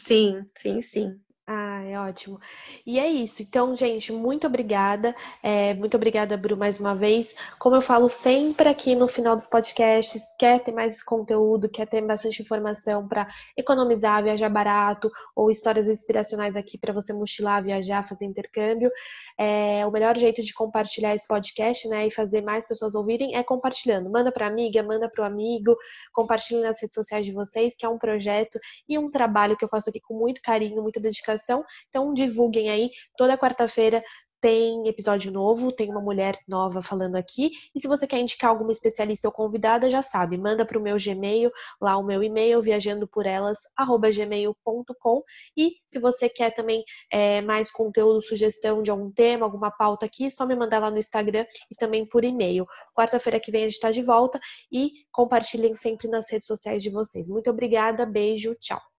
Sim, 0.00 0.44
sim, 0.56 0.82
sim. 0.82 1.20
Ah, 1.46 1.71
é 1.82 1.98
ótimo. 1.98 2.40
E 2.86 2.98
é 2.98 3.08
isso. 3.08 3.42
Então, 3.42 3.74
gente, 3.76 4.12
muito 4.12 4.46
obrigada. 4.46 5.14
É, 5.42 5.74
muito 5.74 5.96
obrigada, 5.96 6.36
Bru, 6.36 6.56
mais 6.56 6.78
uma 6.80 6.94
vez. 6.94 7.34
Como 7.58 7.76
eu 7.76 7.82
falo 7.82 8.08
sempre 8.08 8.68
aqui 8.68 8.94
no 8.94 9.08
final 9.08 9.36
dos 9.36 9.46
podcasts, 9.46 10.22
quer 10.38 10.62
ter 10.62 10.72
mais 10.72 11.02
conteúdo, 11.02 11.68
quer 11.68 11.86
ter 11.86 12.00
bastante 12.02 12.42
informação 12.42 13.06
para 13.06 13.28
economizar, 13.56 14.22
viajar 14.22 14.48
barato, 14.48 15.10
ou 15.34 15.50
histórias 15.50 15.88
inspiracionais 15.88 16.56
aqui 16.56 16.78
para 16.78 16.92
você 16.92 17.12
mochilar, 17.12 17.62
viajar, 17.62 18.06
fazer 18.08 18.24
intercâmbio. 18.24 18.90
É, 19.38 19.84
o 19.86 19.90
melhor 19.90 20.16
jeito 20.16 20.42
de 20.42 20.54
compartilhar 20.54 21.14
esse 21.14 21.26
podcast, 21.26 21.88
né, 21.88 22.06
e 22.06 22.10
fazer 22.10 22.42
mais 22.42 22.66
pessoas 22.66 22.94
ouvirem 22.94 23.36
é 23.36 23.42
compartilhando. 23.42 24.10
Manda 24.10 24.30
para 24.30 24.46
amiga, 24.46 24.82
manda 24.82 25.08
para 25.08 25.22
o 25.22 25.26
amigo, 25.26 25.76
compartilhe 26.12 26.60
nas 26.60 26.80
redes 26.80 26.94
sociais 26.94 27.24
de 27.26 27.32
vocês, 27.32 27.74
que 27.74 27.84
é 27.84 27.88
um 27.88 27.98
projeto 27.98 28.58
e 28.88 28.98
um 28.98 29.08
trabalho 29.10 29.56
que 29.56 29.64
eu 29.64 29.68
faço 29.68 29.90
aqui 29.90 30.00
com 30.00 30.14
muito 30.14 30.40
carinho, 30.42 30.82
muita 30.82 31.00
dedicação. 31.00 31.64
Então, 31.88 32.12
divulguem 32.14 32.70
aí. 32.70 32.90
Toda 33.16 33.38
quarta-feira 33.38 34.02
tem 34.42 34.86
episódio 34.88 35.30
novo, 35.30 35.70
tem 35.70 35.88
uma 35.88 36.00
mulher 36.00 36.36
nova 36.48 36.82
falando 36.82 37.14
aqui. 37.14 37.52
E 37.72 37.80
se 37.80 37.86
você 37.86 38.08
quer 38.08 38.18
indicar 38.18 38.50
alguma 38.50 38.72
especialista 38.72 39.28
ou 39.28 39.32
convidada, 39.32 39.88
já 39.88 40.02
sabe, 40.02 40.36
manda 40.36 40.66
para 40.66 40.76
o 40.76 40.82
meu 40.82 40.96
Gmail, 40.98 41.52
lá 41.80 41.96
o 41.96 42.02
meu 42.02 42.24
e-mail, 42.24 42.60
viajandoporelas@gmail.com. 42.60 45.22
E 45.56 45.76
se 45.86 46.00
você 46.00 46.28
quer 46.28 46.52
também 46.52 46.82
é, 47.10 47.40
mais 47.40 47.70
conteúdo, 47.70 48.20
sugestão 48.20 48.82
de 48.82 48.90
algum 48.90 49.12
tema, 49.12 49.46
alguma 49.46 49.70
pauta 49.70 50.06
aqui, 50.06 50.28
só 50.28 50.44
me 50.44 50.56
mandar 50.56 50.80
lá 50.80 50.90
no 50.90 50.98
Instagram 50.98 51.46
e 51.70 51.76
também 51.76 52.04
por 52.04 52.24
e-mail. 52.24 52.66
Quarta-feira 52.96 53.38
que 53.38 53.52
vem 53.52 53.62
a 53.62 53.66
gente 53.66 53.74
está 53.74 53.92
de 53.92 54.02
volta 54.02 54.40
e 54.72 54.90
compartilhem 55.12 55.76
sempre 55.76 56.08
nas 56.08 56.28
redes 56.28 56.48
sociais 56.48 56.82
de 56.82 56.90
vocês. 56.90 57.28
Muito 57.28 57.48
obrigada, 57.48 58.04
beijo, 58.04 58.56
tchau. 58.56 58.82